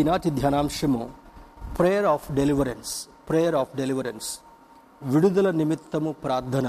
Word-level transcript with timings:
ఈనాటి 0.00 0.28
ధ్యానాంశము 0.38 1.02
prayer 1.78 2.06
of 2.12 2.24
deliverance 2.38 2.92
prayer 3.28 3.56
of 3.60 3.72
deliverance 3.80 4.28
విడుదల 5.02 5.48
నిమిత్తము 5.60 6.10
ప్రార్థన 6.24 6.68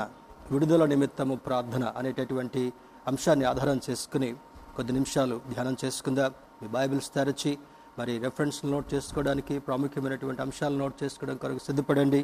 విడుదల 0.51 0.83
నిమిత్తము 0.92 1.36
ప్రార్థన 1.46 1.84
అనేటటువంటి 2.00 2.64
అంశాన్ని 3.12 3.46
ఆధారం 3.52 3.80
చేసుకుని 3.88 4.30
కొద్ది 4.76 4.94
నిమిషాలు 4.98 5.36
ధ్యానం 5.54 5.78
చేసుకుందాం. 5.84 6.32
మీ 6.60 6.68
బైబిల్స్ 6.76 7.10
తెరచి 7.16 7.54
మరి 7.98 8.14
రెఫరెన్స్ 8.26 8.60
నోట్ 8.74 8.88
చేసుకోవడానికి 8.94 9.57
ప్రాముఖ్యమైనటువంటి 9.70 10.44
అంశాలు 10.46 10.78
నోట్ 10.84 10.96
చేసుకోవడం 11.04 11.39
కొరకు 11.44 11.64
సిద్ధపడండి. 11.68 12.21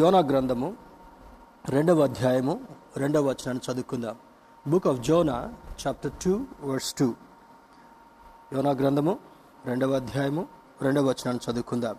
యోనా 0.00 0.22
గ్రంథము 0.32 0.70
రెండవ 1.76 2.04
అధ్యాయము 2.10 2.56
రెండవ 3.04 3.24
వచనాన్ని 3.30 3.64
చదువుకుందాం. 3.68 4.16
Book 4.66 4.88
of 4.92 5.02
Jonah 5.10 5.38
chapter 5.82 6.14
two 6.24 6.34
verse 6.70 6.92
two 7.00 7.08
యోనా 8.54 8.70
గ్రంథము 8.82 9.12
రెండవ 9.66 9.94
అధ్యాయము 9.94 10.42
రెండవ 10.82 11.04
వచనాన్ని 11.08 11.40
చదువుకుందాం. 11.46 11.96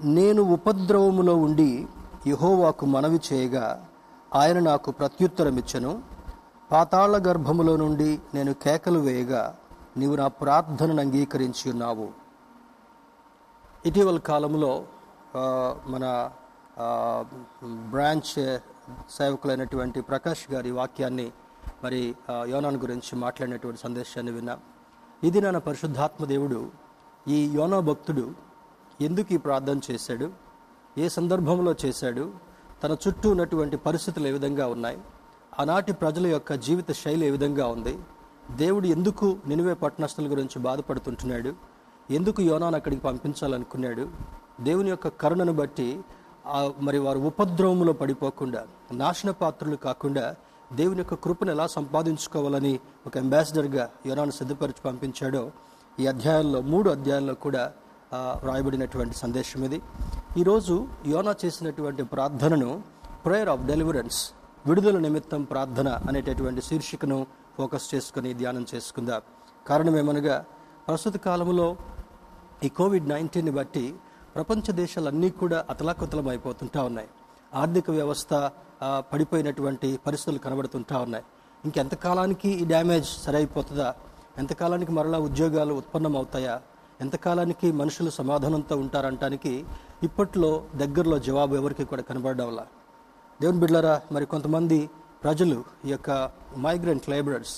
నేను 0.00 0.42
ఉపద్రవములో 0.42 1.34
ఉండి 1.36 1.86
యహోవాకు 2.26 2.84
మనవి 2.86 3.18
చేయగా 3.28 3.64
ఆయన 4.34 4.58
నాకు 4.58 4.90
ప్రత్యుత్తరమిచ్చను. 4.90 6.02
పాతాళ 6.72 7.16
గర్భములో 7.26 7.74
నుండి 7.76 8.20
నేను 8.34 8.52
కేకలు 8.54 8.98
వేయగా 8.98 9.42
నీవు 9.96 10.14
నా 10.16 10.28
ప్రార్థనను 10.28 11.00
అంగీకరించి 11.00 11.66
ఉన్నావు. 11.70 12.08
ఇటీవల 13.86 14.18
కాలంలో 14.30 14.72
మన 15.86 16.04
బ్రాంచ్ 17.90 18.32
సేవకులైనటువంటి 19.10 20.00
ప్రకాష్ 20.00 20.46
గారి 20.52 20.70
వాక్యాన్ని 20.70 21.28
మరి 21.84 22.00
యోనాన్ 22.54 22.80
గురించి 22.86 23.12
మాట్లాడినటువంటి 23.24 23.80
సందేశాన్ని 23.80 24.32
విన్నాం. 24.32 24.60
ఇది 25.22 25.38
నాన్న 25.40 25.58
పరిశుద్ధాత్మ 25.66 26.24
దేవుడు 26.26 26.58
ఈ 27.26 27.38
యోనో 27.54 27.78
భక్తుడు 27.82 28.24
ఎందుకు 29.00 29.30
ఈ 29.34 29.38
ప్రార్థన 29.38 29.78
చేశాడు 29.88 30.26
ఏ 30.96 31.06
సందర్భంలో 31.08 31.72
చేశాడు 31.82 32.24
తన 32.82 32.92
చుట్టూ 33.02 33.26
ఉన్నటువంటి 33.30 33.76
పరిస్థితులు 33.86 34.26
ఏ 34.26 34.32
విధంగా 34.32 34.66
ఉన్నాయి 34.74 34.98
ఆనాటి 35.60 35.92
ప్రజల 36.00 36.26
యొక్క 36.26 36.52
జీవిత 36.66 36.90
శైలి 36.98 37.24
ఏ 37.26 37.30
విధంగా 37.30 37.66
ఉంది 37.68 37.94
దేవుడు 38.56 38.86
ఎందుకు 38.88 39.28
నినివే 39.46 39.74
పట్టణస్థుల 39.82 40.26
గురించి 40.28 40.58
బాధపడుతుంటున్నాడు 40.60 41.52
ఎందుకు 42.08 42.40
యోనాను 42.42 42.76
అక్కడికి 42.76 43.02
పంపించాలనుకున్నాడు 43.06 44.04
దేవుని 44.60 44.90
యొక్క 44.90 45.08
కరుణను 45.20 45.54
బట్టి 45.54 45.88
మరి 46.80 46.98
వారు 46.98 47.20
ఉపద్రవములో 47.28 47.92
పడిపోకుండా 48.00 48.60
నాశన 48.94 49.30
పాత్రలు 49.40 49.78
కాకుండా 49.86 50.24
దేవుని 50.72 50.98
యొక్క 50.98 51.14
కృపను 51.14 51.50
ఎలా 51.50 51.66
సంపాదించుకోవాలని 51.66 52.80
ఒక 53.06 53.18
అంబాసిడర్గా 53.18 53.90
యోనాను 54.06 54.30
సిద్ధపరిచి 54.30 54.82
పంపించాడో 54.84 55.50
ఈ 56.00 56.06
అధ్యాయంలో 56.06 56.60
మూడు 56.60 56.90
అధ్యాయాల్లో 56.90 57.34
కూడా 57.34 57.72
వ్రాయబడినటువంటి 58.14 59.16
సందేశం 59.16 59.64
ఇది. 59.64 59.82
ఈరోజు 60.38 60.88
యోనా 61.06 61.34
చేసినటువంటి 61.44 62.02
ప్రార్థనను 62.02 62.82
ప్రేయర్ 63.24 63.48
ఆఫ్ 63.48 63.62
డెలివరెన్స్ 63.62 64.32
విడుదల 64.66 64.98
నిమిత్తం 64.98 65.42
ప్రార్థన 65.44 65.88
అనేటటువంటి 65.88 66.62
శీర్షికను 66.62 67.26
ఫోకస్ 67.56 67.94
చేసుకుని 67.94 68.34
ధ్యానం 68.34 68.66
చేసుకుందాం. 68.74 69.20
కారణం 69.66 69.96
ఏమనగా 69.98 70.44
ప్రస్తుత 70.88 71.16
కాలంలో 71.16 71.76
ఈ 72.64 72.68
కోవిడ్ 72.68 73.08
నైన్టీన్ని 73.08 73.52
బట్టి 73.52 73.94
ప్రపంచ 74.34 74.72
దేశాలన్నీ 74.72 75.30
కూడా 75.30 75.66
అతలాకుతలం 75.70 76.28
అయిపోతుంటా 76.28 76.82
ఉన్నాయి. 76.82 77.08
ఆర్థిక 77.54 77.90
వ్యవస్థ 77.90 78.50
పడిపోయినటువంటి 79.12 79.88
పరిస్థితులు 80.06 80.38
కనబడుతుంటా 80.38 80.98
ఉన్నాయి. 80.98 81.24
ఇంకెంతకాలానికి 81.64 82.48
ఈ 82.48 82.64
డ్యామేజ్ 82.64 83.08
సరైపోతుందా? 83.24 83.94
ఎంతకాలానికి 84.38 84.92
మరలా 84.92 85.18
ఉద్యోగాలు 85.18 85.74
ఉత్పన్నం 85.74 86.16
అవుతాయా 86.16 86.60
ఎంతకాలానికి 87.00 87.72
మనుషులు 87.72 88.10
సమాధానంతో 88.10 88.76
ఉంటారంటానికి 88.76 89.64
ఇప్పట్లో 90.02 90.50
దగ్గరలో 90.74 91.18
జవాబు 91.18 91.54
ఎవరికి 91.54 91.84
కూడా 91.84 92.02
కనబడడంలా 92.02 92.66
దేవుని 93.40 93.60
బిడ్లరా 93.60 93.94
మరి 94.12 94.26
కొంతమంది 94.26 94.90
ప్రజలు 95.24 95.64
ఈ 95.84 95.90
యొక్క 95.90 96.10
మైగ్రెంట్ 96.58 97.08
లేబరర్స్ 97.08 97.56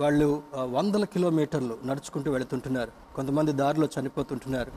వాళ్ళు 0.00 0.42
వందల 0.70 1.04
కిలోమీటర్లు 1.04 1.78
నడుచుకుంటూ 1.84 2.28
వెళుతుంటున్నారు. 2.32 2.92
కొంతమంది 3.16 3.52
దారిలో 3.52 3.88
చనిపోతుంటున్నారు. 3.96 4.72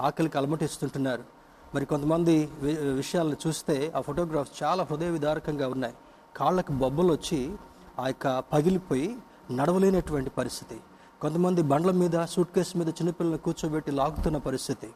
ఆకలికి 0.00 0.38
అలమటిస్తుంటున్నారు. 0.38 1.39
మరి 1.74 1.86
కొంతమంది 1.86 2.48
వి- 2.60 2.78
విషయాలను 2.78 3.36
చూస్తే 3.46 3.92
ఆ 3.96 4.00
ఫోటోగ్రాఫ్స్ 4.00 4.62
చాలా 4.62 4.86
హృదయ 4.90 5.10
విదారకంగా 5.10 5.68
ఉన్నాయి. 5.68 5.94
కాళ్ళకు 6.36 6.72
బొబ్బలు 6.72 7.12
వచ్చి 7.12 7.56
ఆ 7.98 8.06
యొక్క 8.06 8.38
పగిలిపోయి 8.38 9.16
నడవలేనటువంటి 9.50 10.30
పరిస్థితి. 10.30 10.80
కొంతమంది 11.20 11.62
బండ్ల 11.62 11.90
మీద 11.90 12.24
సూట్ 12.24 12.54
కేసు 12.54 12.78
మీద 12.78 12.88
చిన్నపిల్లలను 12.88 13.38
కూర్చోబెట్టి 13.38 13.90
లాగుతున్న 13.90 14.36
పరిస్థితి. 14.36 14.88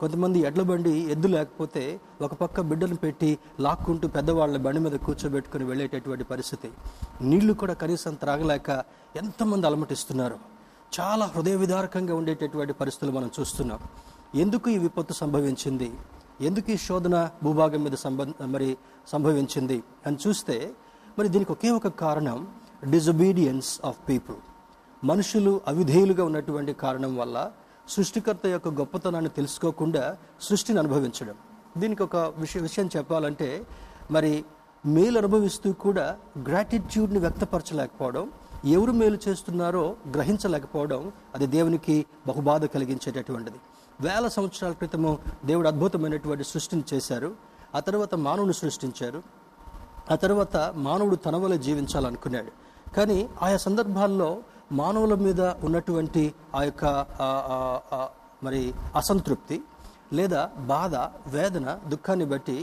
కొంతమంది 0.00 0.38
ఎడ్ల 0.38 0.62
బండి 0.62 0.90
ఎద్దు 0.90 1.28
లేకపోతే 1.28 2.00
ఒక 2.22 2.34
పక్క 2.34 2.60
బిడ్డను 2.60 2.96
పెట్టి 2.96 3.38
లాక్కుంటూ 3.60 4.08
పెద్దవాళ్ళ 4.08 4.56
బండి 4.56 4.80
మీద 4.80 4.92
కూర్చోబెట్టుకుని 4.92 5.64
వెళ్ళేటటువంటి 5.64 6.24
పరిస్థితి. 6.24 6.70
నీళ్ళు 7.20 7.52
కూడా 7.52 7.74
కనీసం 7.74 8.14
త్రాగలేక 8.14 8.84
ఎంతమంది 9.16 9.66
అలమటిస్తున్నారు. 9.66 10.38
చాలా 11.00 11.26
హృదయ 11.26 11.56
విదారకంగా 11.56 12.14
ఉండేటటువంటి 12.14 12.72
పరిస్థితులు 12.72 13.16
మనం 13.16 13.30
చూస్తున్నాం. 13.40 13.78
ఎందుకు 14.34 14.70
ఈ 14.70 14.78
విపత్తు 14.78 15.12
సంభవించింది? 15.12 15.92
ఎందుకు 16.46 16.70
ఈ 16.74 16.76
శోధన 16.86 17.16
భూభాగం 17.44 17.80
మీద 17.86 17.96
సంబంధ 18.04 18.44
మరి 18.54 18.68
సంభవించింది 19.12 19.78
అని 20.06 20.18
చూస్తే 20.24 20.56
మరి 21.18 21.28
దీనికి 21.34 21.52
ఒకే 21.56 21.70
ఒక 21.78 21.88
కారణం 22.04 22.38
డిజొబీడియన్స్ 22.94 23.72
ఆఫ్ 23.88 23.98
పీపుల్ 24.08 24.38
మనుషులు 25.02 25.52
అవిధేయులుగా 25.72 26.24
ఉన్నటువంటి 26.30 26.72
కారణం 26.84 27.12
వల్ల 27.20 27.36
సృష్టికర్త 27.94 28.46
యొక్క 28.54 28.68
గొప్పతనాన్ని 28.80 29.30
తెలుసుకోకుండా 29.38 30.02
సృష్టిని 30.48 30.78
అనుభవించడం. 30.82 31.36
దీనికి 31.80 32.02
ఒక 32.08 32.16
విషయ 32.42 32.60
విషయం 32.68 32.88
చెప్పాలంటే 32.96 33.48
మరి 34.16 34.32
మేలు 34.84 35.16
అనుభవిస్తూ 35.22 35.70
కూడా 35.84 36.06
గ్రాటిట్యూడ్ని 36.48 37.20
వ్యక్తపరచలేకపోవడం 37.24 38.24
ఎవరు 38.76 38.92
మేలు 39.00 39.18
చేస్తున్నారో 39.26 39.84
గ్రహించలేకపోవడం 40.14 41.02
అది 41.34 41.46
దేవునికి 41.56 41.96
బహుబాధ 42.28 42.64
కలిగించేటటువంటిది. 42.74 43.58
వేల 44.00 44.28
సంవత్సరాల 44.28 44.72
క్రితము 44.72 45.18
దేవుడు 45.44 45.68
అద్భుతమైనటువంటి 45.68 46.44
సృష్టిని 46.44 46.84
చేశారు. 46.94 47.30
ఆ 47.74 47.80
తర్వాత 47.80 48.14
మానవుని 48.14 48.54
సృష్టించారు. 48.54 49.22
ఆ 50.10 50.14
తర్వాత 50.14 50.56
మానవుడు 50.56 51.16
తన 51.16 51.36
వల్ల 51.36 51.56
జీవించాలనుకున్నాడు. 51.56 52.52
కానీ 52.96 53.28
ఆయా 53.42 53.56
సందర్భాల్లో 53.56 54.30
మానవుల 54.72 55.14
మీద 55.14 55.40
ఉన్నటువంటి 55.40 56.34
ఆ 56.54 56.62
యొక్క 56.62 56.84
మరి 58.42 58.74
అసంతృప్తి 58.96 59.60
లేదా 60.12 60.50
బాధ 60.74 60.94
వేదన 61.36 61.78
దుఃఖాన్ని 61.86 62.26
బట్టి 62.26 62.58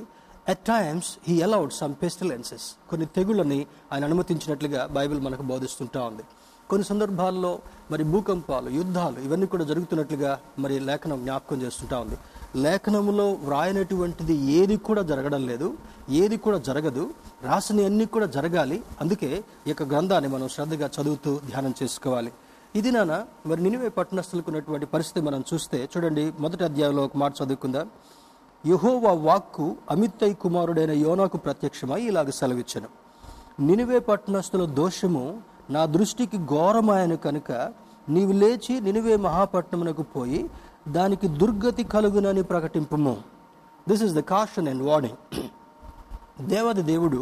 at 0.50 0.60
times 0.60 1.18
he 1.28 1.42
allowed 1.42 1.74
some 1.74 1.96
pestilences 2.02 2.68
కొన్ని 2.90 3.08
తెగుళ్ళని 3.16 3.60
ఆయన 3.92 4.04
అనుమతించినట్లుగా 4.06 4.86
బైబిల్ 4.98 5.20
మనకు 5.22 5.42
బోధిస్తుంటా 5.42 6.02
ఉంది. 6.04 6.24
కొన్ని 6.72 6.86
సందర్భాల్లో 6.90 7.52
మరి 7.92 8.04
భూకంపాలు 8.14 8.70
యుద్ధాలు 8.78 9.20
ఇవన్నీ 9.26 9.48
కూడా 9.52 9.66
జరుగుతున్నట్లుగా 9.70 10.32
మరి 10.64 10.76
లేఖనం 10.88 11.20
జ్ఞాపకం 11.26 11.58
చేస్తుంటా 11.64 11.98
ఉంది. 12.04 12.18
లేఖనములో 12.64 13.28
వ్రాయనటువంటిది 13.48 14.36
ఏది 14.58 14.76
కూడా 14.88 15.02
జరగడం 15.12 15.42
లేదు 15.52 15.68
ఏది 16.22 16.38
కూడా 16.46 16.58
జరగదు 16.70 17.04
రాసిన 17.48 17.86
అన్ని 17.90 18.06
కూడా 18.16 18.28
జరగాలి. 18.38 18.78
అందుకే 19.02 19.32
ఈ 19.68 19.72
యొక్క 19.72 19.84
గ్రంథాన్ని 19.94 20.30
మనం 20.36 20.48
శ్రద్ధగా 20.56 20.90
చదువుతూ 20.98 21.34
ధ్యానం 21.50 21.74
చేసుకోవాలి. 21.82 22.32
ఇది 22.76 22.92
నాన్న 22.96 23.14
మరి 23.50 23.60
నినివే 23.66 23.90
పట్టణస్థులకు 23.98 24.48
ఉన్నటువంటి 24.52 24.88
పరిస్థితి 24.94 25.22
మనం 25.28 25.42
చూస్తే 25.50 25.78
చూడండి 25.92 26.24
మొదటి 26.44 26.64
అధ్యాయంలో 26.70 27.04
ఒక 27.08 27.18
మాట 27.24 27.34
చదువుకుందాం. 27.42 27.88
యహోవా 28.64 29.12
వాక్కు 29.28 29.66
అమిత్తయ్య 29.94 30.36
కుమారుడైన 30.44 30.94
యోనాకు 31.06 31.38
ప్రత్యక్షమై 31.46 32.02
ఇలాగ 32.12 32.30
సెలవిచ్చను. 32.40 32.90
నినివే 33.68 34.00
పట్టణస్థుల 34.10 34.64
దోషము 34.80 35.24
నా 35.70 35.82
దృష్టికి 35.96 36.38
ఘోరమాయను 36.54 37.18
కనుక 37.26 37.52
నీవు 38.16 38.34
లేచి 38.42 38.74
నినివే 38.88 39.16
మహాపట్నమునకు 39.26 40.04
పోయి 40.16 40.42
దానికి 40.98 41.28
దుర్గతి 41.42 41.84
కలుగునని 41.94 42.44
ప్రకటింపము. 42.52 43.14
This 43.90 44.04
is 44.06 44.16
the 44.20 44.22
caution 44.34 44.68
and 44.72 44.84
warning 44.90 45.20
దేవాది 46.52 46.84
దేవుడు 46.92 47.20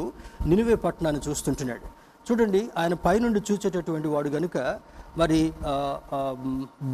నినివే 0.51 0.75
పట్టణాన్ని 0.85 1.21
చూస్తుంటున్నాడు. 1.27 1.85
చూడండి 2.27 2.61
ఆయన 2.77 2.93
పైనుండి 3.05 3.39
చూచేటటువంటి 3.47 4.07
వాడు 4.13 4.29
గనుక 4.35 4.57
మరి 5.17 5.39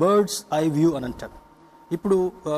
బర్డ్స్ 0.01 0.39
ఐ 0.53 0.63
వ్యూ 0.77 0.89
అని 0.98 1.06
అంటారు. 1.09 1.38
ఇప్పుడు 1.95 2.18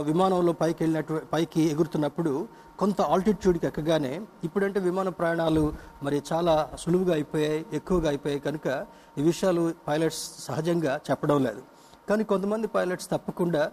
విమానంలో 0.09 0.53
పైకి 0.61 0.79
వెళ్ళినట్టు 0.83 1.21
పైకి 1.33 1.61
ఎగురుతున్నప్పుడు 1.73 2.33
కొంత 2.83 3.01
ఆల్టిట్యూడ్కి 3.13 3.65
ఎక్కగానే 3.67 4.13
ఇప్పుడంటే 4.45 4.79
విమాన 4.85 5.09
ప్రయాణాలు 5.17 5.61
మరి 6.05 6.17
చాలా 6.29 6.53
సులువుగా 6.81 7.13
అయిపోయాయి 7.17 7.59
ఎక్కువగా 7.77 8.07
అయిపోయాయి 8.11 8.41
కనుక 8.47 8.67
ఈ 9.19 9.23
విషయాలు 9.27 9.61
పైలట్స్ 9.87 10.23
సహజంగా 10.47 10.93
చెప్పడం 11.07 11.37
లేదు. 11.47 11.61
కానీ 12.09 12.23
కొంతమంది 12.31 12.67
పైలట్స్ 12.75 13.09
తప్పకుండా 13.13 13.63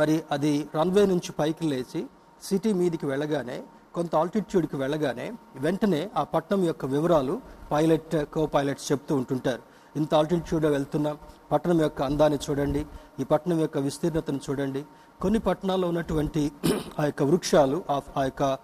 మరి 0.00 0.14
అది 0.36 0.52
రన్వే 0.78 1.04
నుంచి 1.12 1.32
పైకి 1.40 1.64
లేచి 1.72 2.02
సిటీ 2.48 2.72
మీదికి 2.80 3.06
వెళ్ళగానే 3.12 3.58
కొంత 3.96 4.12
ఆల్టిట్యూడ్కి 4.20 4.76
వెళ్ళగానే 4.82 5.26
వెంటనే 5.64 6.02
ఆ 6.20 6.22
పట్టణం 6.34 6.62
యొక్క 6.70 6.84
వివరాలు 6.94 7.34
పైలట్ 7.72 8.16
కో 8.34 8.44
పైలట్స్ 8.54 8.86
చెప్తూ 8.92 9.12
ఉంటుంటారు. 9.22 9.62
ఇంత 10.00 10.12
ఆల్టిట్యూడ్ 10.20 10.66
వెళ్తున్నాం 10.74 11.16
పట్టణం 11.52 11.80
యొక్క 11.86 12.00
అందాన్ని 12.10 12.38
చూడండి 12.44 12.82
ఈ 13.20 13.24
పట్టణం 13.32 13.58
యొక్క 13.64 13.78
విస్తీర్ణతను 13.86 14.40
చూడండి 14.46 14.82
కొన్ని 15.22 15.40
పట్టణాల్లో 15.40 15.88
ఉన్నటువంటి 15.88 16.52
ఆ 17.00 17.04
యొక్క 17.04 17.22
వృక్షాలు 17.22 17.84
ఆ- 17.90 18.00
ఆ 18.16 18.24
యొక్క 18.24 18.58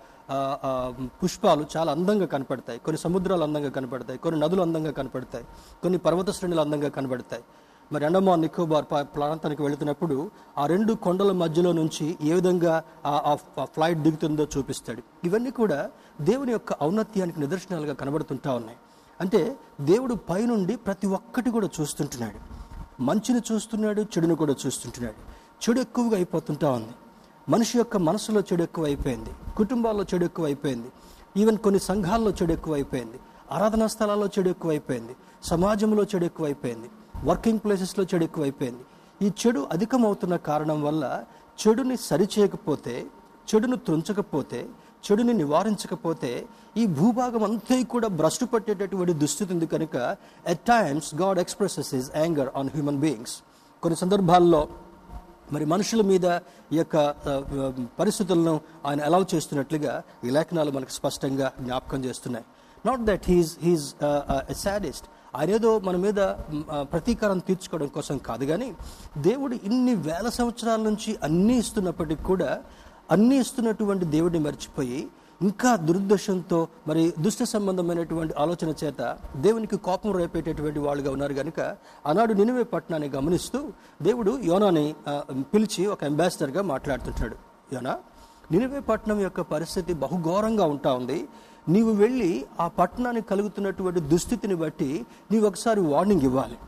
పుష్పాలు 1.06 1.66
చాలా 1.76 1.93
అందంగా 1.93 2.26
కనపడతాయి. 2.26 2.78
కొన్ని 2.78 3.00
సముద్రాలు 3.00 3.43
అందంగా 3.43 3.70
కనపడతాయి. 3.70 4.19
కొన్ని 4.19 4.40
నదులు 4.40 4.62
అందంగా 4.62 4.90
కనపడతాయి. 4.90 5.44
కొన్ని 5.82 5.99
పర్వత 5.99 6.31
శ్రేణులు 6.31 6.60
అందంగా 6.60 6.88
కనపడతాయి. 6.88 7.44
మరి 7.93 8.06
అండమాన్ 8.06 8.40
నికోబార్ 8.40 8.84
ప్రాంతానికి 9.00 9.62
వెళుతున్నప్పుడు 9.62 10.31
ఆ 10.58 10.66
రెండు 10.66 10.93
కొండల 10.93 11.32
మధ్యలో 11.32 11.72
నుంచి 11.72 12.16
ఏ 12.20 12.32
విధంగా 12.32 12.82
ఆ- 13.06 13.37
ఆ 13.60 13.64
ఫ్లైట్ 13.64 13.99
దిగుతుందో 13.99 14.49
చూపిస్తాడు. 14.58 15.02
ఇవన్నీ 15.25 15.50
కూడా 15.50 15.90
దేవుని 16.20 16.52
యొక్క 16.52 16.82
ఔన్నత్యానికి 16.82 17.40
నిదర్శనాలుగా 17.40 17.94
కనబడుతుంటా 17.94 18.55
ఉన్నాయి. 18.55 18.78
అంటే 19.20 19.56
దేవుడు 19.81 20.14
పైనుండి 20.14 20.76
ప్రతి 20.76 21.06
ఒక్కటి 21.06 21.50
కూడా 21.50 21.69
చూస్తుంటున్నాడు. 21.81 22.58
మంచిని 23.02 23.40
చూస్తున్నాడు 23.52 24.02
చెడును 24.02 24.34
కూడా 24.34 24.55
చూస్తుంటున్నాడు. 24.66 25.27
చెడు 25.62 25.81
ఎక్కువగా 25.81 26.16
అయిపోతుంటా 26.16 26.70
ఉంది. 26.70 26.94
మనిషి 27.49 27.78
యొక్క 27.78 27.96
మనసులో 27.96 28.40
చెడు 28.40 28.62
ఎక్కువ 28.62 28.84
అయిపోయింది 28.84 29.31
కుటుంబాల్లో 29.56 30.05
చెడు 30.14 30.25
ఎక్కువ 30.25 30.44
అయిపోయింది 30.46 30.88
ఈవెన్ 31.37 31.58
కొన్ని 31.58 31.81
సంఘాల్లో 31.81 32.31
చెడు 32.31 32.52
ఎక్కువ 32.52 32.75
అయిపోయింది 32.75 33.19
ఆరాధనా 33.52 33.87
స్థలాల్లో 33.87 34.26
చెడు 34.26 34.49
ఎక్కువ 34.49 34.70
అయిపోయింది 34.70 35.14
సమాజంలో 35.43 36.02
చెడు 36.05 36.25
ఎక్కువ 36.25 36.46
అయిపోయింది 36.46 36.88
వర్కింగ్ 37.25 37.58
ప్లేసెస్లో 37.58 38.05
చెడు 38.05 38.25
ఎక్కువ 38.25 38.43
అయిపోయింది 38.43 38.84
ఈ 39.22 39.32
చెడు 39.40 39.69
అధికమవుతున్న 39.72 40.37
కారణం 40.37 40.82
వల్ల 40.82 41.05
చెడుని 41.58 41.96
సరిచేయకపోతే 41.96 42.94
చెడును 43.49 43.76
తుంచకపోతే 43.76 44.60
చెడుని 45.05 45.34
నివారించకపోతే 45.34 46.46
ఈ 46.76 46.87
భూభాగం 46.87 47.44
అంతా 47.44 47.84
కూడా 47.84 48.08
భ్రష్టు 48.08 48.44
పట్టేటటువంటి 48.46 49.12
దుస్థితి 49.12 49.52
ఉంది 49.52 49.66
కనుక 49.66 49.96
at 50.46 50.60
times 50.66 51.14
God 51.14 51.38
expresses 51.38 51.94
his 51.94 52.10
anger 52.16 52.49
on 52.56 52.69
human 52.69 53.00
beings 53.00 53.37
కొన్ని 53.82 53.96
సందర్భాల్లో 53.96 54.60
మరి 55.52 55.64
మనుషుల 55.64 56.02
మీద 56.02 56.26
ఈ 56.74 56.78
యొక్క 56.78 56.96
పరిస్థితులను 58.00 58.54
ఆయన 58.86 59.00
అలౌ 59.08 59.20
చేస్తున్నట్లుగా 59.34 59.92
ఈ 60.26 60.30
లేఖనాలు 60.36 60.70
మనకు 60.70 60.92
స్పష్టంగా 60.98 61.48
జ్ఞాపకం 61.66 62.00
చేస్తున్నాయి. 62.04 62.46
Not 62.84 63.04
that 63.08 63.24
he's 63.30 63.52
he's 63.66 63.86
saddest 64.64 65.06
ఆయన 65.36 65.50
ఏదో 65.50 65.70
మన 65.86 65.96
మీద 65.96 66.20
ప్రతీకారం 66.92 67.38
తీర్చుకోవడం 67.48 67.88
కోసం 67.96 68.16
కాదు 68.28 68.44
కానీ 68.44 68.68
దేవుడు 69.28 69.54
ఇన్ని 69.68 69.94
వేల 70.08 70.28
సంవత్సరాల 70.38 70.80
నుంచి 70.88 71.10
అన్నీ 71.26 71.56
ఇస్తున్నప్పటికీ 71.62 72.24
కూడా 72.32 72.50
అన్నీ 73.10 73.36
ఇస్తున్నటువంటి 73.44 74.04
దేవుడిని 74.14 74.40
మర్చిపోయి 74.48 75.00
ఇంకా 75.40 75.70
దురుద్దేశంతో 75.88 76.58
మరి 76.88 77.02
దుష్ట 77.25 77.43
సంబంధమైనటువంటి 77.52 78.35
ఆలోచన 78.43 78.70
చేత 78.81 79.00
దేవునికి 79.44 79.76
కోపం 79.87 80.11
రేపేటటువంటి 80.20 80.81
వాళ్ళుగా 80.87 81.11
ఉన్నారు 81.17 81.35
కనుక 81.35 81.61
ఆనాడు 82.06 82.32
నినివే 82.40 82.64
పట్టణాన్ని 82.73 83.08
గమనిస్తూ 83.08 83.58
దేవుడు 84.02 84.32
యోనాని 84.50 84.87
పిలిచి 85.52 85.82
ఒక 85.87 86.02
అంబాసిడర్గా 86.05 86.62
మాట్లాడుతుంటాడు. 86.73 87.37
యోనా 87.75 87.94
నినివే 88.52 88.81
పట్టణం 88.90 89.20
యొక్క 89.26 89.40
పరిస్థితి 89.55 89.94
బహుఘోరంగా 90.02 90.67
ఉంటా 90.75 90.93
ఉంది. 91.00 91.19
నీవు 91.69 91.93
వెళ్ళి 92.02 92.32
ఆ 92.61 92.67
పట్టణానికి 92.79 93.29
కలుగుతున్నటువంటి 93.29 94.00
దుస్థితిని 94.12 94.58
బట్టి 94.64 94.91
నీవు 95.31 95.46
ఒకసారి 95.46 95.81
వార్నింగ్ 95.93 96.26
ఇవ్వాలి. 96.31 96.58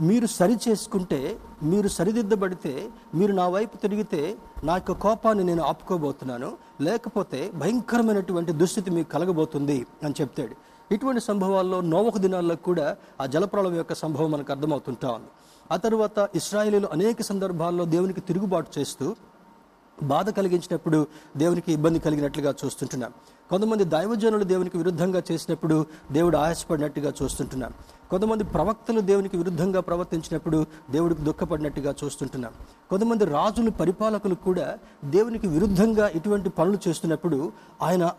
మీరు 0.00 0.26
సరి 0.26 0.58
చేసుకుంటే 0.68 1.38
మీరు 1.62 1.88
సరిదిద్దబడితే 1.88 2.90
మీరు 3.14 3.32
నా 3.32 3.48
వైపు 3.48 3.76
తిరిగితే 3.76 4.36
నా 4.64 4.74
యొక్క 4.74 4.92
కోపాన్ని 4.92 5.44
నేను 5.44 5.62
ఆపుకోబోతున్నాను. 5.62 6.52
లేకపోతే 6.80 7.50
భయంకరమైనటువంటి 7.54 8.52
దుస్థితి 8.52 8.90
మీకు 8.90 9.08
కలగబోతుంది 9.08 9.86
అని 10.04 10.14
చెప్తాడు. 10.20 10.54
ఇటువంటి 10.94 11.20
సంభవాల్లో 11.20 11.80
నోవకు 11.80 12.18
దినాల్లో 12.18 12.56
కూడా 12.56 12.96
ఆ 13.20 13.26
జలప్రళయం 13.26 13.76
యొక్క 13.76 13.94
సంభవం 13.94 14.30
మనకు 14.30 14.52
అర్థమవుతుంటా 14.52 15.08
ఉంది. 15.10 15.26
ఆ 15.72 15.76
తర్వాత 15.76 16.30
ఇస్రాయేలీలు 16.34 16.88
అనేక 16.92 17.22
సందర్భాల్లో 17.22 17.84
దేవునికి 17.84 18.20
తిరుగుబాటు 18.20 18.78
చేస్తూ 18.78 19.16
బాధ 20.02 20.30
కలిగించినప్పుడు 20.30 21.06
దేవునికి 21.36 21.72
ఇబ్బంది 21.72 21.98
కలిగినట్లుగా 21.98 22.54
చూస్తుంటున్నాం. 22.64 23.12
కొంతమంది 23.50 23.84
దైవజనులు 23.84 24.44
దేవునికి 24.44 24.78
విరుద్ధంగా 24.78 25.22
చేసినప్పుడు 25.32 25.86
దేవుడు 26.12 26.36
ఆయాసపడినట్టుగా 26.36 27.12
చూస్తుంటున్నాం. 27.22 27.74
కొంతమంది 28.10 28.44
ప్రవక్తలు 28.44 29.00
దేవునికి 29.00 29.36
విరుద్ధంగా 29.36 29.80
ప్రవర్తించినప్పుడు 29.80 30.58
దేవుడికి 30.90 31.22
దుఃఖపడినట్టుగా 31.22 31.94
చూస్తుంటున్నాం. 32.04 32.52
కొంతమంది 32.90 33.24
రాజులు 33.24 33.70
పరిపాలకులు 33.70 34.34
కూడా 34.34 34.66
దేవునికి 35.04 35.46
విరుద్ధంగా 35.46 36.08
ఇటువంటి 36.08 36.48
పనులు 36.48 36.78
చేస్తున్నప్పుడు 36.88 37.52
ఆయన 37.82 38.10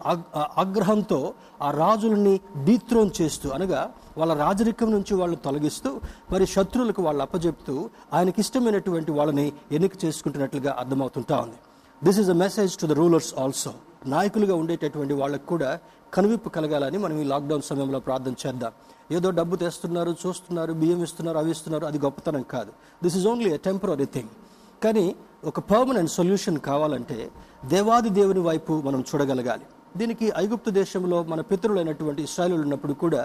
ఆగ్రహంతో 0.58 1.34
ఆ 1.62 1.72
రాజులని 1.72 2.40
డీత్రోన్ 2.66 3.12
చేస్తూ 3.22 3.50
అనగా 3.50 3.92
వాళ్ళ 4.18 4.34
రాజరికం 4.34 4.92
నుంచి 4.92 5.14
వాళ్ళు 5.16 5.36
తొలగిస్తూ 5.36 5.92
మరి 6.32 6.46
శత్రువులకు 6.48 7.02
వాళ్ళు 7.04 7.22
అప్పజెప్తూ 7.22 7.90
ఆయనకి 8.14 8.42
ఇష్టమైనటువంటి 8.42 9.12
వాళ్ళని 9.12 9.48
ఎన్నిక 9.72 10.06
చేసుకుంటున్నట్లుగా 10.06 10.76
అర్థమవుతుంటా 10.80 11.38
ఉంది. 11.40 11.60
This 12.04 12.20
is 12.20 12.30
a 12.30 12.38
message 12.46 12.74
to 12.78 12.86
the 12.86 12.92
rulers 12.92 13.34
also 13.40 13.74
నాయకులుగా 14.06 14.56
ఉండేటటువంటి 14.56 15.14
వాళ్ళకు 15.14 15.46
కూడా 15.46 15.80
కనువిప్పు 16.14 16.50
కలగాలని 16.50 16.98
మనం 16.98 17.22
ఈ 17.22 17.24
లాక్డౌన్ 17.24 17.62
సమయంలో 17.62 18.00
ప్రార్థన 18.00 18.34
చేద్దాం. 18.48 18.72
ఏదో 19.10 19.30
డబ్బు 19.32 19.56
తెస్తున్నారు 19.56 20.16
చూస్తున్నారు 20.24 20.74
బియ్యం 20.74 21.04
ఇస్తున్నారు 21.04 21.38
అవి 21.38 21.52
ఇస్తున్నారు 21.52 21.86
అది 21.86 22.00
గొప్పతనం 22.06 22.44
కాదు. 22.54 22.72
This 23.04 23.16
is 23.20 23.28
only 23.32 23.50
a 23.54 23.58
temporary 23.58 24.08
thing 24.16 24.32
కానీ 24.84 25.06
ఒక 25.46 25.60
పర్మనెంట్ 25.72 26.12
సొల్యూషన్ 26.18 26.60
కావాలంటే 26.70 27.18
దేవాది 27.74 28.10
దేవుని 28.10 28.40
వైపు 28.40 28.74
మనం 28.88 29.02
చూడగలగాలి. 29.10 29.66
దీనికి 29.98 30.32
ఐగుప్తు 30.38 30.70
దేశంలో 30.70 31.24
మన 31.24 31.42
పితరులైనటువంటి 31.42 32.22
ఇస్రాయలు 32.28 32.62
ఉన్నప్పుడు 32.62 32.94
కూడా 32.94 33.22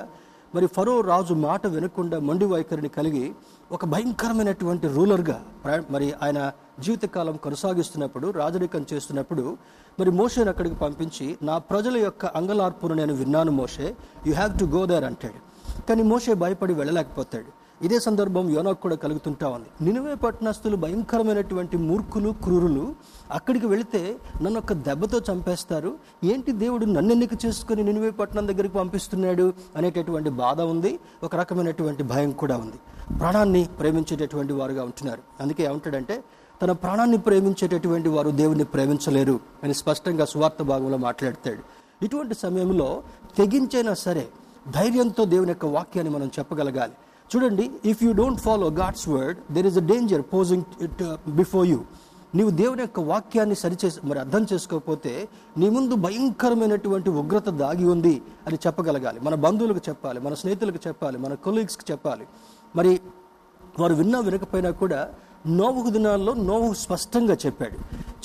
మరి 0.55 0.67
ఫరో 0.67 1.01
రాజు 1.01 1.35
మాట 1.35 1.67
వినకుండా 1.67 2.19
మొండి 2.19 2.45
వైఖరిని 2.45 2.89
కలిగి 2.89 3.27
ఒక 3.73 3.85
భయంకరమైనటువంటి 3.85 4.87
రూలర్గా 4.87 5.37
మరి 5.91 6.15
ఆయన 6.23 6.53
జీవితకాలం 6.85 7.37
కొనసాగిస్తున్నప్పుడు 7.37 8.31
రాజరికం 8.31 8.87
చేస్తున్నప్పుడు 8.93 9.45
మరి 10.01 10.11
మోషేను 10.11 10.51
అక్కడికి 10.51 10.75
పంపించి 10.75 11.39
నా 11.43 11.59
ప్రజల 11.59 11.97
యొక్క 11.97 12.27
అంగలార్పును 12.41 12.95
నేను 12.95 13.15
విన్నాను 13.15 13.53
మోషే 13.53 13.87
you 14.27 14.35
have 14.35 14.59
to 14.59 14.65
go 14.65 14.87
there 14.87 15.05
అంటాడు. 15.05 15.50
కానీ 15.89 16.03
మోషే 16.03 16.35
భయపడి 16.35 16.75
వెళ్ళలేకపోతాడు. 16.75 17.61
ఇదే 17.85 17.99
సందర్భం 18.01 18.51
యోనాకు 18.51 18.81
కూడా 18.81 18.97
కలుగుతుంటా 18.97 19.49
ఉంది. 19.49 19.85
నినువే 19.85 20.15
పట్టణస్తులు 20.15 20.77
భయంకరమైనటువంటి 20.77 21.77
మూర్ఖులు 21.77 22.31
క్రూరులు 22.31 22.95
అక్కడికి 23.31 23.67
వెళితే 23.67 24.17
నన్ను 24.43 24.61
ఒక 24.61 24.73
దెబ్బతో 24.73 25.21
చంపేస్తారు. 25.33 25.95
ఏంటి 26.25 26.53
దేవుడు 26.53 26.85
నన్ను 26.85 27.13
ఎన్నిక 27.13 27.31
చేసుకుని 27.47 27.83
నినువే 27.83 28.11
పట్టణం 28.11 28.49
దగ్గరికి 28.49 28.75
పంపిస్తున్నాడు 28.75 29.53
అనేటటువంటి 29.77 30.31
బాధ 30.31 30.61
ఉంది. 30.61 30.99
ఒక 31.23 31.37
రకమైనటువంటి 31.37 32.03
భయం 32.03 32.31
కూడా 32.31 32.57
ఉంది. 32.57 32.77
ప్రాణాన్ని 33.19 33.69
ప్రేమించేటటువంటి 33.79 34.53
వారుగా 34.53 34.85
ఉంటున్నారు. 34.85 35.21
అందుకే 35.41 35.65
ఏమంటాడంటే 35.65 36.25
తన 36.63 36.73
ప్రాణాన్ని 36.73 37.19
ప్రేమించేటటువంటి 37.19 38.09
వారు 38.09 38.31
దేవుడిని 38.31 38.65
ప్రేమించలేరు 38.65 39.41
అని 39.63 39.75
స్పష్టంగా 39.75 40.25
సువార్త 40.25 40.63
భాగంలో 40.63 40.97
మాట్లాడతాడు. 40.97 41.81
ఇటువంటి 42.05 42.35
సమయంలో 42.35 43.03
తెగించైనా 43.39 43.95
సరే 43.95 44.29
ధైర్యంతో 44.69 45.25
దేవుని 45.25 45.51
యొక్క 45.51 45.67
వాక్యాన్ని 45.67 46.15
మనం 46.15 46.31
చెప్పగలగాలి. 46.39 46.93
చూడండి 47.33 47.71
if 47.85 48.05
you 48.05 48.13
don't 48.13 48.41
follow 48.41 48.67
God's 48.69 49.09
word 49.09 49.53
there 49.53 49.67
is 49.67 49.79
a 49.79 49.81
danger 49.81 50.23
posing 50.23 50.65
before 51.31 51.67
you 51.69 51.81
నీవు 52.35 52.51
దేవుని 52.51 52.81
యొక్క 52.81 53.01
వాక్యాన్ని 53.01 53.55
సరిచేసి 53.55 54.01
మరి 54.05 54.19
అర్థం 54.19 54.47
చేసుకోకపోతే 54.53 55.29
నీ 55.59 55.71
ముందు 55.71 55.95
భయంకరమైనటువంటి 55.95 57.11
ఉగ్రత 57.11 57.49
దాగి 57.49 57.85
ఉంది 57.85 58.23
అని 58.47 58.59
చెప్పగలగాలి. 58.67 59.21
మన 59.21 59.35
బంధువులకు 59.35 59.81
చెప్పాలి 59.89 60.21
మన 60.21 60.35
స్నేహితులకు 60.35 60.79
చెప్పాలి 60.89 61.19
మన 61.19 61.35
కొలీగ్స్కి 61.35 61.93
చెప్పాలి. 61.93 62.27
మరి 62.77 63.01
వారు 63.81 63.95
విన్నా 63.95 64.21
వినకపోయినా 64.21 64.71
కూడా 64.71 65.09
నోవుకు 65.47 65.91
దినాల్లో 65.91 66.35
నోవు 66.35 66.75
స్పష్టంగా 66.75 67.37
చెప్పాడు. 67.47 67.75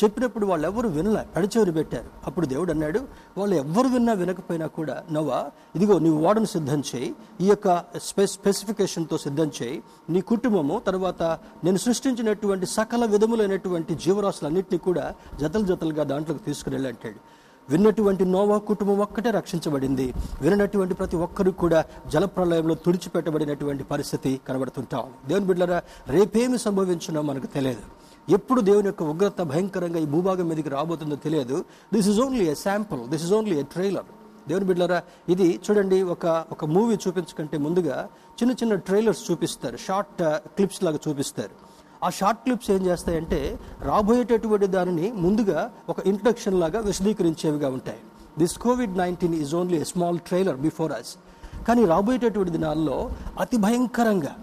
చెప్పినప్పుడు 0.03 0.45
వాళ్ళు 0.45 0.67
ఎవరు 0.67 0.87
వినలే 0.87 1.25
పడిచెవిని 1.35 1.71
పెట్టారు. 1.71 2.05
అప్పుడు 2.27 2.45
దేవుడు 2.45 2.71
అన్నాడు 2.71 2.99
వాళ్ళు 3.37 3.55
ఎవ్వరు 3.55 3.87
విన్నా 3.87 4.13
వినకపోయినా 4.13 4.67
కూడా 4.67 5.03
నవ్వా 5.11 5.51
ఇదిగో 5.75 5.99
నీ 5.99 6.09
ఓడను 6.09 6.45
సిద్ధం 6.45 6.83
చేయి 6.95 7.15
ఈ 7.41 7.47
యొక్క 7.47 7.83
స్పె 8.03 8.25
స్పెసిఫికేషన్తో 8.25 9.17
సిద్ధం 9.17 9.51
చేయి. 9.61 9.83
నీ 10.09 10.21
కుటుంబము 10.21 10.81
తర్వాత 10.87 11.23
నేను 11.63 11.77
సృష్టించినటువంటి 11.77 12.65
సకల 12.65 13.05
విధములైనటువంటి 13.05 13.95
జీవరాశులన్నింటినీ 13.95 14.77
కూడా 14.77 15.13
జతలు 15.39 15.63
జతలుగా 15.63 16.03
దాంట్లోకి 16.03 16.43
తీసుకుని 16.43 16.75
వెళ్ళి 16.75 16.89
అంటాడు 16.89 17.44
విన్నటువంటి 17.69 18.25
నోవా 18.25 18.57
కుటుంబం 18.69 18.97
ఒక్కటే 19.05 19.31
రక్షించబడింది. 19.31 20.07
వినటువంటి 20.41 20.93
ప్రతి 20.93 21.15
ఒక్కరు 21.25 21.51
కూడా 21.63 21.79
జలప్రలయంలో 22.13 22.75
తుడిచిపెట్టబడినటువంటి 22.85 23.83
పరిస్థితి 23.83 24.31
కనబడుతుంటాం 24.47 25.05
దేవుని 25.29 25.47
బిడ్డరా 25.51 25.79
రేపేమి 26.15 26.57
సంభవించినో 26.57 27.21
మనకు 27.21 27.47
తెలియదు. 27.55 27.85
ఎప్పుడు 28.37 28.61
దేవుని 28.61 28.87
యొక్క 28.87 29.03
ఉగ్రత 29.03 29.41
భయంకరంగా 29.41 29.99
ఈ 29.99 30.05
భూభాగం 30.05 30.47
మీదకి 30.49 30.69
రాబోతుందో 30.69 31.15
తెలియదు. 31.15 31.57
This 31.93 32.07
is 32.07 32.19
only 32.19 32.45
a 32.45 32.53
sample 32.53 33.01
this 33.09 33.23
is 33.23 33.33
only 33.39 33.59
a 33.59 33.65
trailer 33.73 34.07
దేవుని 34.49 34.65
బిడ్డరా 34.65 35.01
ఇది 35.29 35.59
చూడండి 35.65 35.97
ఒక 36.15 36.25
ఒక 36.51 36.65
మూవీ 36.65 36.95
చూపించకంటే 37.07 37.57
ముందుగా 37.57 38.09
చిన్న 38.39 38.51
చిన్న 38.51 38.75
ట్రైలర్స్ 38.75 39.31
చూపిస్తారు. 39.31 39.77
షార్ట్ 39.77 40.21
క్లిప్స్ 40.55 40.77
uh, 40.77 40.85
లాగా 40.85 40.99
చూపిస్తారు. 41.07 41.55
ఆ 42.03 42.09
షార్ట్ 42.09 42.41
క్లిప్స్ 42.43 42.71
ఏం 42.71 42.85
చేస్తాయంటే 42.85 43.59
రాబోయేటటువంటి 43.81 44.67
దానిని 44.67 45.11
ముందుగా 45.11 45.71
ఒక 45.89 46.07
ఇంట్రడక్షన్ 46.07 46.59
లాగా 46.59 46.79
విశదీకరించేవిగా 46.79 47.69
ఉంటాయి. 47.69 47.97
This 48.39 48.57
COVID 48.57 48.97
nineteen 48.97 49.35
is 49.35 49.55
only 49.55 49.77
a 49.77 49.83
small 49.83 50.19
trailer 50.19 50.57
before 50.57 50.91
us 50.91 51.15
కానీ 51.67 51.85
రాబోయేటటువంటి 51.85 52.51
దినాల్లో 52.51 53.09
అతి 53.39 53.57
భయంకరంగా 53.57 54.35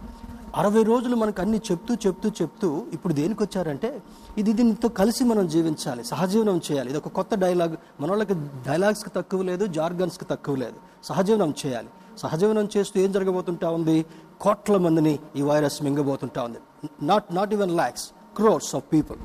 అరవై 0.56 0.82
రోజులు 0.82 1.16
మనకు 1.16 1.42
అన్ని 1.42 1.60
చెప్తూ 1.70 1.94
చెప్తూ 1.94 2.28
చెప్తూ 2.28 2.82
ఇప్పుడు 2.92 3.14
దేనికి 3.14 3.42
వచ్చారంటే 3.42 4.02
ఇది 4.38 4.52
దీనితో 4.52 4.88
కలిసి 4.88 5.24
మనం 5.24 5.48
జీవించాలి 5.48 6.04
సహజీవనం 6.04 6.60
చేయాలి. 6.72 6.88
ఇది 6.88 6.98
ఒక 6.98 7.08
కొత్త 7.08 7.34
డైలాగ్ 7.34 7.76
మన 8.00 8.10
వాళ్ళకి 8.10 8.34
డైలాగ్స్కి 8.66 9.10
తక్కువ 9.16 9.42
లేదు 9.42 9.66
జార్గన్స్కి 9.66 10.24
తక్కువ 10.24 10.56
లేదు. 10.56 10.74
సహజీవనం 11.04 11.54
చేయాలి. 11.66 11.88
సహజీవనం 12.18 12.68
చేస్తూ 12.76 13.00
ఏం 13.00 13.12
జరగబోతుంటా 13.12 13.70
ఉంది? 13.70 14.04
కోట్ల 14.40 14.76
మందిని 14.76 15.18
ఈ 15.36 15.42
వైరస్ 15.42 15.82
మింగబోతుంటా 15.82 16.42
ఉంది. 16.42 16.58
Not 17.10 17.26
not 17.38 17.52
even 17.56 17.72
lakhs 17.80 18.04
crores 18.38 18.70
of 18.78 18.86
people 18.94 19.18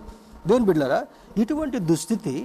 దేని 0.50 0.66
బిడ్డారా 0.70 1.02
ఇటువంటి 1.44 1.78
దుస్థితి 1.92 2.36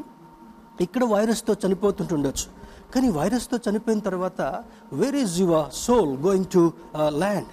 ఇక్కడ 0.85 1.03
వైరస్తో 1.15 1.53
చనిపోతుంటుండొచ్చు. 1.63 2.47
కానీ 2.93 3.09
వైరస్తో 3.19 3.57
చనిపోయిన 3.67 4.01
తర్వాత 4.07 4.41
where 5.01 5.17
is 5.25 5.35
your 5.43 5.67
soul 5.87 6.13
going 6.27 6.49
to 6.55 6.63
land 7.23 7.51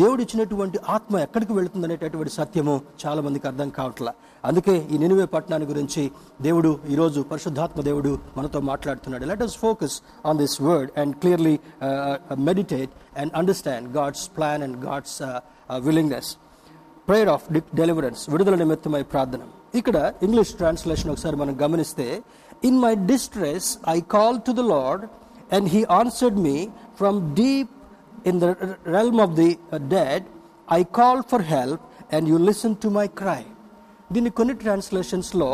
దేవుడు 0.00 0.20
ఇచ్చినటువంటి 0.24 0.78
ఆత్మ 0.94 1.14
ఎక్కడికి 1.26 1.52
వెళుతుంది 1.58 1.86
అనేటటువంటి 1.88 2.32
సత్యము 2.38 2.74
చాలా 3.02 3.20
మందికి 3.26 3.46
అర్థం 3.50 3.68
కావట్లా. 3.78 4.12
అందుకే 4.48 4.74
ఈ 4.92 4.98
నినివే 5.02 5.26
పట్టణాన్ని 5.34 5.66
గురించి 5.70 6.02
దేవుడు 6.46 6.70
ఈరోజు 6.94 7.20
పరిశుద్ధాత్మ 7.30 7.80
దేవుడు 7.88 8.12
మనతో 8.36 8.60
మాట్లాడుతున్నాడు. 8.70 9.24
Let 9.30 9.44
us 9.46 9.56
focus 9.64 9.96
on 10.30 10.38
this 10.42 10.56
word 10.68 10.90
and 11.02 11.14
clearly 11.22 11.56
meditate 12.50 12.92
and 13.22 13.32
understand 13.40 13.88
God's 13.98 14.24
plan 14.38 14.64
and 14.68 14.78
God's 14.86 15.18
willingness 15.88 16.30
prayer 17.08 17.30
of 17.34 17.46
deliverance 17.80 18.22
విడుదల 18.32 18.56
నిమిత్తమై 18.62 19.02
ప్రార్థన. 19.12 19.42
ఇక్కడ 19.80 19.96
ఇంగ్లీష్ 20.26 20.52
ట్రాన్స్లేషన్ 20.60 21.10
ఒకసారి 21.12 21.36
మనం 21.42 21.54
గమనిస్తే 21.62 22.06
in 22.68 22.78
my 22.84 22.92
distress 23.10 23.68
I 23.94 23.98
call 24.14 24.38
to 24.48 24.52
the 24.60 24.64
Lord 24.72 25.04
and 25.56 25.68
he 25.74 25.80
answered 26.00 26.38
me 26.46 26.56
from 27.00 27.18
deep 27.40 27.72
in 28.30 28.38
the 28.42 28.48
realm 28.96 29.20
of 29.26 29.34
the 29.40 29.48
dead 29.94 30.26
I 30.78 30.80
call 31.00 31.22
for 31.32 31.44
help 31.54 31.82
and 32.16 32.28
you 32.32 32.38
listen 32.50 32.76
to 32.84 32.90
my 32.98 33.06
cry 33.22 33.42
దీన్ని 34.12 34.32
కొన్ని 34.38 34.54
ట్రాన్స్లేషన్స్లో 34.62 35.50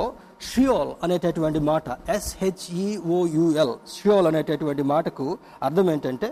Sheol 0.48 0.90
అనేటటువంటి 1.04 1.60
మాట 1.70 1.84
ఎస్హెచ్ఈఓయుఎల్ 2.16 3.74
Sheol 3.94 4.26
అనేటటువంటి 4.30 4.82
మాటకు 4.92 5.26
అర్థం 5.62 5.86
ఏంటంటే 5.94 6.28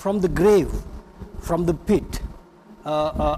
from 0.00 0.20
the 0.20 0.30
grave 0.42 0.72
from 1.46 1.64
the 1.70 1.74
pit 1.88 2.16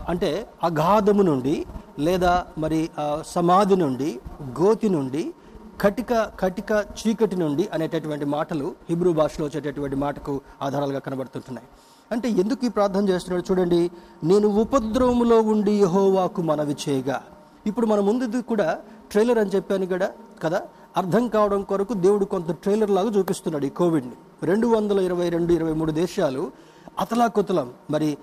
అంటే 0.08 0.46
అగాధము 0.62 1.22
నుండి 1.22 1.66
లేదా 1.98 2.46
మరి 2.58 2.90
సమాధి 3.26 3.76
నుండి 3.76 4.20
గోతి 4.60 4.88
నుండి 4.88 5.34
కటిక 5.80 6.14
కటిక 6.14 6.72
చీకటి 6.72 7.36
నుండి 7.36 7.68
అనేటటువంటి 7.72 8.24
మాటలు 8.24 8.74
హిబ్రూ 8.88 9.12
భాషలో 9.12 9.46
వచ్చేటటువంటి 9.46 9.96
మాటకు 9.96 10.40
ఆధారాలుగా 10.62 10.98
కనబడుతుంటున్నాయి. 10.98 11.66
అంటే 12.12 12.28
ఎందుకు 12.28 12.66
ఈ 12.66 12.68
ప్రార్థన 12.68 13.08
చేస్తున్నాడు 13.08 13.52
చూడండి 13.52 13.90
నేను 14.24 14.48
ఉపద్రవములో 14.48 15.40
ఉండి 15.40 15.72
యహోవాకు 15.72 16.42
మనవి 16.42 16.76
చేయగా. 16.88 17.22
ఇప్పుడు 17.66 17.86
మన 17.86 18.00
ముందుది 18.00 18.42
కూడా 18.42 18.78
ట్రైలర్ 19.12 19.38
అని 19.38 19.50
చెప్పాను 19.50 19.86
కదా 19.86 20.10
కదా? 20.42 20.62
అర్థం 20.96 21.28
కావడం 21.28 21.62
కొరకు 21.62 21.94
దేవుడు 21.94 22.24
కొంత 22.24 22.50
ట్రైలర్ 22.50 22.90
లాగా 22.90 23.10
చూపిస్తున్నాడు 23.10 23.66
ఈ 23.66 23.68
కోవిడ్ని. 23.68 24.12
రెండు 24.42 24.66
వందల 24.66 25.00
ఇరవై 25.00 25.28
రెండు 25.28 25.52
ఇరవై 25.52 25.72
మూడు 25.72 25.92
దేశాలు 25.92 26.50
అతలాకుతలం. 26.98 27.72
మరి 27.90 28.18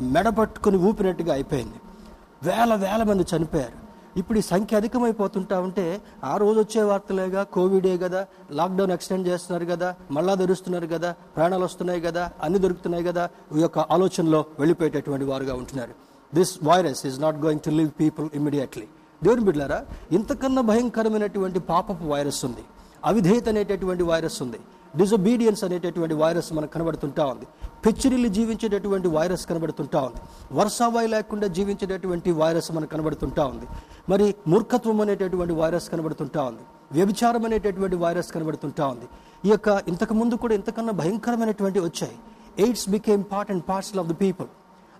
మెడపట్టుకుని 0.00 0.76
ఊపినట్టుగా 0.76 1.32
అయిపోయింది. 1.32 1.74
వేల 2.42 2.74
వేల 2.74 3.02
మంది 3.02 3.24
చనిపోయారు. 3.36 3.84
ఇప్పుడు 4.18 4.38
ఈ 4.38 4.42
సంఖ్య 4.42 4.76
అధికమైపోతుంటా 4.76 5.60
ఉంటే 5.60 6.02
ఆ 6.24 6.36
రోజు 6.36 6.60
వచ్చే 6.60 6.82
వార్తలేగా 6.82 7.42
కోవిడే 7.42 7.98
కదా 7.98 8.26
లాక్డౌన్ 8.50 8.92
ఎక్స్టెండ్ 8.92 9.28
చేస్తున్నారు 9.28 9.64
కదా 9.64 9.94
మళ్ళా 10.10 10.34
ధరుస్తున్నారు 10.34 10.86
కదా 10.86 11.14
ప్రాణాలు 11.36 11.64
వస్తున్నాయి 11.64 12.00
కదా 12.00 12.32
అన్ని 12.42 12.58
దొరుకుతున్నాయి 12.58 13.04
కదా 13.04 13.30
ఈ 13.56 13.60
యొక్క 13.60 13.78
ఆలోచనలో 13.78 14.44
వెళ్ళిపోయేటటువంటి 14.58 15.24
వారుగా 15.24 15.54
ఉంటున్నారు. 15.54 15.90
This 16.34 16.58
virus 16.64 17.06
is 17.06 17.20
not 17.20 17.36
going 17.36 17.60
to 17.60 17.70
leave 17.70 17.90
people 18.00 18.28
immediately 18.34 18.86
దేవుని 19.22 19.44
బిడ్డారా 19.44 19.84
ఇంతకన్నా 20.12 20.62
భయంకరమైనటువంటి 20.62 21.58
పాపపు 21.58 22.04
వైరస్ 22.04 22.44
ఉంది. 22.44 22.64
అవిధేయత 23.04 23.48
అనేటటువంటి 23.48 24.02
వైరస్ 24.02 24.42
ఉంది. 24.42 24.60
డిజొబీడియన్స్ 24.96 25.64
అనేటటువంటి 25.64 26.14
వైరస్ 26.14 26.52
మనకు 26.52 26.72
కనబడుతుంటా 26.72 27.24
ఉంది. 27.24 27.46
పెచ్చిరిల్లి 27.86 28.28
జీవించేటటువంటి 28.28 29.08
వైరస్ 29.08 29.46
కనబడుతుంటా 29.46 30.00
ఉంది. 30.00 30.20
వర్షావాయి 30.52 31.08
లేకుండా 31.08 31.46
జీవించేటటువంటి 31.46 32.32
వైరస్ 32.32 32.72
మనకు 32.72 32.90
కనబడుతుంటా 32.90 33.44
ఉంది. 33.44 33.66
మరి 34.08 34.34
మూర్ఖత్వం 34.48 35.00
అనేటటువంటి 35.00 35.52
వైరస్ 35.52 35.90
కనబడుతుంటా 35.90 36.42
ఉంది. 36.42 36.64
వ్యభిచారం 36.92 37.44
అనేటటువంటి 37.44 37.96
వైరస్ 37.96 38.32
కనబడుతుంటా 38.32 38.86
ఉంది. 38.86 39.08
ఈ 39.44 39.50
యొక్క 39.50 39.82
ఇంతకు 39.88 40.14
ముందు 40.14 40.34
కూడా 40.34 40.54
ఇంతకన్నా 40.54 40.92
భయంకరమైనటువంటి 40.92 41.80
వచ్చాయి. 41.80 42.16
AIDS 42.58 42.88
became 42.88 43.24
part 43.32 43.50
and 43.50 43.62
parcel 43.68 43.98
of 43.98 44.08
the 44.08 44.14
people 44.20 44.48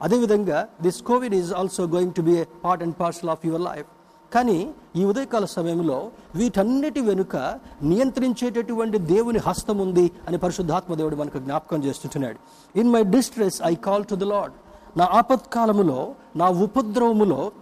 అదేవిధంగా 0.02 0.68
this 0.82 1.02
COVID 1.02 1.34
is 1.34 1.54
also 1.54 1.84
going 1.84 2.12
to 2.12 2.22
be 2.22 2.32
a 2.32 2.44
part 2.64 2.82
and 2.82 2.94
parcel 3.00 3.30
of 3.30 3.46
your 3.46 3.62
life 3.62 3.86
కానీ 4.34 4.74
ఈ 4.96 5.04
ఉదయకాల 5.04 5.44
సమయంలో 5.44 6.10
వీటన్నిటి 6.34 7.00
వెనుక 7.00 7.36
నియంత్రించేటటువంటి 7.82 8.98
దేవుని 8.98 9.40
హస్తం 9.46 9.78
ఉంది 9.78 10.10
అని 10.28 10.38
పరిశుద్ధాత్మ 10.38 10.94
దేవుడు 10.94 11.16
మనకు 11.16 11.38
జ్ఞాపకం 11.38 11.84
చేస్తుంటున్నాడు. 11.84 12.38
In 12.78 12.92
my 12.92 13.02
distress 13.04 13.58
I 13.64 13.74
call 13.74 14.04
to 14.04 14.14
the 14.14 14.22
lord 14.22 14.52
నా 14.98 15.08
ఆపత్కాలములో 15.12 16.14
నా 16.36 16.48
ఉపద్రవములో 16.48 17.52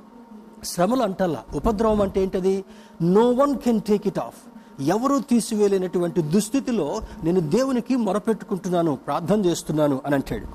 శ్రమలు 0.64 1.02
అంటల్లా. 1.02 1.42
ఉపద్రవం 1.54 2.00
అంటే 2.00 2.22
ఏంటది? 2.22 2.64
No 3.02 3.30
one 3.30 3.58
can 3.58 3.80
take 3.80 4.06
it 4.06 4.18
off 4.18 4.40
ఎవరూ 4.82 5.18
తీసివేయలేనటువంటి 5.18 6.22
దుస్థితిలో 6.22 7.00
నేను 7.24 7.40
దేవునికి 7.40 7.96
మొరపెట్టుకుంటున్నాను 7.96 8.98
ప్రార్థన 9.06 9.44
చేస్తున్నాను 9.44 10.02
అని 10.06 10.14
అంటాడు. 10.14 10.46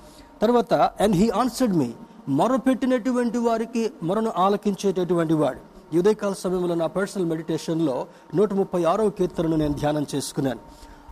తర్వాత 0.41 0.73
అండ్ 0.73 1.15
హీ 1.15 1.29
ఆన్సర్డ్ 1.29 1.75
మీ 1.77 1.89
మొరపెట్టినటువంటి 2.29 3.37
వారికి 3.37 3.91
మొరను 4.03 4.31
ఆలకించేటటువంటి 4.37 5.33
వాడు. 5.33 5.76
ఈ 5.93 5.97
ఉదయకాల 5.97 6.33
సమయంలో 6.33 6.75
నా 6.75 6.87
పర్సనల్ 6.87 7.25
మెడిటేషన్లో 7.25 8.07
నూట 8.35 8.53
ముప్పై 8.53 8.83
ఆరో 8.83 9.09
కీర్తనను 9.09 9.55
నేను 9.55 9.73
ధ్యానం 9.73 10.05
చేసుకున్నాను. 10.15 10.59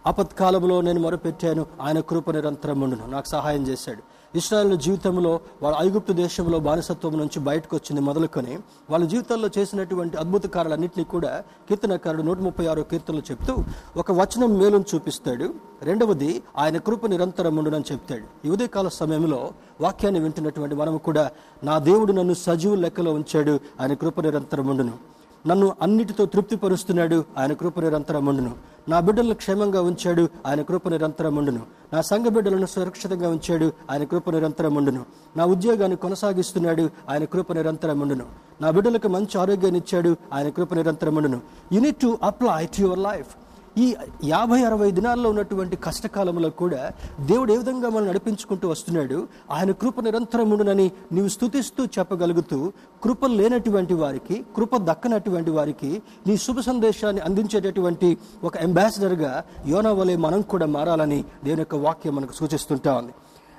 ఆపత్కాలంలో 0.07 0.81
నేను 0.81 0.99
మొరపెట్టాను. 0.99 1.65
ఆయన 1.81 1.99
కృప 1.99 2.31
నిరంతరం 2.31 2.81
ఉండును 2.81 3.07
నాకు 3.07 3.27
సహాయం 3.27 3.67
చేశాడు. 3.67 4.03
ఇస్రాయల్ 4.35 4.77
జీవితంలో 4.77 5.39
వాళ్ళ 5.63 5.77
ఐగుప్తు 5.79 6.13
దేశంలో 6.13 6.59
బానిసత్వం 6.59 7.13
నుంచి 7.17 7.39
బయటకు 7.39 7.75
వచ్చింది 7.75 8.01
మొదలుకొని 8.01 8.59
వాళ్ళ 8.89 9.05
జీవితాల్లో 9.05 9.49
చేసినటువంటి 9.57 10.17
అద్భుత 10.17 10.45
కార్యాలన్నింటినీ 10.45 11.03
కూడా 11.03 11.43
కీర్తనకారుడు 11.69 12.21
నూట 12.21 12.39
ముప్పై 12.39 12.65
ఆరో 12.65 12.83
కీర్తనలు 12.83 13.23
చెప్తూ 13.31 13.55
ఒక 13.97 14.11
వచనం 14.11 14.57
మేలును 14.57 14.85
చూపిస్తాడు. 14.95 15.47
రెండవది 15.83 16.43
ఆయన 16.57 16.77
కృప 16.77 17.05
నిరంతరం 17.05 17.55
ఉండునని 17.55 17.83
చెప్తాడు. 17.91 18.47
ఈ 18.47 18.49
ఉదయకాల 18.49 18.87
సమయంలో 18.87 19.51
వాక్యాన్ని 19.81 20.21
వింటున్నటువంటి 20.21 20.75
మనము 20.75 20.97
కూడా 20.97 21.31
నా 21.63 21.77
దేవుడు 21.79 22.13
నన్ను 22.13 22.33
సజీవు 22.33 22.75
లెక్కలో 22.75 23.13
ఉంచాడు. 23.13 23.59
ఆయన 23.81 23.93
కృప 23.93 24.19
నిరంతరం 24.19 24.67
ఉండును. 24.67 25.15
నన్ను 25.47 25.75
అన్నిటితో 25.81 26.25
తృప్తిపరుస్తున్నాడు. 26.25 27.25
ఆయన 27.37 27.53
కృప 27.53 27.79
నిరంతరం 27.79 28.25
ఉండును 28.25 28.51
నా 28.89 28.99
బిడ్డలను 28.99 29.33
క్షేమంగా 29.33 29.81
ఉంచాడు. 29.81 30.29
ఆయన 30.47 30.61
కృప 30.61 30.87
నిరంతరం 30.87 31.35
ఉండును 31.35 31.59
నా 31.93 32.01
సంఘ 32.01 32.27
బిడ్డలను 32.27 32.65
సురక్షితంగా 32.65 33.29
ఉంచాడు. 33.29 33.73
ఆయన 33.91 34.03
కృప 34.03 34.29
నిరంతరం 34.29 34.75
ఉండును 34.75 35.05
నా 35.37 35.45
ఉద్యోగాన్ని 35.45 35.97
కొనసాగిస్తున్నాడు. 35.97 36.89
ఆయన 37.09 37.23
కృప 37.23 37.53
నిరంతరం 37.53 37.99
ఉండును 37.99 38.25
నా 38.61 38.71
బిడ్డలకు 38.71 39.07
మంచి 39.07 39.39
ఆరోగ్యాన్ని 39.39 39.79
ఇచ్చాడు. 39.79 40.15
ఆయన 40.33 40.49
కృప 40.49 40.73
నిరంతరం 40.73 41.15
ఉండును 41.15 41.41
you need 41.73 41.97
to 41.97 42.17
apply 42.23 42.65
to 42.65 42.81
your 42.81 42.99
life 42.99 43.27
ఈ 43.75 43.85
యాభై 44.23 44.59
అరవై 44.63 44.87
దినాల్లో 44.97 45.27
ఉన్నటువంటి 45.29 45.75
కష్టకాలంలో 45.85 46.49
కూడా 46.61 46.81
దేవుడు 47.21 47.49
ఏ 47.53 47.57
విధంగా 47.57 47.87
మనం 47.89 48.05
నడిపించుకుంటూ 48.07 48.65
వస్తున్నాడు 48.69 49.17
ఆయన 49.51 49.71
కృప 49.81 50.01
నిరంతరం 50.01 50.49
ఉండునని 50.51 50.87
నీవు 51.15 51.29
స్థుతిస్తూ 51.35 51.83
చెప్పగలుగుతూ 51.97 52.59
కృప 53.03 53.25
లేనటువంటి 53.33 53.97
వారికి 54.01 54.37
కృప 54.55 54.77
దక్కనటువంటి 54.89 55.51
వారికి 55.51 55.91
నీ 56.27 56.35
శుభ 56.45 56.59
సందేశాన్ని 56.69 57.21
అందించేటటువంటి 57.21 58.09
ఒక 58.43 58.55
అంబాసిడర్గా 58.57 59.33
యోనా 59.67 59.93
వలె 59.99 60.17
మనం 60.25 60.43
కూడా 60.53 60.69
మారాలని 60.75 61.21
దేవుని 61.45 61.63
యొక్క 61.65 61.79
వాక్యం 61.85 62.15
మనకు 62.15 62.35
సూచిస్తుంటా 62.41 62.93
ఉంది 62.95 63.15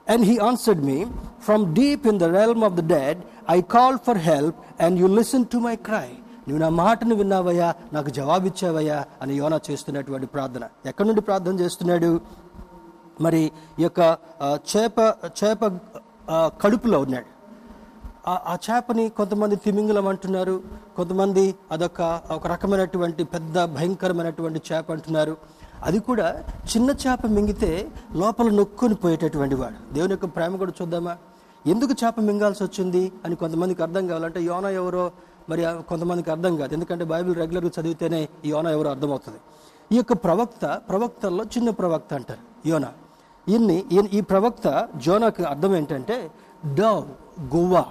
And 0.07 0.25
he 0.25 0.39
answered 0.41 0.83
me, 0.83 0.97
From 1.41 1.75
deep 1.75 2.07
in 2.07 2.19
the 2.19 2.31
realm 2.31 2.63
of 2.63 2.77
the 2.77 2.83
dead, 2.85 3.17
I 3.47 3.63
called 3.65 4.05
for 4.05 4.17
help, 4.17 4.55
and 4.79 4.97
you 4.97 5.09
listened 5.11 5.51
to 5.51 5.61
my 5.61 5.75
cry. 5.79 6.11
నువ్వు 6.49 6.62
నా 6.62 6.69
మాటను 6.69 7.15
విన్నావయ్యా 7.15 7.75
నాకు 7.93 8.11
జవాబిచ్చావయ్యా 8.11 9.05
అని 9.23 9.35
యోనా 9.35 9.61
చేస్తున్నటువంటి 9.71 10.26
ప్రార్థన. 10.26 10.69
ఎక్కడి 10.87 11.09
నుండి 11.09 11.21
ప్రార్థన 11.21 11.61
చేస్తున్నాడు? 11.61 12.21
మరి 13.21 13.53
ఈ 13.79 13.83
యొక్క 13.83 14.19
చేప 14.49 15.15
చేప 15.45 15.79
కడుపులో 16.61 17.00
ఉన్నాడు. 17.00 17.37
ఆ- 18.29 18.57
చేపని 18.71 19.09
కొంతమంది 19.09 19.57
తిమింగలం 19.57 20.09
అంటున్నారు. 20.09 20.62
కొంతమంది 20.97 21.55
అదొక 21.71 22.21
ఒక 22.31 22.47
రకమైనటువంటి 22.47 23.25
పెద్ద 23.25 23.65
భయంకరమైనటువంటి 23.65 24.62
చేప 24.73 24.93
అంటున్నారు. 24.93 25.37
అది 25.83 25.99
కూడా 25.99 26.45
చిన్న 26.76 26.91
చేప 26.91 27.26
మింగితే 27.26 27.88
లోపల 28.12 28.49
నొక్కుని 28.49 28.95
పోయేటటువంటి 28.95 29.55
వాడు. 29.55 29.95
దేవుని 29.95 30.12
యొక్క 30.12 30.25
ప్రేమ 30.25 30.57
కూడా 30.57 30.73
చూద్దామా? 30.83 31.17
ఎందుకు 31.67 32.05
చేప 32.05 32.21
మింగాల్సి 32.21 32.65
వచ్చింది 32.65 33.12
అని 33.25 33.37
కొంతమందికి 33.37 33.83
అర్థం 33.83 34.07
కావాలంటే 34.07 34.43
యోన 34.43 34.65
ఎవరో 34.65 35.11
మరి 35.49 35.62
కొంతమందికి 35.88 36.31
అర్థం 36.31 36.57
కాదు. 36.57 36.75
ఎందుకంటే 36.75 37.05
బైబిల్ 37.05 37.37
రెగ్యులర్గా 37.37 37.71
చదివితేనే 37.81 38.29
యోన 38.47 38.69
యోనా 38.69 38.91
అర్థమవుతుంది. 38.91 39.38
ఈ 39.93 39.97
యొక్క 39.97 40.12
ప్రవక్త 40.12 40.81
ప్రవక్తల్లో 40.88 41.45
చిన్న 41.45 41.71
ప్రవక్త 41.71 42.15
అంటారు 42.15 42.69
యోనా. 42.69 42.88
ఈయన్ని 43.49 43.85
ఈ 44.12 44.21
ప్రవక్త 44.21 44.88
జోనాకు 44.97 45.43
అర్థం 45.43 45.76
ఏంటంటే 45.76 46.31
డవ్ 46.75 47.05
గువ్వ 47.57 47.85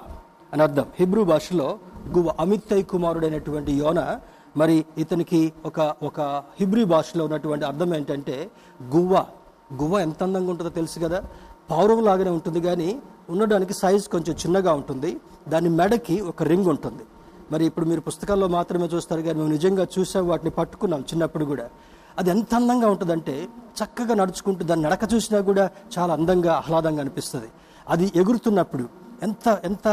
అని 0.54 0.62
అర్థం. 0.62 0.86
హిబ్రూ 1.00 1.24
భాషలో 1.24 1.80
గువ్వ 2.18 2.34
అమిత్తై 2.40 2.82
కుమారుడైనటువంటి 2.82 3.72
యోన 3.72 4.20
మరి 4.58 4.86
ఇతనికి 4.98 5.54
ఒక 5.66 5.96
ఒక 6.04 6.22
హిబ్రూ 6.60 6.86
భాషలో 6.86 7.26
ఉన్నటువంటి 7.26 7.66
అర్థం 7.66 7.96
ఏంటంటే 7.96 8.50
గువ్వ. 8.96 9.26
గువ్వ 9.74 10.00
ఎంత 10.00 10.24
అందంగా 10.24 10.50
ఉంటుందో 10.50 10.70
తెలుసు 10.70 11.00
కదా? 11.00 11.24
పౌరం 11.72 12.04
లాగానే 12.04 12.30
ఉంటుంది 12.30 12.62
కానీ 12.62 13.02
ఉండడానికి 13.30 13.74
సైజ్ 13.74 14.08
కొంచెం 14.08 14.36
చిన్నగా 14.36 14.74
ఉంటుంది. 14.74 15.20
దాని 15.48 15.70
మెడకి 15.70 16.22
ఒక 16.22 16.44
రింగ్ 16.44 16.66
ఉంటుంది. 16.66 17.04
మరి 17.52 17.66
ఇప్పుడు 17.66 17.86
మీరు 17.86 18.02
పుస్తకాల్లో 18.02 18.48
మాత్రమే 18.48 18.86
చూస్తారు 18.86 19.22
కానీ 19.22 19.40
మేము 19.40 19.52
నిజంగా 19.52 19.88
చూసాం 20.00 20.28
వాటిని 20.28 20.52
పట్టుకున్నాం 20.52 21.02
చిన్నప్పుడు 21.02 21.46
కూడా. 21.46 21.70
అది 22.18 22.30
ఎంత 22.30 22.56
అందంగా 22.56 22.88
ఉంటుందంటే 22.88 23.48
చక్కగా 23.84 24.16
నడుచుకుంటూ 24.16 24.66
దాన్ని 24.66 24.86
నడక 24.86 25.14
చూసినా 25.14 25.42
కూడా 25.42 25.70
చాలా 26.00 26.14
అందంగా 26.14 26.54
ఆహ్లాదంగా 26.54 27.00
అనిపిస్తుంది. 27.00 27.48
అది 27.90 28.12
ఎగురుతున్నప్పుడు 28.16 28.90
ఎంత 29.24 29.62
ఎంత 29.64 29.88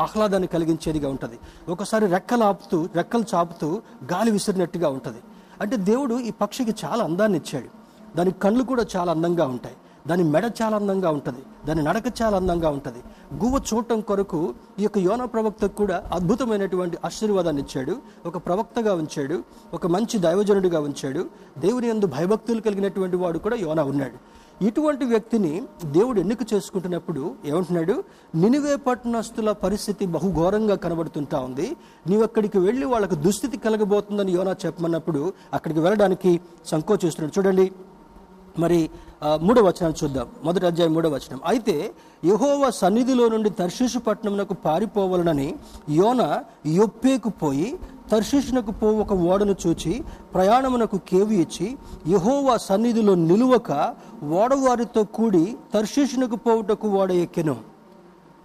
ఆహ్లాదాన్ని 0.00 0.46
కలిగించేదిగా 0.46 1.08
ఉంటుంది. 1.08 1.38
ఒకసారి 1.68 2.06
రెక్కలు 2.06 2.44
ఆపుతూ 2.44 2.88
రెక్కలు 2.94 3.24
చాపుతూ 3.34 3.82
గాలి 4.12 4.30
విసిరినట్టుగా 4.30 4.88
ఉంటుంది. 4.88 5.18
అంటే 5.60 5.76
దేవుడు 5.76 6.20
ఈ 6.20 6.30
పక్షికి 6.30 6.74
చాలా 6.84 7.04
అందాన్ని 7.04 7.38
ఇచ్చాడు. 7.38 7.68
దాని 8.16 8.30
కళ్ళు 8.30 8.64
కూడా 8.64 8.86
చాలా 8.96 9.12
అందంగా 9.12 9.46
ఉంటాయి. 9.46 9.76
దాని 10.08 10.24
మెడ 10.24 10.44
చాలా 10.62 10.76
అందంగా 10.76 11.10
ఉంటుంది 11.10 11.42
దాని 11.66 11.82
నడక 11.82 12.02
చాలా 12.22 12.36
అందంగా 12.36 12.70
ఉంటుంది. 12.76 13.00
గువ్వ 13.44 13.60
చూడటం 13.70 14.00
కొరకు 14.00 14.54
ఈ 14.80 14.82
యొక్క 14.82 14.98
యోన 14.98 15.24
ప్రవక్తకు 15.24 15.74
కూడా 15.74 15.96
అద్భుతమైనటువంటి 16.12 16.98
ఆశీర్వాదాన్ని 17.04 17.62
ఇచ్చాడు 17.62 17.96
ఒక 18.26 18.36
ప్రవక్తగా 18.46 18.94
ఉంచాడు 18.94 19.44
ఒక 19.74 19.86
మంచి 19.86 20.18
దైవజనుడిగా 20.18 20.80
ఉంచాడు. 20.80 21.24
దేవుని 21.58 21.88
యందు 21.88 22.06
భయభక్తులు 22.06 22.60
కలిగినటువంటి 22.60 23.16
వాడు 23.16 23.38
కూడా 23.38 23.56
యోన 23.56 23.80
ఉన్నాడు. 23.80 24.18
ఇటువంటి 24.64 25.04
వ్యక్తిని 25.04 25.62
దేవుడు 25.84 26.20
ఎన్నిక 26.20 26.42
చేసుకుంటున్నప్పుడు 26.54 27.34
ఏమంటున్నాడు? 27.44 28.04
నినివే 28.34 28.76
పట్టణస్తుల 28.76 29.52
పరిస్థితి 29.52 30.06
బహుఘోరంగా 30.06 30.74
కనబడుతుంటా 30.74 31.38
ఉంది. 31.40 31.76
నీవు 32.06 32.22
అక్కడికి 32.22 32.58
వెళ్ళి 32.58 32.86
వాళ్ళకు 32.86 33.14
దుస్థితి 33.14 33.56
కలగబోతుందని 33.56 34.32
యోనా 34.32 34.56
చెప్పమన్నప్పుడు 34.66 35.32
అక్కడికి 35.52 35.80
వెళ్ళడానికి 35.80 36.40
సంకోచిస్తున్నాడు. 36.66 37.34
చూడండి 37.38 37.72
మరి 38.62 38.80
మూడో 39.22 39.46
మూడవ 39.46 39.64
వచనం 39.68 39.92
చూద్దాం. 40.00 40.28
మొదటి 40.46 40.64
అధ్యాయం 40.68 40.92
మూడవ 40.94 41.10
వచనం. 41.16 41.40
అయితే 41.50 41.74
యహోవ 42.30 42.70
సన్నిధిలో 42.78 43.24
నుండి 43.34 43.50
తర్షీషు 43.60 43.98
పట్టణమునకు 44.06 44.54
పారిపోవాలనని 44.64 45.48
యోన 45.98 46.22
యొప్పేకు 46.78 47.30
పోయి 47.42 47.68
తర్షీషునకు 48.12 48.72
పో 48.80 48.88
ఒక 49.02 49.12
ఓడను 49.32 49.54
చూచి 49.64 49.92
ప్రయాణమునకు 50.34 50.98
కేవి 51.10 51.36
ఇచ్చి 51.44 51.68
యహోవా 52.14 52.56
సన్నిధిలో 52.68 53.14
నిలువక 53.28 53.70
ఓడవారితో 54.40 55.04
కూడి 55.18 55.44
తర్షీషునకు 55.74 56.36
పోవుటకు 56.46 56.88
ఓడ 57.00 57.10
ఎక్కెను. 57.26 57.56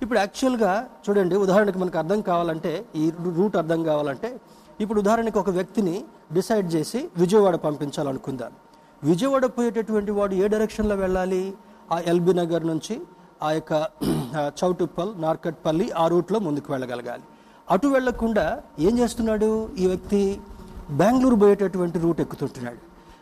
ఇప్పుడు 0.03 0.19
యాక్చువల్గా 0.23 0.71
చూడండి 1.05 1.35
ఉదాహరణకు 1.45 1.79
మనకు 1.83 1.97
అర్థం 2.03 2.21
కావాలంటే 2.29 2.73
ఈ 3.01 3.05
రూట్ 3.39 3.57
అర్థం 3.63 3.81
కావాలంటే 3.89 4.31
ఇప్పుడు 4.83 4.99
ఉదాహరణకు 5.03 5.39
ఒక 5.43 5.51
వ్యక్తిని 5.57 5.97
డిసైడ్ 6.37 6.67
చేసి 6.75 6.99
విజయవాడ 7.23 7.55
పంపించాలనుకుందాం. 7.67 8.53
విజయవాడ 9.09 9.45
పోయేటటువంటి 9.57 10.11
వాడు 10.17 10.33
ఏ 10.43 10.47
డైరెక్షన్లో 10.53 10.95
వెళ్ళాలి? 11.03 11.41
ఆ 11.93 11.97
ఎల్బీ 12.11 12.33
నగర్ 12.41 12.65
నుంచి 12.71 12.95
ఆ 13.47 13.49
యొక్క 13.57 13.73
చౌటుప్పల్ 14.59 15.11
నార్కట్పల్లి 15.25 15.85
ఆ 16.03 16.05
రూట్లో 16.13 16.37
ముందుకు 16.47 16.67
వెళ్ళగలగాలి. 16.73 17.25
అటు 17.73 17.87
వెళ్ళకుండా 17.95 18.45
ఏం 18.87 18.93
చేస్తున్నాడు? 19.01 19.49
ఈ 19.81 19.85
వ్యక్తి 19.91 20.21
బెంగళూరు 21.01 21.37
పోయేటటువంటి 21.43 21.97
రూట్ 22.05 22.19
ఎక్కుతుంటున్నాడు. 22.25 22.81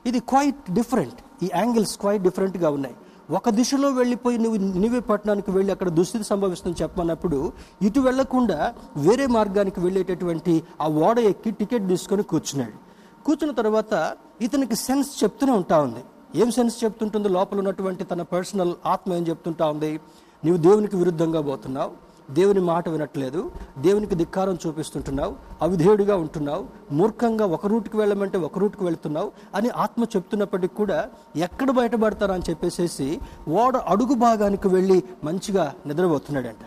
ఇది 0.09 0.19
క్వైట్ 0.31 0.63
డిఫరెంట్ 0.77 1.19
ఈ 1.45 1.49
యాంగిల్స్ 1.59 1.95
క్వైట్ 2.01 2.23
డిఫరెంట్గా 2.27 2.69
ఉన్నాయి. 2.77 2.95
ఒక 3.37 3.49
దిశలో 3.59 3.89
వెళ్ళిపోయి 3.99 4.37
నువ్వు 4.43 4.57
నువ్వే 4.81 4.99
పట్టణానికి 5.11 5.51
వెళ్ళి 5.55 5.71
అక్కడ 5.75 5.89
దుస్థితి 5.99 6.25
సంభవిస్తుందని 6.31 6.81
చెప్పమన్నప్పుడు 6.81 7.39
ఇటు 7.87 7.99
వెళ్ళకుండా 8.07 8.57
వేరే 9.05 9.25
మార్గానికి 9.37 9.79
వెళ్ళేటటువంటి 9.85 10.53
ఆ 10.83 10.87
ఓడ 11.07 11.17
ఎక్కి 11.31 11.51
టికెట్ 11.61 11.87
తీసుకొని 11.93 12.23
కూర్చున్నాడు. 12.31 12.77
కూర్చున్న 13.25 13.53
తర్వాత 13.61 13.93
ఇతనికి 14.41 14.75
సెన్స్ 14.75 15.23
చెప్తూనే 15.23 15.51
ఉంటా 15.51 15.81
ఉంది. 15.81 16.03
ఏం 16.35 16.51
సెన్స్ 16.51 16.83
చెప్తుంటుందో? 16.83 17.29
లోపల 17.29 17.57
ఉన్నటువంటి 17.57 18.03
తన 18.03 18.21
పర్సనల్ 18.21 18.75
ఆత్మ 18.85 19.13
ఏం 19.13 19.27
చెప్తుంటా 19.27 19.65
ఉంది? 19.65 19.99
నీవు 20.45 20.57
దేవునికి 20.57 20.95
విరుద్ధంగా 20.95 21.41
పోతున్నావు. 21.41 22.05
దేవుని 22.31 22.59
మాట 22.59 22.89
వినట్లేదు. 22.89 23.51
దేవునికి 23.77 24.15
ధిక్కారం 24.15 24.57
చూపిస్తుంటున్నావు. 24.67 25.35
అవిధేయుడిగా 25.61 26.15
ఉంటున్నావు. 26.15 26.65
మూర్ఖంగా 26.91 27.45
ఒక 27.45 27.67
రూట్కి 27.67 27.97
వెళ్ళమంటే 27.97 28.37
ఒక 28.37 28.59
రూట్కి 28.59 28.83
వెళ్తున్నావు 28.83 29.31
అని 29.55 29.69
ఆత్మ 29.69 30.03
చెప్తున్నప్పటికీ 30.03 30.75
కూడా 30.75 31.09
ఎక్కడ 31.35 31.71
బయటపడతారని 31.71 32.43
చెప్పేసేసి 32.49 33.19
ఓడ 33.49 33.77
అడుగు 33.77 34.13
భాగానికి 34.13 34.67
వెళ్ళి 34.67 35.03
మంచిగా 35.23 35.73
నిద్రపోతున్నాడంట. 35.85 36.65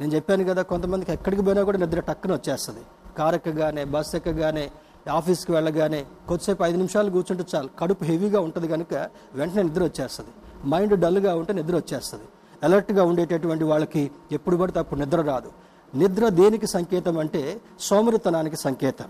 నేను 0.00 0.14
చెప్పాను 0.14 0.44
కదా 0.44 0.62
కొంతమందికి 0.62 1.12
ఎక్కడికి 1.12 1.42
పోయినా 1.42 1.62
కూడా 1.62 1.78
నిద్ర 1.78 2.00
టక్కున 2.00 2.32
వచ్చేస్తుంది. 2.32 2.80
కారు 3.18 3.34
ఎక్కగానే 3.34 3.84
బస్ 3.84 4.14
ఎక్కగానే 4.14 4.70
ఆఫీస్కి 5.08 5.52
వెళ్ళగానే 5.52 6.06
కొద్దిసేపు 6.28 6.62
ఐదు 6.62 6.76
నిమిషాలు 6.76 7.10
కూర్చుంటే 7.10 7.44
చాలు. 7.54 7.68
కడుపు 7.78 8.04
హెవీగా 8.04 8.40
ఉంటుంది 8.40 8.68
కనుక 8.68 9.08
వెంటనే 9.34 9.62
నిద్ర 9.62 9.84
వచ్చేస్తుంది. 9.84 10.30
మైండ్ 10.66 11.00
డల్గా 11.00 11.36
ఉంటే 11.36 11.52
నిద్ర 11.52 11.76
వచ్చేస్తుంది. 11.76 12.24
అలర్ట్గా 12.62 13.04
ఉండేటటువంటి 13.04 13.64
వాళ్ళకి 13.64 14.10
ఎప్పుడు 14.32 14.56
పడితే 14.56 14.78
అప్పుడు 14.78 15.00
నిద్ర 15.00 15.20
రాదు. 15.20 15.52
నిద్ర 15.94 16.28
దేనికి 16.28 16.66
సంకేతం 16.66 17.18
అంటే 17.18 17.60
సోమరితనానికి 17.80 18.56
సంకేతం. 18.56 19.04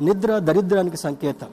నిద్ర 0.00 0.38
దరిద్రానికి 0.38 0.96
సంకేతం. 0.96 1.46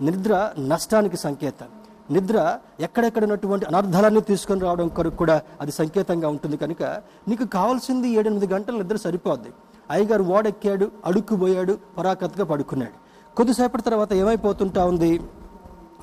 నిద్ర 0.00 0.52
నష్టానికి 0.58 1.16
సంకేతం. 1.16 1.66
నిద్ర 2.10 2.58
ఎక్కడెక్కడ 2.80 3.22
ఉన్నటువంటి 3.22 3.66
అనర్థాలన్నీ 3.66 4.20
తీసుకొని 4.20 4.60
రావడం 4.60 4.88
కొరకు 4.88 5.16
కూడా 5.16 5.42
అది 5.60 5.72
సంకేతంగా 5.72 6.28
ఉంటుంది 6.28 6.56
కనుక 6.56 6.82
నీకు 7.28 7.44
కావాల్సింది 7.44 8.08
ఏడెనిమిది 8.08 8.52
గంటల 8.52 8.76
నిద్ర 8.76 8.96
సరిపోద్ది. 8.96 9.48
అయ్యగారు 9.90 10.22
ఓడెక్కాడు 10.22 10.90
అడుక్కుపోయాడు 11.04 11.78
పరాకత్గా 11.98 12.44
పడుకున్నాడు. 12.44 13.07
కొద్దిసేపటి 13.36 13.82
తర్వాత 13.82 14.12
ఏమైపోతుంటా 14.12 14.84
ఉంది? 14.84 15.20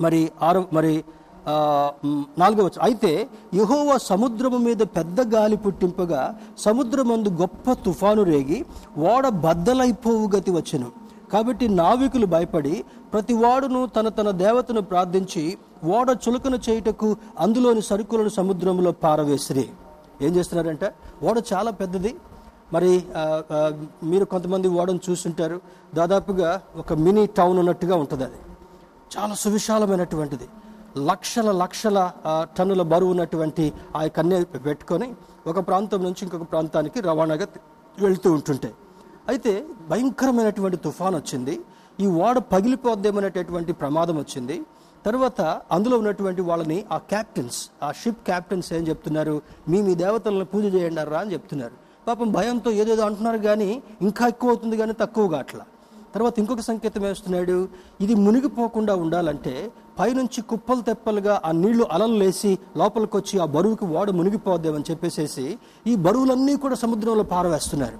మరి 0.02 0.32
ఆరు 0.42 0.68
మరి 0.74 1.04
ఆ, 1.48 1.92
నాలుగో 2.38 2.70
అయితే 2.82 3.30
యహోవ 3.54 3.98
సముద్రము 3.98 4.58
మీద 4.58 4.78
పెద్ద 4.78 5.36
గాలి 5.36 5.58
పుట్టింపగా 5.58 6.40
సముద్రమందు 6.58 7.30
గొప్ప 7.30 7.74
తుఫాను 7.74 8.24
రేగి 8.24 8.66
ఓడ 8.98 9.28
బద్దలైపోవు 9.30 10.30
గతి 10.36 10.52
వచ్చను. 10.52 10.92
కాబట్టి 11.32 11.68
నావికులు 11.68 12.26
భయపడి 12.26 12.86
ప్రతి 13.14 13.34
వాడును 13.34 13.86
తన 13.86 14.10
తన 14.10 14.32
దేవతను 14.32 14.82
ప్రార్థించి 14.82 15.58
ఓడ 15.86 16.18
చులకన 16.30 16.60
చేయుటకు 16.70 17.16
అందులోని 17.40 17.82
సరుకులను 17.82 18.30
సముద్రంలో 18.30 18.92
పారవేసిరి. 18.92 19.70
ఏం 20.22 20.36
చేస్తున్నారంటే? 20.36 20.94
ఓడ 21.24 21.44
చాలా 21.54 21.72
పెద్దది 21.72 22.16
మరి 22.74 22.92
మీరు 24.12 24.26
కొంతమంది 24.34 24.68
ఓడను 24.80 25.02
చూస్తుంటారు. 25.08 25.58
దాదాపుగా 26.00 26.50
ఒక 26.82 26.94
మినీ 27.06 27.24
టౌన్ 27.40 27.58
ఉన్నట్టుగా 27.62 27.96
ఉంటుంది 28.04 28.24
అది. 28.30 28.40
చాలా 29.16 29.34
సువిశాలమైనటువంటిది. 29.44 30.48
లక్షల 31.10 31.50
లక్షల 31.62 32.00
టన్నుల 32.58 32.84
బరువు 32.92 33.12
ఉన్నటువంటి 33.14 33.66
ఆ 33.98 34.02
కన్య 34.18 34.44
పెట్టుకొని 34.68 35.08
ఒక 35.52 35.60
ప్రాంతం 35.70 36.02
నుంచి 36.08 36.22
ఇంకొక 36.26 36.46
ప్రాంతానికి 36.52 37.00
రవాణాగా 37.08 37.46
వెళుతూ 37.46 38.04
వెళ్తూ 38.06 38.30
ఉంటుంటాయి 38.38 38.76
అయితే 39.32 39.52
భయంకరమైనటువంటి 39.92 40.78
తుఫాన్ 40.86 41.16
వచ్చింది 41.22 41.56
ఈ 42.04 42.08
ఓడ 42.26 42.38
పగిలిపోద్దేమనేటటువంటి 42.54 43.72
ప్రమాదం 43.82 44.16
వచ్చింది 44.24 44.58
తర్వాత 45.06 45.42
అందులో 45.76 45.96
ఉన్నటువంటి 46.02 46.42
వాళ్ళని 46.50 46.78
ఆ 46.96 46.98
క్యాప్టెన్స్ 47.12 47.58
ఆ 47.84 47.90
షిప్ 48.02 48.22
క్యాప్టెన్స్ 48.30 48.70
ఏం 48.78 48.84
చెప్తున్నారు? 48.90 49.36
మీ 49.72 49.80
మీ 49.88 49.94
దేవతలను 50.04 50.46
పూజ 50.54 50.66
చేయండి 50.76 51.04
రా 51.14 51.20
అని 51.24 51.34
చెప్తున్నారు. 51.36 51.76
పాపం 52.08 52.32
భయంతో 52.32 52.72
ఏదేదో 52.72 53.06
అంటున్నారు 53.06 53.38
కానీ 53.38 53.84
ఇంకా 54.02 54.28
ఎక్కువ 54.28 54.50
అవుతుంది 54.50 54.78
కానీ 54.78 54.94
తక్కువగా 54.94 55.40
అట్లా 55.40 55.62
తర్వాత 56.14 56.40
ఇంకొక 56.40 56.60
సంకేతం 56.60 57.02
వేస్తున్నాడు 57.02 57.68
ఇది 58.02 58.14
మునిగిపోకుండా 58.16 58.96
ఉండాలంటే 58.96 59.72
పైనుంచి 60.00 60.42
కుప్పలు 60.42 60.82
తెప్పలుగా 60.82 61.42
ఆ 61.46 61.52
నీళ్ళు 61.52 61.88
అలలు 61.92 62.14
లేసి 62.14 62.60
లోపలికి 62.78 63.18
వచ్చి 63.18 63.40
ఆ 63.40 63.46
బరువుకి 63.46 63.86
వాడు 63.86 64.12
మునిగిపోద్దామని 64.12 64.84
చెప్పేసేసి 64.92 65.58
ఈ 65.88 65.96
బరువులన్నీ 65.96 66.56
కూడా 66.56 66.76
సముద్రంలో 66.76 67.24
పారవేస్తున్నారు. 67.24 67.98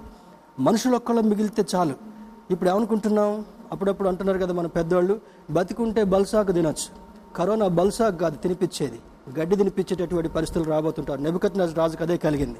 మనుషులు 0.62 0.96
ఒక్కళ్ళు 0.96 1.22
మిగిలితే 1.22 1.64
చాలు. 1.74 1.94
ఇప్పుడు 2.50 2.70
ఏమనుకుంటున్నాం? 2.70 3.44
అప్పుడప్పుడు 3.72 4.08
అంటున్నారు 4.08 4.38
కదా 4.38 4.52
మన 4.52 4.66
పెద్దవాళ్ళు 4.66 5.20
బతికుంటే 5.50 6.04
బల్సాకు 6.04 6.52
తినొచ్చు. 6.52 6.88
కరోనా 7.36 7.68
బల్సాకు 7.68 8.16
కాదు 8.16 8.36
తినిపించేది. 8.36 8.98
గడ్డి 9.40 9.56
తినిపించేటటువంటి 9.56 10.28
పరిస్థితులు 10.28 10.70
రాబోతుంటారు. 10.70 11.20
నెబుకత్ 11.20 11.58
రాజుకు 11.58 12.02
అదే 12.02 12.16
కలిగింది. 12.16 12.58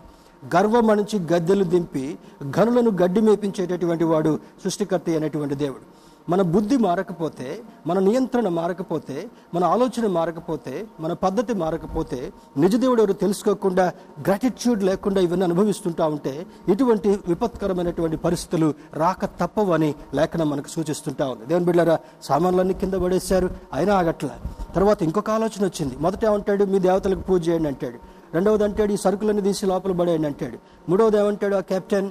గర్వం 0.56 0.90
అణిచి 0.90 1.18
గద్దెలు 1.32 1.64
దింపి 1.64 2.18
గనులను 2.58 2.90
గడ్డి 2.90 3.20
మేపించేటటువంటి 3.20 4.04
వాడు 4.04 4.38
సృష్టికర్త 4.64 5.10
అనేటువంటి 5.10 5.54
దేవుడు. 5.54 5.96
మన 6.28 6.42
బుద్ధి 6.42 6.76
మారకపోతే 6.76 7.62
మన 7.86 7.98
నియంత్రణ 7.98 8.48
మారకపోతే 8.48 9.28
మన 9.54 9.64
ఆలోచన 9.64 10.06
మారకపోతే 10.06 10.86
మన 11.00 11.12
పద్ధతి 11.12 11.54
మారకపోతే 11.54 12.32
నిజదేవుడు 12.56 13.02
ఎవరు 13.02 13.12
తెలుసుకోకుండా 13.12 13.92
గ్రాటిట్యూడ్ 14.20 14.82
లేకుండా 14.82 15.20
ఇవన్నీ 15.20 15.44
అనుభవిస్తుంటా 15.44 16.06
ఉంటే 16.06 16.46
ఇటువంటి 16.68 17.08
విపత్కరమైనటువంటి 17.08 18.16
పరిస్థితులు 18.16 18.74
రాక 18.94 19.24
తప్పవని 19.24 19.94
లేఖనం 20.14 20.50
మనకు 20.50 20.68
సూచిస్తుంటా 20.68 21.28
ఉంది. 21.28 21.46
దేవుని 21.46 21.64
బిడ్డారా 21.64 21.98
సామాన్లన్నీ 22.22 22.74
కింద 22.74 22.94
పడేశారు 22.94 23.50
అయినా 23.72 23.94
ఆగట్ల. 23.94 24.28
తర్వాత 24.74 25.02
ఇంకొక 25.02 25.30
ఆలోచన 25.30 25.64
వచ్చింది. 25.64 25.96
మొదట 26.00 26.24
ఏమంటాడు? 26.24 26.64
మీ 26.64 26.78
దేవతలకు 26.78 27.20
పూజ 27.20 27.48
చేయండి 27.48 27.68
అంటాడు. 27.68 28.15
రెండవది 28.36 28.64
అంటాడు 28.64 28.92
ఈ 28.92 28.96
సరుకులన్నీ 28.96 29.42
తీసి 29.42 29.66
లోపల 29.66 29.92
పడేయండి 29.92 30.26
అంటాడు. 30.26 30.58
మూడవది 30.90 31.16
ఏమంటాడు 31.16 31.54
ఆ 31.54 31.60
కెప్టెన్ 31.60 32.10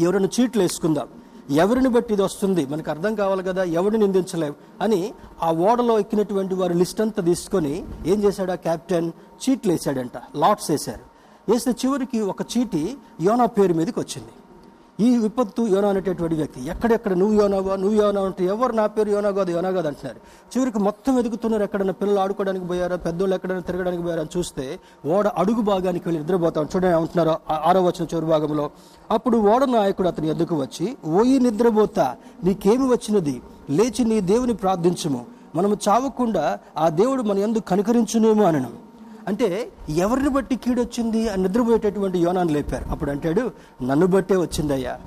ఎవరైనా 0.00 0.28
చీట్లు 0.40 0.62
వేసుకుందాం? 0.62 1.08
ఎవరిని 1.50 1.88
బట్టి 1.88 2.12
ఇది 2.12 2.22
వస్తుంది? 2.22 2.66
మనకు 2.66 2.90
అర్థం 2.90 3.14
కావాలి 3.14 3.42
కదా 3.42 3.62
ఎవరిని 3.62 3.98
నిందించలేం? 3.98 4.54
అని 4.80 5.14
ఆ 5.42 5.52
ఓడలో 5.52 5.98
ఎక్కినటువంటి 5.98 6.54
వారి 6.54 6.74
లిస్ట్ 6.74 7.00
అంతా 7.00 7.22
తీసుకొని 7.22 7.86
ఏం 8.06 8.22
చేశాడు? 8.22 8.52
ఆ 8.52 8.54
క్యాప్టెన్ 8.54 9.12
చీట్లు 9.42 9.72
వేసాడంట 9.72 10.12
లాట్స్ 10.36 10.70
వేశారు. 10.70 11.04
వేస్తే 11.52 11.70
చివరికి 11.70 12.20
ఒక 12.20 12.42
చీటి 12.42 12.96
యోనా 13.20 13.46
పేరు 13.46 13.74
మీదకి 13.74 14.00
వచ్చింది. 14.00 14.32
ఈ 15.06 15.16
విపత్తు 15.16 15.62
యోనా 15.62 15.88
అనేటటువంటి 15.88 16.34
వ్యక్తి 16.34 16.60
ఎక్కడెక్కడ 16.68 17.12
నువ్వు 17.12 17.34
యోనావా 17.40 17.76
నువ్వు 17.76 17.96
యోనా 18.02 18.22
అంటే 18.22 18.44
ఎవరు 18.44 18.72
నా 18.72 18.86
పేరు 18.86 19.08
యోనా 19.08 19.30
కాదు 19.30 19.50
యోనా 19.50 19.70
కాదు 19.70 19.88
అంటున్నారు. 19.88 20.18
చివరికి 20.52 20.78
మొత్తం 20.78 21.18
ఎదుగుతున్నారు 21.18 21.62
ఎక్కడైనా 21.62 21.92
పిల్లలు 21.92 22.20
ఆడుకోవడానికి 22.20 22.66
పోయారా 22.66 22.96
పెద్దోళ్ళు 22.96 23.34
ఎక్కడైనా 23.34 23.60
తిరగడానికి 23.60 24.02
పోయారా 24.02 24.20
అని 24.20 24.38
చూస్తే 24.38 24.80
ఓడ 25.06 25.26
అడుగు 25.26 25.62
భాగానికి 25.62 26.04
వెళ్ళి 26.08 26.22
నిద్రపోతాం. 26.22 26.64
చూడండి 26.64 26.96
అంటున్నారు 26.96 27.34
ఆరో 27.68 27.82
వచ్చిన 27.82 28.06
చివరి 28.14 28.26
భాగంలో. 28.26 28.70
అప్పుడు 29.10 29.38
ఓడ 29.38 29.64
నాయకుడు 29.64 30.08
అతని 30.08 30.28
ఎద్దుకు 30.28 30.54
వచ్చి 30.64 30.96
ఓయి 31.18 31.38
నిద్రపోతా 31.38 32.16
నీకేమి 32.44 32.88
వచ్చినది? 32.94 33.42
లేచి 33.70 34.04
నీ 34.04 34.20
దేవుని 34.20 34.54
ప్రార్థించము. 34.54 35.26
మనము 35.54 35.76
చావకుండా 35.88 36.58
ఆ 36.78 36.88
దేవుడు 36.88 37.22
మన 37.22 37.38
ఎందుకు 37.38 37.64
కనికరించునేమో 37.64 38.44
అనను. 38.44 38.89
అంటే 39.28 39.72
ఎవరిని 39.88 40.28
బట్టి 40.28 40.56
కీడొచ్చింది? 40.56 41.28
అని 41.28 41.42
నిద్రపోయేటటువంటి 41.42 42.18
యోనాన్ని 42.18 42.54
లేపారు. 42.54 42.84
అప్పుడు 42.90 43.10
అంటాడు 43.10 43.50
నన్ను 43.82 44.06
బట్టే 44.06 44.36
వచ్చిందయ్యా. 44.36 44.98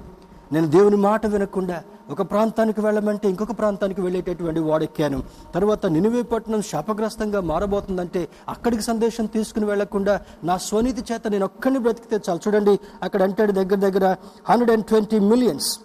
నేను 0.52 0.67
దేవుని 0.67 0.95
మాట 0.95 1.26
వినకుండా 1.26 1.84
ఒక 2.10 2.21
ప్రాంతానికి 2.21 2.82
వెళ్ళమంటే 2.82 3.30
ఇంకొక 3.30 3.52
ప్రాంతానికి 3.52 4.02
వెళ్ళేటటువంటి 4.02 4.60
వాడెక్కాను. 4.60 5.23
తర్వాత 5.56 5.86
నినివే 5.86 6.21
పట్టణం 6.21 6.62
శాపగ్రస్తంగా 6.62 7.39
మారబోతుందంటే 7.41 8.28
అక్కడికి 8.49 8.84
సందేశం 8.84 9.26
తీసుకుని 9.26 9.65
వెళ్ళకుండా 9.65 10.21
నా 10.43 10.58
స్వనీతి 10.58 11.13
చేత 11.13 11.28
నేను 11.28 11.45
ఒక్కడిని 11.45 11.80
బ్రతికితే 11.80 12.19
చాలు. 12.30 12.39
చూడండి 12.47 12.80
అక్కడ 13.04 13.23
అంటాడు 13.23 13.52
దగ్గర 13.52 13.76
దగ్గర 13.76 14.15
హండ్రెడ్ 14.49 14.71
అండ్ 14.71 14.86
ట్వంటీ 14.86 15.19
మిలియన్స్ 15.19 15.80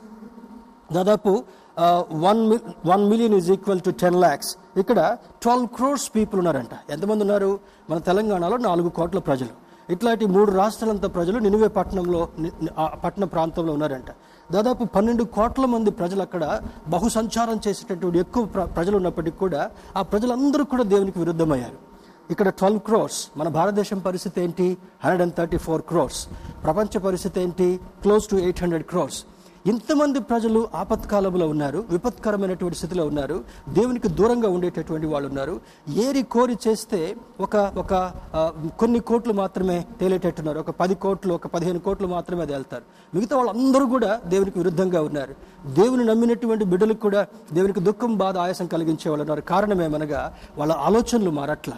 దాదాపు 0.93 1.45
one 2.13 2.59
one 2.87 3.11
million 3.11 3.35
is 3.35 3.51
equal 3.51 3.81
to 3.81 3.91
ten 3.91 4.15
lakhs 4.15 4.57
ఇక్కడ 4.79 5.17
ట్వెల్వ్ 5.43 5.69
క్రోర్స్ 5.69 6.11
పీపుల్ 6.17 6.39
ఉన్నారంట. 6.39 6.93
ఎంతమంది 6.93 7.21
ఉన్నారు? 7.21 7.61
మన 7.91 7.99
తెలంగాణలో 7.99 8.57
నాలుగు 8.57 8.89
కోట్ల 8.89 9.19
ప్రజలు. 9.19 9.69
ఇట్లాంటి 9.93 10.27
మూడు 10.27 10.51
రాష్ట్రాలంత 10.51 11.15
ప్రజలు 11.15 11.39
నినువే 11.39 11.69
పట్టణంలో 11.69 12.29
పట్టణ 13.05 13.25
ప్రాంతంలో 13.25 13.73
ఉన్నారంట. 13.73 14.05
దాదాపు 14.53 14.85
పన్నెండు 14.85 15.25
కోట్ల 15.25 15.65
మంది 15.65 15.91
ప్రజలు 15.91 16.23
అక్కడ 16.23 16.61
బహుసంచారం 16.89 17.61
చేసేటటువంటి 17.69 18.19
ఎక్కువ 18.19 18.45
ప్ర- 18.45 18.65
ప్రజలు 18.65 18.97
ఉన్నప్పటికీ 18.97 19.37
కూడా 19.37 19.71
ఆ 19.97 20.03
ప్రజలందరూ 20.03 20.65
కూడా 20.65 20.83
దేవునికి 20.83 21.19
విరుద్ధమయ్యారు. 21.19 21.89
ఇక్కడ 22.31 22.49
ట్వెల్వ్ 22.49 22.81
క్రోర్స్ 22.81 23.29
మన 23.37 23.49
భారతదేశం 23.49 23.99
పరిస్థితి 23.99 24.41
ఏంటి? 24.41 24.79
Hundred 25.05 25.23
and 25.23 25.35
thirty 25.35 25.57
four 25.57 25.83
crores. 25.83 26.29
ప్రపంచ 26.65 26.99
పరిస్థితి 26.99 27.41
ఏంటి? 27.41 27.81
Close 28.03 28.27
to 28.27 28.37
eight 28.37 28.63
hundred 28.63 28.85
crores. 28.85 29.25
ఇంతమంది 29.69 30.19
ప్రజలు 30.21 30.61
ఆపత్కాలంలో 30.75 31.47
ఉన్నారు 31.49 31.79
విపత్కరమైనటువంటి 31.91 32.77
స్థితిలో 32.77 33.07
ఉన్నారు 33.07 33.37
దేవునికి 33.69 34.09
దూరంగా 34.19 34.49
ఉండేటటువంటి 34.57 35.07
వాళ్ళు 35.13 35.29
ఉన్నారు. 35.29 35.55
ఏరి 36.05 36.23
కోరి 36.35 36.57
చేస్తే 36.67 37.01
ఒక 37.41 37.57
ఒక 37.83 37.93
కొన్ని 38.79 39.01
కోట్లు 39.09 39.33
మాత్రమే 39.33 39.77
తేలేటట్టున్నారు. 40.01 40.59
ఒక 40.65 40.71
పది 40.81 40.95
కోట్లు 41.05 41.35
ఒక 41.39 41.47
పదిహేను 41.55 41.81
కోట్లు 41.87 42.07
మాత్రమే 42.15 42.47
తేలుతారు. 42.47 42.83
మిగతా 43.15 43.37
వాళ్ళందరూ 43.37 43.87
కూడా 43.87 44.21
దేవునికి 44.27 44.59
విరుద్ధంగా 44.59 45.03
ఉన్నారు. 45.03 45.35
దేవుని 45.81 46.05
నమ్మినటువంటి 46.05 46.65
బిడ్డలకు 46.65 47.01
కూడా 47.07 47.27
దేవునికి 47.53 47.81
దుఃఖం 47.81 48.13
బాధ 48.25 48.39
ఆయాసం 48.39 48.67
కలిగించే 48.67 49.09
వాళ్ళు 49.11 49.23
ఉన్నారు. 49.23 49.45
కారణం 49.53 49.83
ఏమనగా 49.83 50.23
వాళ్ళ 50.59 50.73
ఆలోచనలు 50.73 51.31
మారట్ల 51.41 51.73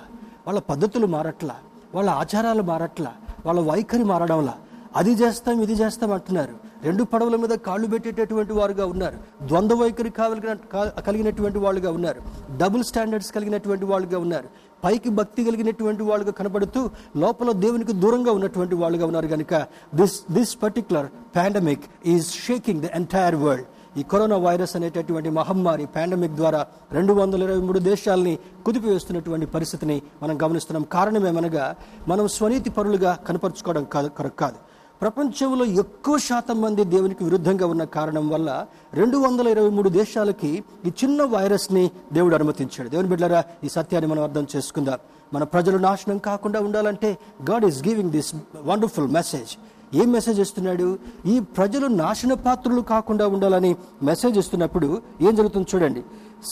వాళ్ళ 0.46 0.61
పద్ధతులు 0.70 1.07
మారట్ల 1.16 1.50
వాళ్ళ 1.94 2.11
ఆచారాలు 2.22 2.62
మారట్ల 2.72 3.07
వాళ్ళ 3.46 3.61
వైఖరి 3.70 4.05
మారడంలా. 4.05 4.55
అది 4.96 5.12
చేస్తాం 5.12 5.61
ఇది 5.62 5.72
చేస్తాం 5.72 6.12
అంటున్నారు. 6.12 6.70
రెండు 6.85 7.05
పడవల 7.05 7.37
మీద 7.37 7.49
కాళ్ళు 7.49 7.87
పెట్టేటటువంటి 7.87 8.53
వారుగా 8.53 8.87
ఉన్నారు. 8.87 9.47
ద్వంద్వ 9.47 9.77
వైఖరి 9.77 10.11
కావలిగిన 10.11 10.55
కలిగినటువంటి 11.01 11.59
వాళ్ళుగా 11.59 11.90
ఉన్నారు. 11.90 12.23
డబుల్ 12.57 12.85
స్టాండర్డ్స్ 12.85 13.33
కలిగినటువంటి 13.33 13.85
వాళ్ళుగా 13.85 14.19
ఉన్నారు. 14.19 14.49
పైకి 14.85 15.09
భక్తి 15.09 15.45
కలిగినటువంటి 15.45 16.03
వాళ్ళుగా 16.03 16.33
కనబడుతూ 16.33 16.90
లోపల 17.16 17.53
దేవునికి 17.53 17.93
దూరంగా 17.93 18.33
ఉన్నటువంటి 18.33 18.75
వాళ్ళుగా 18.75 19.07
ఉన్నారు 19.07 19.27
కనుక 19.27 19.66
this 19.95 20.33
this 20.33 20.57
particular 20.62 21.07
pandemic 21.37 21.83
is 22.07 22.27
shaking 22.27 22.81
the 22.81 22.85
entire 22.85 23.35
world 23.35 23.64
ఈ 23.99 24.03
కరోనా 24.03 24.37
వైరస్ 24.37 24.77
అనేటటువంటి 24.77 25.31
మహమ్మారి 25.31 25.87
పాండమిక్ 25.87 26.33
ద్వారా 26.33 26.66
రెండు 26.93 27.12
వందల 27.12 27.43
ఇరవై 27.43 27.59
మూడు 27.59 27.79
దేశాలని 27.79 28.38
కుదిపివేస్తున్నటువంటి 28.66 29.47
పరిస్థితిని 29.47 30.03
మనం 30.23 30.43
గమనిస్తున్నాం. 30.43 30.83
కారణమేమనగా 30.83 31.75
మనం 32.09 32.29
స్వనీతి 32.29 32.71
పరులుగా 32.71 33.19
కనపరుచుకోవడం 33.29 33.85
కాదు 33.85 34.09
కాదు. 34.09 34.70
ప్రపంచంలో 35.01 35.65
ఎక్కువ 35.83 36.19
శాతం 36.19 36.61
మంది 36.61 36.85
దేవునికి 36.85 37.23
విరుద్ధంగా 37.25 37.67
ఉన్న 37.67 37.85
కారణం 37.85 38.29
వల్ల 38.29 38.67
రెండు 38.95 39.17
వందల 39.19 39.47
ఇరవై 39.49 39.71
మూడు 39.77 39.89
దేశాలకి 39.89 40.51
ఈ 40.87 40.91
చిన్న 41.01 41.23
వైరస్ని 41.35 41.85
దేవుడు 42.13 42.35
అనుమతించాడు. 42.35 42.89
దేవుని 42.89 43.09
బిడ్డరా 43.09 43.41
ఈ 43.65 43.69
సత్యాన్ని 43.69 44.11
మనం 44.11 44.23
అర్థం 44.23 44.47
చేసుకుందాం. 44.57 44.99
మన 45.35 45.43
ప్రజలు 45.55 45.79
నాశనం 45.79 46.19
కాకుండా 46.19 46.61
ఉండాలంటే 46.61 47.19
God 47.51 47.65
is 47.65 47.81
giving 47.89 48.11
this 48.11 48.35
wonderful 48.63 49.09
message 49.09 49.53
ఏం 49.95 50.13
మెసేజ్ 50.13 50.41
ఇస్తున్నాడు? 50.41 50.99
ఈ 51.27 51.41
ప్రజలు 51.41 51.87
నాశన 51.87 52.33
పాత్రలు 52.33 52.81
కాకుండా 52.81 53.27
ఉండాలని 53.27 53.77
మెసేజ్ 54.03 54.39
ఇస్తున్నప్పుడు 54.39 55.03
ఏం 55.21 55.35
జరుగుతుంది 55.35 55.67
చూడండి. 55.75 56.03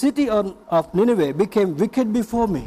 City 0.00 0.26
of 0.78 0.96
Nineveh 0.96 1.32
became 1.32 1.74
wicked 1.74 2.08
before 2.08 2.50
me 2.50 2.64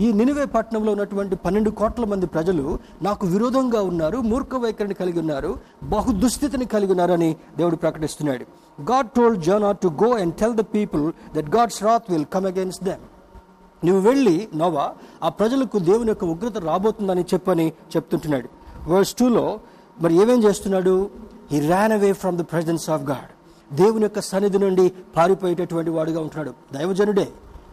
ఈ 0.00 0.12
నినివే 0.12 0.44
పట్టణంలో 0.44 0.92
ఉన్నటువంటి 0.92 1.36
పన్నెండు 1.36 1.70
కోట్ల 1.70 2.04
మంది 2.04 2.26
ప్రజలు 2.26 2.78
నాకు 3.02 3.26
విరోధంగా 3.26 3.82
ఉన్నారు 3.82 4.18
మూర్ఖ 4.18 4.54
వైఖరిని 4.54 4.94
కలిగి 4.94 5.18
ఉన్నారు 5.18 5.58
బహు 5.82 6.12
దుస్థితిని 6.12 6.64
కలిగి 6.64 6.90
ఉన్నారని 6.90 7.36
దేవుడు 7.56 7.76
ప్రకటిస్తున్నాడు. 7.76 8.44
God 8.90 9.10
told 9.10 9.42
Jonah 9.42 9.72
to 9.72 9.88
go 9.88 10.10
and 10.16 10.34
tell 10.34 10.54
the 10.54 10.60
people 10.60 11.12
that 11.36 11.50
God's 11.56 11.82
wrath 11.82 12.12
will 12.12 12.24
come 12.34 12.46
against 12.46 12.80
them 12.84 13.04
నువ్వు 13.84 14.00
వెళ్ళి 14.08 14.48
నోవా 14.54 14.86
ఆ 15.22 15.28
ప్రజలకు 15.28 15.78
దేవుని 15.78 16.08
యొక్క 16.08 16.24
ఉగ్రత 16.24 16.58
రాబోతుందని 16.58 17.22
చెప్పని 17.34 17.72
చెప్తుంటున్నాడు. 17.96 18.48
వర్స్ 18.88 19.14
టూలో 19.14 19.60
మరి 20.00 20.14
ఏమేం 20.14 20.44
చేస్తున్నాడు? 20.44 21.10
He 21.52 21.60
ran 21.60 21.92
away 21.92 22.12
from 22.12 22.38
the 22.38 22.40
presence 22.40 22.90
of 22.90 23.02
God 23.02 23.30
దేవుని 23.76 24.02
యొక్క 24.02 24.20
సన్నిధి 24.20 24.58
నుండి 24.58 24.92
పారిపోయేటటువంటి 25.16 25.90
వాడుగా 25.90 26.20
ఉంటున్నాడు. 26.20 26.52
దైవజనుడే 26.72 27.28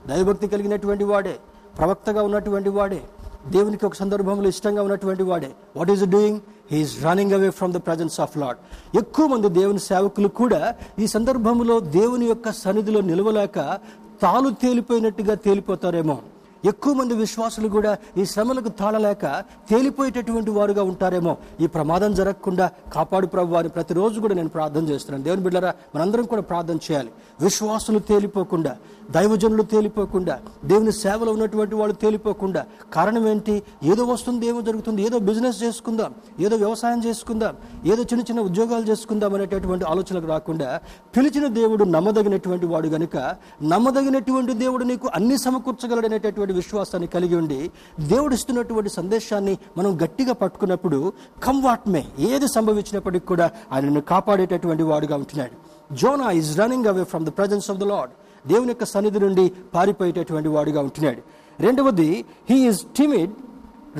దైవభక్తి 0.07 0.47
కలిగినటువంటి 0.47 1.03
వాడే. 1.03 1.35
ప్రవక్తగా 1.77 2.21
ఉన్నటువంటి 2.23 2.69
వాడే 2.69 3.01
దేవునికి 3.47 3.85
ఒక 3.85 3.93
సందర్భంలో 3.93 4.47
ఇష్టంగా 4.49 4.81
ఉన్నటువంటి 4.83 5.23
వాడే. 5.23 5.51
What 5.75 5.91
is 5.91 6.03
doing 6.03 6.39
he is 6.71 7.03
running 7.03 7.31
away 7.31 7.49
from 7.49 7.73
the 7.73 7.77
presence 7.77 8.19
of 8.19 8.37
lord 8.37 8.57
ఎక్కువ 8.97 9.27
మంది 9.27 9.49
దేవుని 9.49 9.79
సేవకులు 9.79 10.27
కూడా 10.27 10.75
ఈ 10.99 11.07
సందర్భంలో 11.07 11.79
దేవుని 11.79 12.25
యొక్క 12.25 12.51
సన్నిధిలో 12.51 13.01
నిలవలేక 13.01 13.79
తాను 14.21 14.49
తేలిపోయినట్టుగా 14.49 15.35
తేలిపోతారేమో. 15.35 16.17
ఎక్కువ 16.65 16.93
మంది 16.93 17.13
విశ్వాసులు 17.13 17.67
కూడా 17.67 17.97
ఈ 18.17 18.25
శ్రమలకు 18.25 18.69
తాళలేక 18.69 19.43
తేలిపోయేటటువంటి 19.69 20.51
వారుగా 20.51 20.83
ఉంటారేమో. 20.83 21.37
ఈ 21.61 21.67
ప్రమాదం 21.67 22.13
జరగకుండా 22.13 22.71
కాపాడు 22.93 23.27
ప్రభు 23.27 23.55
అని 23.55 23.69
ప్రతిరోజు 23.69 24.19
కూడా 24.19 24.35
నేను 24.35 24.49
ప్రార్థన 24.49 24.89
చేస్తున్నాను. 24.89 25.23
దేవుని 25.23 25.43
బిడ్డరా 25.43 25.73
మనందరం 25.95 26.25
కూడా 26.25 26.41
ప్రార్థన 26.41 26.75
చేయాలి. 26.75 27.11
విశ్వాసులు 27.41 27.99
తేలిపోకుండా 27.99 28.77
దైవజనులు 29.11 29.63
తేలిపోకుండా 29.63 30.39
దేవుని 30.65 30.91
సేవలో 30.91 31.31
ఉన్నటువంటి 31.31 31.75
వాళ్ళు 31.75 31.95
తేలిపోకుండా 31.95 32.65
కారణం 32.93 33.27
ఏంటి? 33.27 33.63
ఏదో 33.83 34.03
వస్తుంది 34.05 34.47
ఏమో 34.47 34.61
జరుగుతుంది 34.61 35.01
ఏదో 35.01 35.19
బిజినెస్ 35.19 35.63
చేసుకుందాం 35.63 36.13
ఏదో 36.39 36.55
వ్యవసాయం 36.55 37.03
చేసుకుందాం 37.05 37.55
ఏదో 37.85 38.03
చిన్న 38.03 38.19
చిన్న 38.19 38.41
ఉద్యోగాలు 38.41 38.85
చేసుకుందాం 38.85 39.33
అనేటటువంటి 39.33 39.85
ఆలోచనకు 39.85 40.27
రాకుండా 40.27 40.79
పిలిచిన 41.17 41.47
దేవుడు 41.47 41.83
నమ్మదగినటువంటి 41.83 42.65
వాడు 42.65 42.87
గనుక 42.87 43.35
నమ్మదగినటువంటి 43.63 44.53
దేవుడు 44.53 44.83
నీకు 44.83 45.09
అన్ని 45.15 45.37
సమకూర్చగలడనేటటువంటి 45.37 46.46
విశ్వాసాన్ని 46.53 47.07
కలిగి 47.07 47.35
ఉండి 47.35 47.71
దేవుడు 47.99 48.33
ఇస్తున్నటువంటి 48.33 48.89
సందేశాన్ని 48.89 49.57
మనం 49.77 49.97
గట్టిగా 50.03 50.33
పట్టుకున్నప్పుడు 50.33 51.13
కమ్ 51.43 51.63
వాట్ 51.63 51.89
మే 51.89 52.05
ఏది 52.19 52.47
సంభవించినప్పటికీ 52.47 53.25
కూడా 53.25 53.51
ఆయనను 53.71 54.01
కాపాడేటటువంటి 54.01 54.83
వాడుగా 54.83 55.15
ఉంటున్నాడు. 55.15 55.51
Jonah 55.95 56.31
is 56.31 56.59
running 56.59 56.85
away 56.85 57.03
from 57.03 57.25
the 57.25 57.29
presence 57.29 57.71
of 57.71 57.77
the 57.77 57.83
lord 57.83 58.09
దేవుని 58.47 58.67
యొక్క 58.67 58.85
సన్నిధి 58.85 59.19
నుండి 59.19 59.51
పారిపోయేటటువంటి 59.73 60.49
వాడుగా 60.49 60.81
ఉంటున్నాడు. 60.81 61.21
రెండవది 61.61 62.25
he 62.49 62.67
is 62.67 62.79
timid 62.97 63.31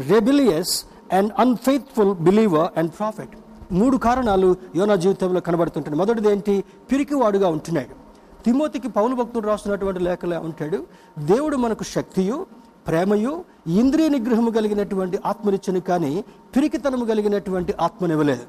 rebellious 0.10 0.86
and 1.14 1.34
unfaithful 1.40 2.16
believer 2.16 2.80
and 2.80 2.92
prophet 2.92 3.30
మూడు 3.72 3.98
కారణాలు 3.98 4.56
యోనా 4.76 4.96
జీవితంలో 4.96 5.40
కనబడుతుంటాయి. 5.40 5.98
మొదటిది 5.98 6.32
ఏంటి? 6.32 6.64
పిరికివాడుగా 6.92 7.48
ఉంటున్నాడు. 7.48 8.07
తిమోతికి 8.46 8.90
పౌలు 8.90 9.16
భక్తుడు 9.16 9.48
రాస్తున్నటువంటి 9.48 10.00
లేఖలో 10.00 10.40
ఉంటాడు 10.40 10.88
దేవుడు 11.20 11.58
మనకు 11.58 11.84
శక్తియు 11.84 12.46
ప్రేమయు 12.88 13.44
ఇంద్రియ 13.68 14.10
నిగ్రహము 14.10 14.52
కలిగినటువంటి 14.52 15.20
ఆత్మనిచ్చను 15.26 15.80
కానీ 15.80 16.24
పిరికితనము 16.56 17.06
కలిగినటువంటి 17.06 17.74
ఆత్మనివ్వలేదు. 17.82 18.44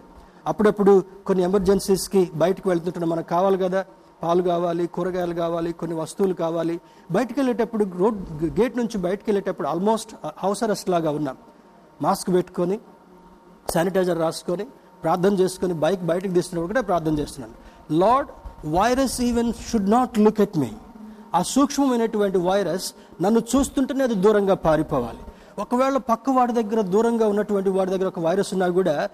అప్పుడప్పుడు 0.46 1.04
కొన్ని 1.26 1.44
ఎమర్జెన్సీస్కి 1.44 2.30
బయటకు 2.34 2.68
వెళ్తుంటే 2.68 3.04
మనకు 3.04 3.28
కావాలి 3.28 3.58
కదా? 3.58 3.84
పాలు 4.22 4.42
కావాలి 4.42 4.86
కూరగాయలు 4.86 5.34
కావాలి 5.34 5.72
కొన్ని 5.72 6.00
వస్తువులు 6.00 6.34
కావాలి. 6.34 6.80
బయటకు 7.10 7.34
వెళ్ళేటప్పుడు 7.36 7.86
రోడ్ 7.96 8.42
గేట్ 8.44 8.76
నుంచి 8.76 8.98
బయటకు 8.98 9.24
వెళ్ళేటప్పుడు 9.26 9.68
ఆల్మోస్ట్ 9.68 10.14
హౌస్ 10.38 10.62
అరెస్ట్ 10.62 10.90
లాగా 10.90 11.10
ఉన్నాం. 11.10 11.36
మాస్క్ 12.02 12.28
పెట్టుకొని 12.34 12.80
శానిటైజర్ 13.74 14.18
రాసుకొని 14.18 14.64
ప్రార్థన 15.02 15.32
చేసుకొని 15.32 15.74
బైక్ 15.74 16.02
బయటకు 16.02 16.32
తీస్తున్నప్పుడు 16.32 16.74
కూడా 16.74 16.80
ప్రార్థన 16.80 17.18
చేస్తున్నాను. 17.18 17.54
Lord 17.98 18.28
virus 18.64 19.20
even 19.20 19.52
should 19.70 19.90
not 19.90 20.18
look 20.18 20.40
at 20.40 20.58
me. 20.58 20.70
ఆ 21.34 21.42
సూక్ష్మమైనటువంటి 21.42 22.38
వైరస్ 22.38 22.92
నన్ను 23.22 23.42
చూస్తుంటేనే 23.56 24.04
అది 24.04 24.14
దూరంగా 24.14 24.54
పారిపోవాలి. 24.54 25.22
ఒకవేళ 25.58 25.96
పక్క 25.96 26.30
వాడి 26.30 26.52
దగ్గర 26.52 26.80
దూరంగా 26.80 27.28
ఉన్నటువంటి 27.28 27.70
వాడి 27.70 27.90
దగ్గర 27.90 28.06
ఒక 28.06 28.20
వైరస్ 28.20 28.52
ఉన్నా 28.52 28.68
కూడా 28.68 29.08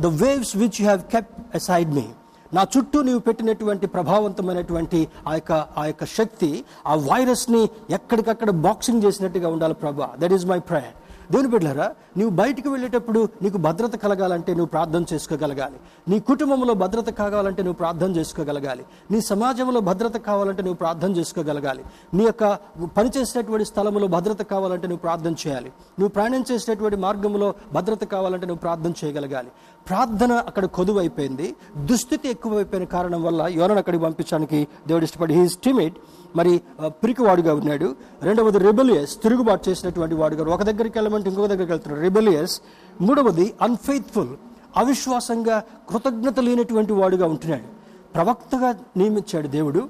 the 0.00 0.06
waves 0.06 0.56
which 0.56 0.78
you 0.80 0.86
have 0.86 1.02
kept 1.12 1.30
aside 1.54 1.94
me 1.94 2.06
నా 2.54 2.66
చుట్టూ 2.76 3.02
నీవు 3.02 3.18
పెట్టినటువంటి 3.18 3.86
ప్రభావవంతమైనటువంటి 3.86 5.08
ఆ 5.26 5.34
యొక్క 5.34 5.52
ఆ 5.52 5.84
యొక్క 5.84 6.04
శక్తి 6.04 6.64
ఆ 6.86 6.94
వైరస్ని 6.94 7.68
ఎక్కడికక్కడ 7.90 8.50
బాక్సింగ్ 8.50 9.02
చేసినట్టుగా 9.02 9.48
ఉండాలి 9.48 9.74
ప్రభా. 9.74 10.10
దట్ 10.18 10.32
ఈస్ 10.32 10.46
మై 10.46 10.58
ప్రేయర్ 10.58 10.94
దేవుని 11.32 11.48
బిడ్డారా 11.48 11.94
నువ్వు 12.18 12.36
బయటికి 12.36 12.68
వెళ్ళేటప్పుడు 12.68 13.28
నీకు 13.42 13.58
భద్రత 13.58 13.96
కలగాలంటే 13.96 14.52
నువ్వు 14.52 14.66
ప్రార్థన 14.66 15.04
చేసుకోగలగాలి. 15.12 15.78
నీ 16.08 16.18
కుటుంబంలో 16.18 16.74
భద్రత 16.74 17.10
కావాలంటే 17.10 17.62
నువ్వు 17.62 17.76
ప్రార్థన 17.76 18.16
చేసుకోగలగాలి. 18.16 18.84
నీ 19.10 19.20
సమాజంలో 19.20 19.80
భద్రత 19.80 20.16
కావాలంటే 20.16 20.62
నువ్వు 20.62 20.76
ప్రార్థన 20.76 21.10
చేసుకోగలగాలి. 21.16 21.84
నీ 22.14 22.24
యొక్క 22.24 22.58
పనిచేసేటువంటి 22.96 23.64
స్థలంలో 23.64 24.06
భద్రత 24.06 24.42
కావాలంటే 24.42 24.86
నువ్వు 24.86 25.00
ప్రార్థన 25.00 25.34
చేయాలి. 25.46 25.68
నువ్వు 25.68 26.08
ప్రయాణం 26.08 26.44
చేసేటటువంటి 26.52 26.96
మార్గంలో 26.96 27.54
భద్రత 27.72 28.04
కావాలంటే 28.04 28.46
నువ్వు 28.46 28.60
ప్రార్థన 28.60 28.92
చేయగలగాలి. 29.04 29.48
ప్రార్థన 29.88 30.32
అక్కడ 30.32 30.64
కొదువైపోయింది. 30.64 31.54
దుస్థితి 31.76 32.28
ఎక్కువైపోయిన 32.28 32.86
కారణం 32.86 33.22
వల్ల 33.22 33.40
ఎవరైనా 33.40 33.78
అక్కడికి 33.78 34.04
పంపించడానికి 34.04 34.68
దేవుడు 34.86 35.04
ఇష్టపడి 35.04 35.34
హీస్ 35.34 35.56
టిమిడ్ 35.56 35.94
మరి 36.36 36.52
పిరికివాడుగా 36.86 37.52
ఉన్నాడు. 37.54 37.88
రెండవది 38.22 38.58
రెబెలియస్ 38.58 39.14
తిరుగుబాటు 39.22 39.70
చేసినటువంటి 39.70 40.14
వాడుగా 40.14 40.54
ఒక 40.54 40.62
దగ్గరికి 40.62 40.98
వెళ్ళమంటే 40.98 41.28
ఇంకొక 41.28 41.46
దగ్గరికి 41.52 41.72
వెళ్తున్నాడు. 41.72 42.02
రెబెలియస్. 42.02 42.60
మూడవది 43.00 43.46
అన్ఫెయిత్ఫుల్ 43.62 44.32
అవిశ్వాసంగా 44.76 45.62
కృతజ్ఞత 45.90 46.40
లేనటువంటి 46.40 46.92
వాడుగా 46.92 47.26
ఉంటున్నాడు. 47.34 47.68
ప్రవక్తగా 48.14 48.70
నియమించాడు 48.96 49.48
దేవుడు. 49.48 49.82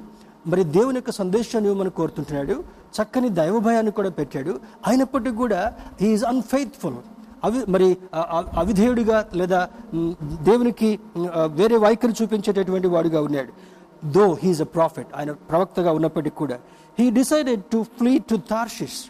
మరి 0.47 0.65
దేవుని 0.65 0.97
యొక్క 0.97 1.11
సందేశాన్ని 1.11 1.71
ఇవ్వమని 1.71 1.91
కోరుతుంటున్నాడు. 1.91 2.57
చక్కని 2.97 3.29
దైవభయాన్ని 3.29 3.93
కూడా 3.93 4.11
పెట్టాడు. 4.11 4.53
అయినప్పటికీ 4.87 5.37
కూడా 5.37 5.61
ఈజ్ 6.01 6.25
అన్ఫెయిత్ఫుల్ 6.25 7.01
అవి 7.45 7.59
మరి 7.69 7.97
అవిధేయుడిగా 8.59 9.19
లేదా 9.35 9.69
దేవునికి 10.43 10.99
వేరే 11.47 11.77
వైఖరి 11.77 12.15
చూపించేటటువంటి 12.23 12.89
వాడుగా 12.95 13.21
ఉన్నాడు. 13.23 13.53
దో 14.05 14.39
హీఈస్ 14.43 14.61
అ 14.61 14.65
ప్రాఫిట్ 14.65 15.07
ఆయన 15.17 15.33
ప్రవక్తగా 15.33 15.93
ఉన్నప్పటికీ 15.93 16.37
కూడా 16.37 16.59
he 16.99 17.11
decided 17.11 17.65
to 17.65 17.83
flee 17.83 18.19
to 18.19 18.37
Tarshish 18.37 19.01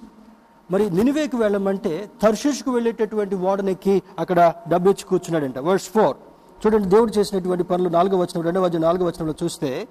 మరి 0.71 0.91
నినివేకి 0.91 1.37
వెళ్ళమంటే 1.37 2.11
తర్షిష్కు 2.23 2.71
వెళ్ళేటటువంటి 2.71 3.35
వాడనెక్కి 3.35 4.03
అక్కడ 4.19 4.53
డబ్బు 4.69 4.91
ఇచ్చి 4.91 5.05
కూర్చున్నాడంట. 5.05 5.59
Verse 5.59 5.89
four. 5.89 6.17
చూడండి 6.63 6.89
దేవుడు 6.89 7.13
చేసినటువంటి 7.19 7.65
పనులు 7.65 7.89
నాలుగో 7.89 8.17
వచ్చిన 8.19 8.45
రెండవ 8.45 8.63
వచనం 8.63 8.81
నాలుగో 8.81 9.07
వచనంలో 9.07 9.35
చూస్తే 9.43 9.89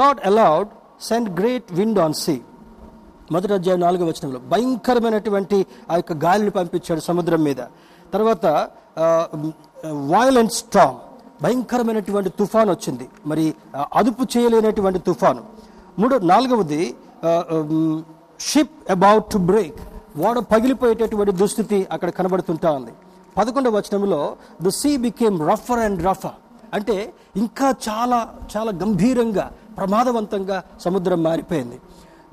God 0.00 0.20
allowed 0.26 0.68
send 1.00 1.40
great 1.40 1.72
wind 1.72 1.98
on 1.98 2.14
sea 2.14 2.40
మొదటి 3.32 3.52
అధ్యాయం 3.52 3.80
నాలుగో 3.80 4.06
వచనంలో 4.06 4.38
భయంకరమైనటువంటి 4.38 5.66
ఆ 5.90 5.96
యొక్క 5.96 6.12
గాలిని 6.12 6.50
పంపించాడు 6.50 7.00
సముద్రం 7.00 7.44
మీద. 7.44 7.60
తర్వాత 8.12 8.46
వయలెంట్ 10.14 10.52
స్ట్రాంగ్ 10.52 10.98
భయంకరమైనటువంటి 11.42 12.30
తుఫాన్ 12.38 12.70
వచ్చింది. 12.74 13.06
మరి 13.30 13.44
అదుపు 13.98 14.22
చేయలేనటువంటి 14.34 15.00
తుఫాను. 15.08 15.42
మూడో 16.00 16.16
నాలుగవది 16.32 16.82
షిప్ 18.48 18.76
అబౌట్ 18.96 19.26
టు 19.32 19.38
బ్రేక్ 19.50 19.78
ఓడ 20.26 20.38
పగిలిపోయేటటువంటి 20.52 21.32
దుస్థితి 21.40 21.78
అక్కడ 21.94 22.08
కనబడుతుంటా 22.18 22.68
ఉంది. 22.78 22.92
పదకొండవ 23.38 23.72
వచనంలో 23.78 24.20
ద 24.66 24.68
సీ 24.80 24.90
బికేమ్ 25.06 25.36
రఫర్ 25.50 25.82
అండ్ 25.86 26.00
రఫర్ 26.08 26.36
అంటే 26.76 26.96
ఇంకా 27.42 27.68
చాలా 27.88 28.18
చాలా 28.54 28.70
గంభీరంగా 28.82 29.46
ప్రమాదవంతంగా 29.78 30.56
సముద్రం 30.84 31.20
మారిపోయింది. 31.28 31.78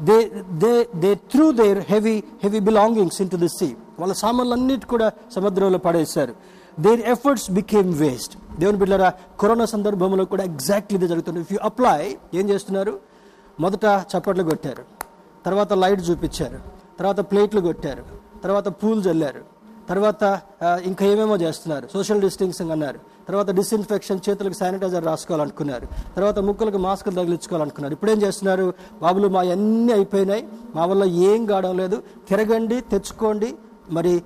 they 0.08 0.18
they 0.64 0.72
they 1.04 1.12
through 1.32 1.46
there 1.60 1.80
heavy 1.92 2.16
heavy 2.44 2.60
belongings 2.70 3.20
in 3.24 3.30
to 3.34 3.38
the 3.44 3.50
sea 3.58 3.70
వాళ్ళ 4.00 4.14
సామాన్లన్నిటి 4.24 4.88
కూడా 4.94 5.08
సముద్రంలో 5.36 5.80
పడేశారు. 5.88 6.34
దేర్ 6.80 7.02
ఎఫర్ట్స్ 7.02 7.52
బికేమ్ 7.52 7.94
వేస్ట్ 8.00 8.60
దేవుని 8.60 8.78
బిడ్డరా 8.78 9.14
కరోనా 9.40 9.66
సందర్భంలో 9.66 10.26
కూడా 10.26 10.44
ఎగ్జాక్ట్లీ 10.44 10.98
ఇది 10.98 11.08
జరుగుతుంది. 11.08 11.40
ఇఫ్ 11.40 11.54
యూ 11.54 11.60
అప్లై 11.64 12.18
ఏం 12.34 12.50
చేస్తున్నారు? 12.50 13.00
మొదట 13.60 13.86
చప్పట్లు 13.86 14.44
కొట్టారు. 14.44 14.84
తర్వాత 15.46 15.74
లైట్ 15.74 16.10
చూపించారు. 16.10 16.60
తర్వాత 17.00 17.20
ప్లేట్లు 17.20 17.62
కొట్టారు. 17.62 18.04
తర్వాత 18.44 18.68
పూలు 18.68 19.02
చల్లారు 19.02 19.42
తర్వాత 19.90 20.42
ఇంకా 20.84 21.06
ఏమేమో 21.06 21.36
చేస్తున్నారు? 21.38 21.90
సోషల్ 21.94 22.22
డిస్టెన్సింగ్ 22.22 22.72
అన్నారు. 22.72 23.00
తర్వాత 23.28 23.50
డిస్ఇన్ఫెక్షన్ 23.52 24.20
చేతులకు 24.30 24.54
శానిటైజర్ 24.54 25.06
రాసుకోవాలనుకున్నారు. 25.06 25.88
తర్వాత 26.16 26.40
ముక్కలకు 26.40 26.78
మాస్కులు 26.78 27.16
తగిలించుకోవాలనుకున్నారు. 27.16 27.94
ఇప్పుడు 27.94 28.12
ఏం 28.12 28.22
చేస్తున్నారు? 28.22 28.74
బాబులు 29.02 29.28
మా 29.28 29.42
అన్నీ 29.42 29.94
అయిపోయినాయి. 29.94 30.48
మా 30.76 30.86
వల్ల 30.86 31.04
ఏం 31.04 31.46
కావడం 31.46 31.78
లేదు. 31.78 32.04
తిరగండి 32.30 32.82
తెచ్చుకోండి. 32.82 33.56
మరి 33.92 34.24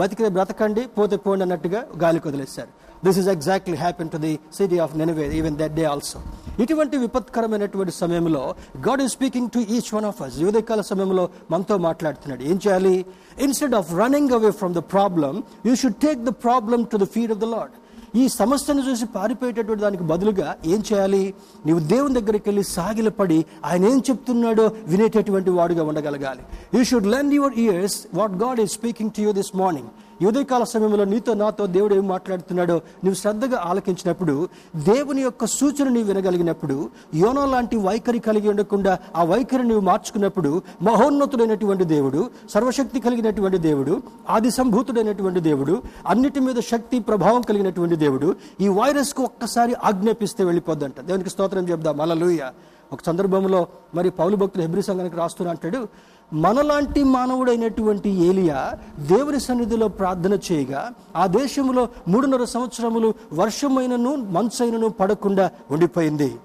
బతికి 0.00 0.28
బ్రతకండి 0.28 0.86
పోతే 0.86 1.16
పోండి 1.16 1.42
అన్నట్టుగా 1.42 1.86
గాలికి 2.02 2.28
వదిలేశారు 2.28 2.68
this 3.04 3.18
is 3.18 3.28
exactly 3.28 3.76
happen 3.76 4.10
to 4.10 4.16
the 4.16 4.38
city 4.54 4.78
of 4.78 4.96
Nineveh 4.96 5.26
even 5.38 5.56
that 5.56 5.72
day 5.72 5.84
also 5.84 6.18
ఇటువంటి 6.62 6.96
విపత్కరమైనటువంటి 6.96 7.92
సమయంలో 7.92 8.54
God 8.88 9.02
is 9.02 9.12
speaking 9.12 9.50
to 9.50 9.58
each 9.58 9.94
one 9.94 10.04
of 10.04 10.22
us 10.22 10.42
ఉదయకాల 10.42 10.80
సమయంలో 10.80 11.28
మనతో 11.50 11.78
మాట్లాడుతున్నాడు. 11.78 12.42
ఏం 12.42 12.60
చేయాలి? 12.68 13.06
Instead 13.38 13.74
of 13.74 13.94
running 13.94 14.30
away 14.30 14.50
from 14.50 14.74
the 14.74 14.78
problem 14.78 15.42
you 15.66 15.74
should 15.74 15.94
take 15.94 16.24
the 16.24 16.28
problem 16.28 16.86
to 16.86 16.96
the 16.96 17.04
feet 17.04 17.32
of 17.32 17.38
the 17.38 17.44
lord 17.44 17.70
ఈ 18.16 18.28
సమస్యను 18.28 18.90
చూసి 18.90 19.06
పారిపోయేటటువంటి 19.06 19.82
దానికి 19.82 20.02
బదులుగా 20.02 20.56
ఏం 20.64 20.82
చేయాలి? 20.92 21.34
నీవు 21.66 21.78
దేవుని 21.78 22.14
దగ్గరికి 22.14 22.48
వెళ్ళి 22.48 22.64
సాగిలపడి 22.64 23.44
ఆయన 23.64 23.84
ఏం 23.84 23.98
చెప్తున్నాడో 24.10 24.72
వినేటటువంటి 24.86 25.50
వాడుగా 25.50 25.84
ఉండగలగాలి. 25.84 26.40
You 26.74 26.84
should 26.84 27.06
learn 27.06 27.32
your 27.32 27.54
ears 27.54 28.06
what 28.14 28.32
God 28.32 28.60
is 28.60 28.72
speaking 28.72 29.10
to 29.10 29.20
you 29.20 29.32
this 29.32 29.56
morning 29.56 29.88
ఉదయకాల 30.26 30.64
సమయంలో 30.64 31.04
నీతో 31.04 31.34
నాతో 31.34 31.66
దేవుడు 31.66 31.94
ఏం 31.94 32.08
మాట్లాడుతున్నాడో 32.08 32.74
నువ్వు 32.74 33.14
శ్రద్ధగా 33.14 33.58
ఆలకించినప్పుడు 33.64 34.48
దేవుని 34.76 35.22
యొక్క 35.22 35.46
సూచన 35.46 35.88
నీవు 35.88 36.06
వినగలిగినప్పుడు 36.06 36.90
యోనో 37.14 37.46
లాంటి 37.46 37.76
వైఖరి 37.76 38.18
కలిగి 38.18 38.48
ఉండకుండా 38.48 38.98
ఆ 39.16 39.24
వైఖరి 39.24 39.64
నీవు 39.68 39.80
మార్చుకున్నప్పుడు 39.80 40.62
మహోన్నతుడైనటువంటి 40.82 41.84
దేవుడు 41.84 42.30
సర్వశక్తి 42.50 43.00
కలిగినటువంటి 43.00 43.58
దేవుడు 43.58 44.02
ఆది 44.30 44.50
సంభూతుడైనటువంటి 44.50 45.40
దేవుడు 45.40 45.82
అన్నిటి 46.06 46.40
మీద 46.40 46.56
శక్తి 46.56 47.00
ప్రభావం 47.00 47.40
కలిగినటువంటి 47.40 47.96
దేవుడు 47.96 48.36
ఈ 48.60 48.68
వైరస్కు 48.68 49.22
ఒక్కసారి 49.22 49.74
ఆజ్ఞాపిస్తే 49.74 50.44
వెళ్ళిపోద్దంట. 50.44 51.00
దేవునికి 51.00 51.30
స్తోత్రం 51.30 51.68
చెప్దాం. 51.68 52.00
అలలుయ 52.00 52.50
ఒక 52.92 52.98
సందర్భంలో 53.06 53.66
మరి 53.94 54.10
పౌలు 54.10 54.36
భక్తులు 54.36 54.62
హెబ్రి 54.62 54.82
సంఘానికి 54.82 55.16
రాస్తున్నా 55.16 55.50
అంటాడు 55.50 55.88
మనలాంటి 56.32 57.04
మానవుడైనటువంటి 57.04 58.10
ఏలియా 58.10 58.72
దేవుని 58.98 59.40
సన్నిధిలో 59.40 59.88
ప్రార్థన 59.88 60.38
చేయగా 60.52 60.90
ఆ 61.16 61.26
దేశంలో 61.26 61.88
మూడున్నర 62.08 62.44
సంవత్సరములు 62.44 63.14
వర్షమైనను 63.32 64.16
మంచైనను 64.16 64.88
పడకుండా 64.88 65.50
ఉండిపోయింది. 65.70 66.36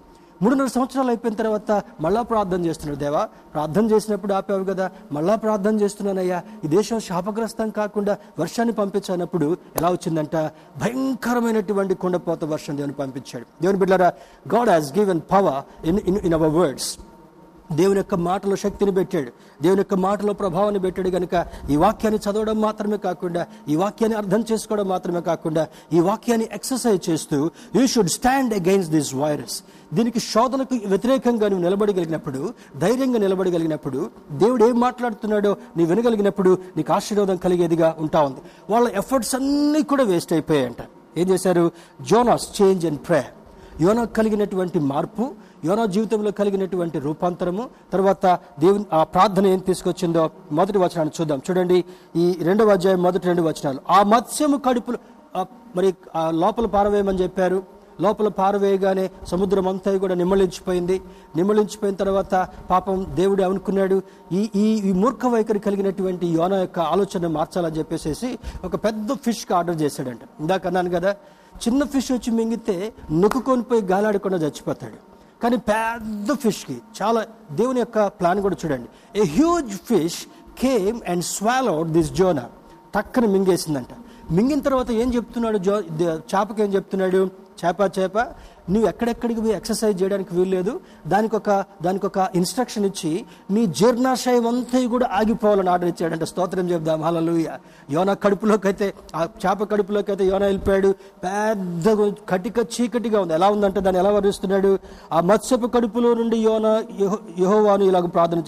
మూడున్నర 0.41 0.65
సంవత్సరాలు 0.65 1.07
అయిపోయిన 1.07 1.35
తర్వాత 1.35 1.83
మళ్ళా 2.01 2.21
ప్రార్థన 2.21 2.65
చేస్తున్నాడు. 2.65 2.99
దేవా 2.99 3.29
ప్రార్థన 3.53 3.91
చేసినప్పుడు 3.91 4.33
ఆపావు 4.33 4.63
కదా 4.63 4.91
మళ్ళా 5.11 5.35
ప్రార్థన 5.35 5.81
చేస్తున్నానయ్యా. 5.81 6.41
ఈ 6.65 6.67
దేశం 6.67 6.99
శాపగ్రస్తం 6.99 7.69
కాకుండా 7.69 8.17
వర్షాన్ని 8.39 8.73
పంపించినప్పుడు 8.73 9.57
ఎలా 9.75 9.89
వచ్చిందంట? 9.89 10.35
భయంకరమైనటువంటి 10.81 11.95
కొండపోత 11.95 12.43
వర్షం 12.43 12.77
దేవుని 12.77 12.93
పంపించాడు. 12.93 13.45
దేవుని 13.61 13.79
బిడ్డారా 13.79 14.13
God 14.55 14.69
has 14.69 14.97
given 14.97 15.21
power 15.31 15.87
in 15.87 15.99
in 15.99 16.17
in 16.17 16.33
our 16.33 16.49
words 16.49 16.97
దేవుని 17.71 17.97
యొక్క 17.97 18.15
మాటలో 18.15 18.55
శక్తిని 18.55 18.91
పెట్టాడు. 18.91 19.31
దేవుని 19.61 19.79
యొక్క 19.79 19.93
మాటలో 19.93 20.33
ప్రభావాన్ని 20.33 20.81
పెట్టాడు 20.81 21.09
కనుక 21.09 21.45
ఈ 21.69 21.75
వాక్యాన్ని 21.75 22.31
చదవడం 22.31 22.61
మాత్రమే 22.61 22.97
కాకుండా 22.97 23.47
ఈ 23.69 23.75
వాక్యాన్ని 23.75 24.17
అర్థం 24.17 24.45
చేసుకోవడం 24.51 24.87
మాత్రమే 24.87 25.21
కాకుండా 25.21 25.67
ఈ 25.93 25.99
వాక్యాన్ని 25.99 26.49
ఎక్సర్సైజ్ 26.51 27.09
చేస్తూ 27.09 27.51
you 27.75 27.87
should 27.87 28.09
stand 28.09 28.53
against 28.53 28.89
this 28.89 29.15
virus 29.15 29.63
దీనికి 29.93 30.19
శోధనకు 30.19 30.79
వ్యతిరేకంగా 30.85 31.47
నువ్వు 31.47 31.63
నిలబడగలిగినప్పుడు 31.63 32.53
ధైర్యంగా 32.77 33.19
నిలబడగలిగినప్పుడు 33.19 34.09
దేవుడు 34.31 34.65
ఏం 34.65 34.79
మాట్లాడుతున్నాడో 34.79 35.57
నీ 35.77 35.85
వినగలిగినప్పుడు 35.85 36.57
నీకు 36.77 36.93
ఆశీర్వాదం 36.93 37.35
కలిగేదిగా 37.35 37.95
ఉంటా 37.99 38.21
ఉంది. 38.21 38.39
వాళ్ళ 38.69 38.87
ఎఫర్ట్స్ 38.87 39.35
అన్నీ 39.35 39.83
కూడా 39.83 40.03
వేస్ట్ 40.03 40.33
అయిపోయాయంట. 40.33 40.77
ఏం 41.17 41.29
చేశారు? 41.29 41.71
జోనాస్ 42.01 42.61
చేంజ్ 42.61 42.85
అండ్ 42.85 42.99
ప్రే 43.07 43.25
యోనా 43.81 44.03
కలిగినటువంటి 44.03 44.79
మార్పు 44.79 45.31
యోనా 45.65 45.85
జీవితంలో 45.95 46.31
కలిగినటువంటి 46.39 46.97
రూపాంతరము 47.07 47.63
తర్వాత 47.93 48.25
దేవుని 48.59 48.85
ఆ 48.93 49.03
ప్రార్థన 49.03 49.47
ఏం 49.53 49.59
తీసుకొచ్చిందో 49.69 50.23
మొదటి 50.51 50.77
వచనాన్ని 50.77 51.13
చూద్దాం. 51.19 51.39
చూడండి 51.47 51.77
ఈ 52.23 52.25
రెండవ 52.47 52.73
అధ్యాయం 52.77 53.01
మొదటి 53.07 53.27
రెండు 53.27 53.43
వచనాలు. 53.49 53.79
ఆ 53.89 53.99
మత్స్యము 54.13 54.57
కడుపులు 54.67 54.99
మరి 55.77 55.89
ఆ 56.15 56.25
లోపల 56.41 56.65
పారవేయమని 56.75 57.21
చెప్పారు. 57.23 57.59
లోపల 58.03 58.27
పారవేయగానే 58.37 59.03
సముద్రం 59.31 59.67
అంతా 59.71 59.91
కూడా 60.03 60.15
నిమ్మలించిపోయింది. 60.21 60.95
నిమ్మలించిపోయిన 61.35 61.95
తర్వాత 62.01 62.33
పాపం 62.71 63.05
దేవుడు 63.19 63.43
అనుకున్నాడు 63.43 63.97
ఈ 64.31 64.41
ఈ 64.55 64.65
ఈ 64.89 64.91
మూర్ఖ 65.01 65.25
వైఖరి 65.33 65.61
కలిగినటువంటి 65.67 66.25
యోన 66.37 66.53
యొక్క 66.63 66.79
ఆలోచన 66.93 67.27
మార్చాలని 67.37 67.77
చెప్పేసి 67.79 68.31
ఒక 68.65 68.75
పెద్ద 68.85 69.11
ఫిష్కి 69.25 69.53
ఆర్డర్ 69.59 69.81
చేశాడంట. 69.81 70.23
ఇందాక 70.39 70.67
అన్నాను 70.67 70.89
కదా 70.97 71.13
చిన్న 71.63 71.83
ఫిష్ 71.93 72.11
వచ్చి 72.11 72.31
మింగితే 72.39 72.77
నొక్కుకొని 73.11 73.63
పోయి 73.69 73.83
గాలాడకుండా 73.91 74.37
చచ్చిపోతాడు. 74.37 75.14
కానీ 75.45 75.57
పెద్ద 75.57 76.33
ఫిష్కి 76.33 76.75
చాలా 77.01 77.21
దేవుని 77.51 77.79
యొక్క 77.79 78.07
ప్లాన్ 78.19 78.39
కూడా 78.41 78.55
చూడండి. 78.61 79.19
A 79.19 79.23
huge 79.25 79.73
fish 79.89 80.19
came 80.59 81.01
and 81.07 81.23
swallowed 81.23 81.89
this 81.91 82.11
Jonah 82.19 82.45
టక్కన 82.95 83.25
మింగేసిందంట. 83.25 83.93
మింగిన 84.31 84.59
తర్వాత 84.67 84.91
ఏం 84.91 85.13
చెప్తున్నాడు 85.15 85.57
జో 85.57 85.75
చేపకి 86.31 86.63
ఏం 86.63 86.73
చెప్తున్నాడు? 86.73 87.21
చేప 87.61 87.91
చేప. 87.99 88.17
నువ్వు 88.73 88.87
ఎక్కడెక్కడికి 88.91 89.41
పోయి 89.43 89.55
ఎక్సర్సైజ్ 89.59 89.97
చేయడానికి 90.01 90.31
వీల్లేదు 90.37 90.73
దానికి 91.13 91.35
ఒక 91.39 91.49
దానికి 91.85 92.05
ఒక 92.09 92.19
ఇన్స్ట్రక్షన్ 92.39 92.85
ఇచ్చి 92.89 93.11
నీ 93.55 93.63
జీర్ణాశయం 93.79 94.45
అంతా 94.51 94.79
కూడా 94.93 95.07
ఆగిపోవాలని 95.19 95.71
ఆర్డర్ 95.73 95.89
ఇచ్చాడంటే. 95.93 96.25
స్తోత్రం 96.31 96.69
చెప్దాం 96.73 97.01
హల్లెలూయా 97.07 97.53
యోన 97.95 98.13
కడుపులోకి 98.23 98.67
అయితే 98.71 98.87
ఆ 99.19 99.23
చేప 99.43 99.59
కడుపులోకి 99.71 100.11
అయితే 100.13 100.25
యోన 100.31 100.43
వెళ్ళిపోయాడు. 100.49 100.91
పెద్ద 101.25 101.87
కటిక 102.31 102.57
చీకటిగా 102.75 103.17
ఉంది. 103.23 103.33
ఎలా 103.39 103.49
ఉందంటే 103.55 103.79
దాన్ని 103.85 104.01
ఎలా 104.03 104.11
వర్ణిస్తున్నాడు? 104.17 104.73
ఆ 105.13 105.19
మత్స్యపు 105.31 105.67
కడుపులో 105.75 106.11
నుండి 106.21 106.39
యోన 106.47 106.67
యహోవాను 107.43 107.83
ఇలాగ 107.91 108.07
ప్రార్థన 108.17 108.41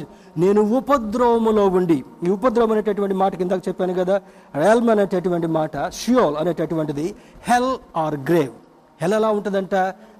నేను 0.43 0.61
ఉపద్రవములో 0.77 1.63
ఉండి 1.77 1.97
ఈ 2.25 2.29
ఉపద్రవం 2.37 2.71
అనేటటువంటి 2.73 3.15
మాట 3.23 3.35
కిందకు 3.41 3.63
చెప్పాను 3.67 3.93
కదా 4.01 4.15
రేల్మ్ 4.61 4.89
అనేటటువంటి 4.93 5.47
మాట 5.59 5.71
షియోల్ 5.99 6.37
అనేటటువంటిది 6.41 7.05
హెల్ 7.49 7.73
ఆర్ 8.03 8.17
గ్రేవ్. 8.29 8.55
ఎలా 9.01 9.29
ఉంటుందంట? 9.29 9.75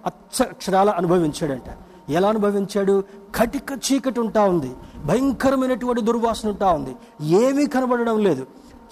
అక్షరాల 0.06 0.90
అనుభవించాడంట. 0.90 1.78
ఎలా 2.10 2.30
అనుభవించాడు? 2.30 3.04
కటిక 3.36 3.72
చీకటి 3.72 4.20
ఉంటా 4.20 4.44
ఉంది. 4.44 4.74
భయంకరమైనటువంటి 5.06 6.02
దుర్వాసన 6.02 6.50
ఉంటా 6.50 6.72
ఉంది. 6.72 6.96
ఏమీ 7.22 7.66
కనబడడం 7.66 8.24
లేదు. 8.24 8.48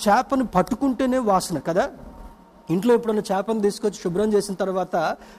చేపను 0.08 0.46
పట్టుకుంటేనే 0.46 1.18
వాసన 1.18 1.60
కదా? 1.60 1.90
ఇంట్లో 2.70 2.94
ఎప్పుడైనా 2.94 3.38
చేపను 3.38 3.62
తీసుకొచ్చి 3.62 3.96
శుభ్రం 3.96 4.34
చేసిన 4.34 4.56
తర్వాత 4.56 4.96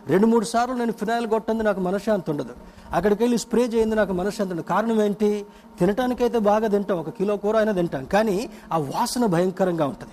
రెండు 0.07 0.27
మూడు 0.27 0.45
సార్లు 0.45 0.75
నేను 0.75 0.93
ఫినాయిల్ 0.93 1.27
కొట్టంది 1.27 1.65
నాకు 1.65 1.81
మనశ్శాంతి 1.81 2.31
ఉండదు. 2.31 2.53
అక్కడికి 2.93 3.23
వెళ్ళి 3.23 3.39
స్ప్రే 3.39 3.65
చేయింది 3.65 3.95
నాకు 3.95 4.13
మనశ్శాంతి 4.13 4.53
ఉండదు. 4.53 4.67
కారణం 4.67 5.03
ఏంటి? 5.03 5.47
తినటానికైతే 5.81 6.39
బాగా 6.39 6.67
తింటాం. 6.69 6.99
ఒక 6.99 7.11
కిలో 7.11 7.37
కూర 7.37 7.57
అయినా 7.57 7.73
తింటాం. 7.73 8.05
కానీ 8.05 8.51
ఆ 8.73 8.79
వాసన 8.79 9.27
భయంకరంగా 9.27 9.87
ఉంటుంది. 9.87 10.13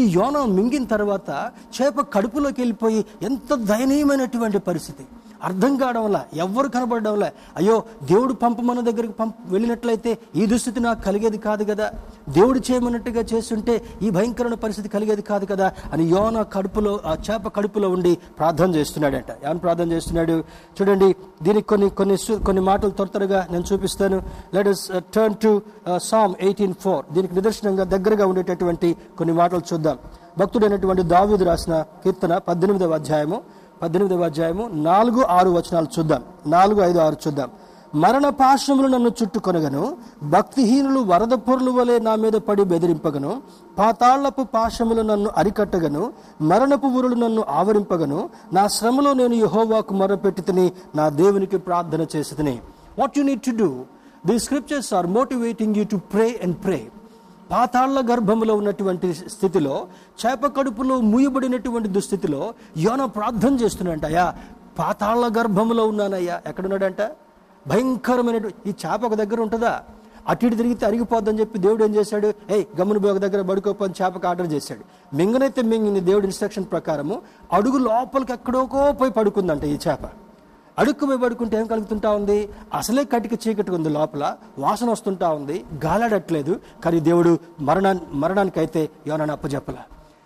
ఈ 0.00 0.12
యోనం 0.12 0.54
మింగిన 0.54 0.84
తర్వాత 0.84 1.50
చేప 1.82 2.00
కడుపులోకి 2.00 2.60
వెళ్ళిపోయి 2.60 3.04
ఎంత 3.22 3.54
దయనీయమైనటువంటి 3.54 4.58
పరిస్థితి. 4.58 5.06
అర్థం 5.48 5.72
కావడంలా 5.76 6.20
ఎవ్వరు 6.44 6.68
కనబడడంలా 6.74 7.28
అయ్యో 7.56 7.76
దేవుడు 8.10 8.32
పంపమన్న 8.42 8.80
దగ్గరికి 8.88 9.14
పంప 9.20 9.34
వెళ్ళినట్లయితే 9.54 10.10
ఈ 10.36 10.46
దుస్థితి 10.52 10.80
నాకు 10.86 11.00
కలిగేది 11.06 11.38
కాదు 11.46 11.64
కదా. 11.70 11.86
దేవుడు 12.36 12.60
చేయమన్నట్టుగా 12.68 13.22
చేస్తుంటే 13.32 13.74
ఈ 14.02 14.10
భయంకరమైన 14.16 14.58
పరిస్థితి 14.64 14.88
కలిగేది 14.94 15.22
కాదు 15.30 15.46
కదా 15.52 15.66
అని 15.92 16.04
యోన 16.14 16.42
కడుపులో 16.54 16.92
ఆ 17.06 17.14
చేప 17.26 17.48
కడుపులో 17.56 17.90
ఉండి 17.96 18.12
ప్రార్థన 18.38 18.70
చేస్తున్నాడంట. 18.78 19.30
ఏమని 19.44 19.62
ప్రార్థన 19.64 19.88
చేస్తున్నాడు? 19.92 20.36
చూడండి 20.76 21.08
దీనికి 21.42 21.66
కొన్ని 21.72 21.88
కొన్ని 22.00 22.16
కొన్ని 22.46 22.62
మాటలు 22.70 22.92
త్వర 22.98 23.08
త్వరగా 23.14 23.40
నేను 23.52 23.64
చూపిస్తాను. 23.72 24.18
Let 24.54 24.70
us 24.74 24.84
turn 25.14 25.38
to 25.44 25.52
psalm 26.10 26.34
eighteen 26.40 26.74
four 26.84 27.04
దీనికి 27.14 27.34
నిదర్శనంగా 27.34 27.84
దగ్గరగా 27.94 28.26
ఉండేటటువంటి 28.32 28.90
కొన్ని 29.18 29.34
మాటలు 29.40 29.62
చూద్దాం. 29.72 29.98
భక్తుడైనటువంటి 30.38 31.02
దావీదు 31.14 31.44
రాసిన 31.44 31.74
కీర్తన 32.04 32.32
పద్దెనిమిదవ 32.48 32.94
అధ్యాయము 33.00 33.38
పద్దెనిమిదవ 33.82 34.24
అధ్యాయము. 34.24 34.70
నాలుగు 34.72 35.24
ఆరు 35.24 35.50
వచనాలు 35.50 35.86
చూద్దాం. 35.98 36.22
నాలుగు 36.46 36.80
ఐదు 36.80 36.98
ఆరు 36.98 37.16
చూద్దాం. 37.26 37.50
మరణ 37.94 38.28
పాశములు 38.28 38.88
నన్ను 38.88 39.08
చుట్టుకొనగను. 39.08 39.96
భక్తిహీనులు 40.22 41.00
వరద 41.00 41.28
పొరులు 41.28 41.70
వలె 41.70 41.98
నా 41.98 42.14
మీద 42.14 42.32
పడి 42.32 42.64
బెదిరింపగను. 42.64 43.42
పాతాళ్ళపు 43.78 44.42
పాశములు 44.42 45.02
నన్ను 45.02 45.30
అరికట్టగను. 45.36 46.12
మరణపు 46.40 46.86
ఊరులు 46.86 47.14
నన్ను 47.14 47.44
ఆవరింపగను. 47.48 48.28
నా 48.52 48.68
శ్రమలో 48.68 49.12
నేను 49.12 49.34
యహోవాకు 49.34 49.94
మొరపెట్టి 49.94 50.42
తిని 50.42 50.72
నా 50.94 51.08
దేవునికి 51.08 51.58
ప్రార్థన 51.58 52.06
చేసి 52.16 52.34
తిని 52.34 52.58
what 52.98 53.18
you 53.18 53.24
need 53.24 53.40
to 53.40 53.50
do 53.50 53.84
the 54.26 54.38
scriptures 54.38 54.94
are 54.94 55.06
motivating 55.06 55.76
you 55.76 55.84
to 55.84 55.96
pray 55.96 56.40
and 56.44 56.56
pray 56.64 56.88
పాతాళ్ళ 57.50 58.00
గర్భములో 58.10 58.54
ఉన్నటువంటి 58.56 59.14
స్థితిలో 59.14 59.86
చేప 60.20 60.46
కడుపులో 60.46 61.00
మూయబడినటువంటి 61.00 61.88
దుస్థితిలో 61.88 62.54
యోన 62.78 63.04
ప్రార్థన 63.04 63.54
చేస్తున్నాడంట 63.54 64.04
అయ్యా 64.04 64.34
పాతాళ్ళ 64.78 65.24
గర్భములో 65.38 65.86
ఉన్నానయ్యా 65.86 66.42
ఎక్కడున్నాడంట? 66.46 67.02
భయంకరమైన 67.68 68.36
ఈ 68.66 68.72
చేప 68.84 69.00
ఒక 69.04 69.14
దగ్గర 69.14 69.40
ఉంటుందా? 69.40 69.82
అటు 70.28 70.46
ఇటు 70.46 70.54
తిరిగితే 70.54 70.86
అరిగిపోద్దని 70.86 71.40
చెప్పి 71.40 71.58
దేవుడు 71.58 71.84
ఏం 71.84 71.94
చేశాడు? 71.94 72.34
ఏ 72.50 72.64
గమ్మున 72.80 73.10
ఒక 73.10 73.16
దగ్గర 73.16 73.42
పడుకోపని 73.42 73.94
చేపకు 74.02 74.26
ఆర్డర్ 74.28 74.52
చేశాడు. 74.52 74.84
మింగనైతే 75.16 75.62
మింగింది 75.62 76.00
దేవుడి 76.00 76.26
ఇన్స్ట్రక్షన్ 76.26 76.64
ప్రకారము 76.64 77.22
అడుగు 77.52 77.78
లోపలికి 77.78 78.32
ఎక్కడోకో 78.32 78.92
పోయి 78.92 79.12
పడుకుందంట 79.12 79.64
ఈ 79.64 79.78
చేప. 79.88 80.23
అడుక్కు 80.78 81.16
పడుకుంటే 81.16 81.56
ఏం 81.56 81.66
కలుగుతుంటా 81.66 82.10
ఉంది? 82.10 82.48
అసలే 82.74 83.04
కటిక 83.04 83.48
చీకటి 83.48 83.70
ఉంది 83.70 83.88
లోపల. 83.88 84.36
వాసన 84.58 84.90
వస్తుంటా 84.90 85.28
ఉంది. 85.28 85.64
గాలాడట్లేదు. 85.84 86.60
కానీ 86.84 87.00
దేవుడు 87.00 87.38
మరణా 87.60 88.00
మరణానికైతే 88.12 88.90
యోనాన్ని 89.06 89.32
అప్పచెప్పల 89.32 89.74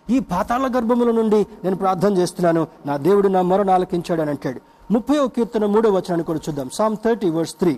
ఈ 0.09 0.19
పాతాళ 0.19 0.67
గర్భముల 0.67 1.11
నుండి 1.11 1.47
నేను 1.63 1.75
ప్రార్థన 1.75 2.17
చేస్తున్నాను. 2.17 2.67
నా 2.85 2.97
దేవుడు 2.97 3.27
నా 3.27 3.41
మరణ 3.41 3.69
ఆలకించాడు 3.69 4.21
అని 4.21 4.29
అంటాడు. 4.29 4.61
ముప్పై 4.93 5.27
కీర్తన 5.27 5.65
మూడో 5.65 5.89
వచనాన్ని 5.89 6.23
కూడా 6.23 6.39
చూద్దాం. 6.49 6.69
సామ్ 6.73 6.97
థర్టీ 7.05 7.29
వర్స్ 7.29 7.53
త్రీ 7.53 7.73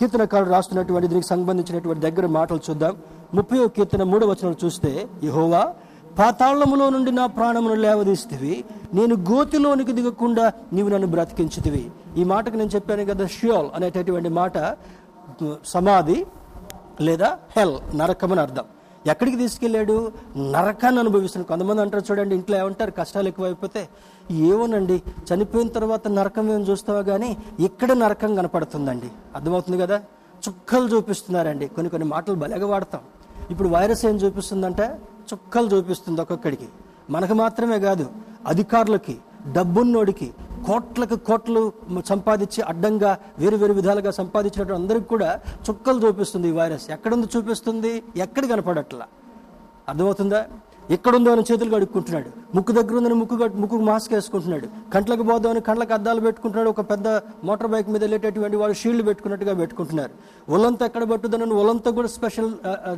కీర్తనకారుడు 0.00 0.50
రాస్తున్నటువంటి 0.50 1.08
దీనికి 1.08 1.26
సంబంధించినటువంటి 1.26 2.10
దగ్గర 2.10 2.26
మాటలు 2.26 2.60
చూద్దాం. 2.70 2.96
ముప్పై 3.34 3.68
కీర్తన 3.68 4.02
మూడో 4.02 4.26
వచనాలు 4.26 4.64
చూస్తే 4.64 5.08
యహోవా 5.24 5.74
పాతాళములో 6.18 6.90
నుండి 6.90 7.10
నా 7.12 7.26
ప్రాణమును 7.26 7.74
లేవదీస్తివి. 7.74 8.64
నేను 8.94 9.16
గోతిలోనికి 9.16 9.92
దిగకుండా 9.92 10.52
నీవు 10.72 10.88
నన్ను 10.88 11.06
బ్రతికించుతివి. 11.06 11.90
ఈ 12.16 12.24
మాటకు 12.24 12.56
నేను 12.56 12.70
చెప్పాను 12.74 13.04
కదా 13.04 13.26
షియోల్ 13.26 13.68
అనేటటువంటి 13.74 14.28
మాట 14.28 14.76
సమాధి 15.66 16.26
లేదా 17.00 17.38
హెల్ 17.56 17.98
నరకం 17.98 18.32
అని 18.32 18.40
అర్థం. 18.40 18.64
ఎక్కడికి 19.06 19.36
తీసుకెళ్ళాడు? 19.36 20.12
నరకాన్ని 20.36 21.00
అనుభవిస్తున్నాడు. 21.00 21.48
కొంతమంది 21.48 21.80
అంటారు 21.80 22.04
చూడండి 22.10 22.34
ఇంట్లో 22.34 22.58
ఏమంటారు? 22.58 22.90
కష్టాలు 22.90 23.28
ఎక్కువైపోతే. 23.28 23.88
ఏమోనండి 24.30 25.02
చనిపోయిన 25.34 25.68
తర్వాత 25.68 26.08
నరకం 26.08 26.52
ఏం 26.52 26.60
చూస్తావా 26.60 27.02
కానీ 27.02 27.36
ఇక్కడ 27.60 27.92
నరకం 27.92 28.34
కనపడుతుందండి. 28.34 29.06
అర్థమవుతుంది 29.34 29.78
కదా? 29.78 30.02
చుక్కలు 30.48 30.96
చూపిస్తున్నారండి. 30.96 31.66
కొన్ని 31.66 31.90
కొన్ని 31.90 32.08
మాటలు 32.08 32.34
బలగా 32.34 32.66
వాడతాం. 32.66 33.00
ఇప్పుడు 33.50 33.68
వైరస్ 33.68 34.06
ఏం 34.06 34.14
చూపిస్తుందంటే 34.16 34.98
చుక్కలు 35.32 35.68
చూపిస్తుంది 35.76 36.20
ఒక్కొక్కడికి. 36.20 36.68
మనకు 37.10 37.34
మాత్రమే 37.34 37.78
కాదు 37.78 38.06
అధికారులకి 38.46 39.16
డబ్బున్నోడికి 39.52 40.28
కోట్లకు 40.66 41.16
కోట్లు 41.16 41.72
సంపాదించి 42.06 42.60
అడ్డంగా 42.62 43.18
వేరు 43.38 43.56
వేరు 43.56 43.72
విధాలుగా 43.72 44.10
సంపాదించినటువంటి 44.10 44.82
అందరికి 44.82 45.04
కూడా 45.04 45.40
చుక్కలు 45.70 46.06
చూపిస్తుంది 46.06 46.48
ఈ 46.48 46.54
వైరస్. 46.60 46.90
ఎక్కడుంది 46.90 47.26
చూపిస్తుంది? 47.36 48.02
ఎక్కడ 48.16 48.44
కనపడట్లా? 48.46 49.06
అర్థమవుతుందా? 49.88 50.46
ఎక్కడుందో 50.90 51.32
అని 51.32 51.42
చేతులు 51.52 51.70
కడుక్కుంటున్నాడు. 51.70 52.30
ముక్కు 52.54 52.72
దగ్గర 52.72 52.96
ఉందని 52.96 53.14
ముక్కు 53.14 53.34
ముక్కు 53.34 53.56
ముక్కుకు 53.58 53.82
మాస్క్ 53.82 54.12
వేసుకుంటున్నాడు. 54.12 54.66
కంట్లకు 54.94 55.22
పోదామని 55.22 55.60
కంట్లకు 55.60 55.92
అద్దాలు 55.92 56.20
పెట్టుకుంటున్నాడు. 56.20 56.70
ఒక 56.70 56.80
పెద్ద 56.80 57.08
మోటార్ 57.44 57.70
బైక్ 57.70 57.88
మీద 57.88 58.02
వెళ్ళేటటువంటి 58.02 58.56
వాళ్ళు 58.56 58.76
షీల్డ్ 58.76 59.06
పెట్టుకున్నట్టుగా 59.06 59.54
పెట్టుకుంటున్నారు. 59.54 60.10
ఒళ్ళంతా 60.48 60.86
ఎక్కడ 60.86 61.04
పట్టుదనని 61.04 61.54
ఒళ్ళంతా 61.54 61.90
కూడా 61.90 62.08
స్పెషల్ 62.08 62.52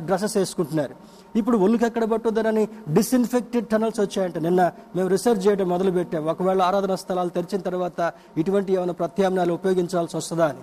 డ్రెస్సెస్ 0.05 0.37
వేసుకుంటున్నారు. 0.37 0.95
ఇప్పుడు 1.35 1.57
ఒళ్ళుకి 1.57 1.85
ఎక్కడ 1.85 2.03
పట్టుదనని 2.03 2.67
డిస్ఇన్ఫెక్టెడ్ 2.89 3.67
టనల్స్ 3.67 3.99
వచ్చాయంట. 3.99 4.37
నిన్న 4.37 4.71
మేము 4.95 5.09
రీసెర్చ్ 5.09 5.47
చేయడం 5.47 5.69
మొదలుపెట్టాం. 5.69 6.25
ఒకవేళ 6.25 6.61
ఆరాధన 6.61 6.95
స్థలాలు 6.95 7.29
తెరిచిన 7.29 7.61
తర్వాత 7.61 8.13
ఇటువంటి 8.37 8.73
ఏమైనా 8.73 8.93
ప్రత్యామ్నాయాలు 8.93 9.53
ఉపయోగించాల్సి 9.53 10.17
వస్తుందా 10.17 10.45
అని. 10.45 10.59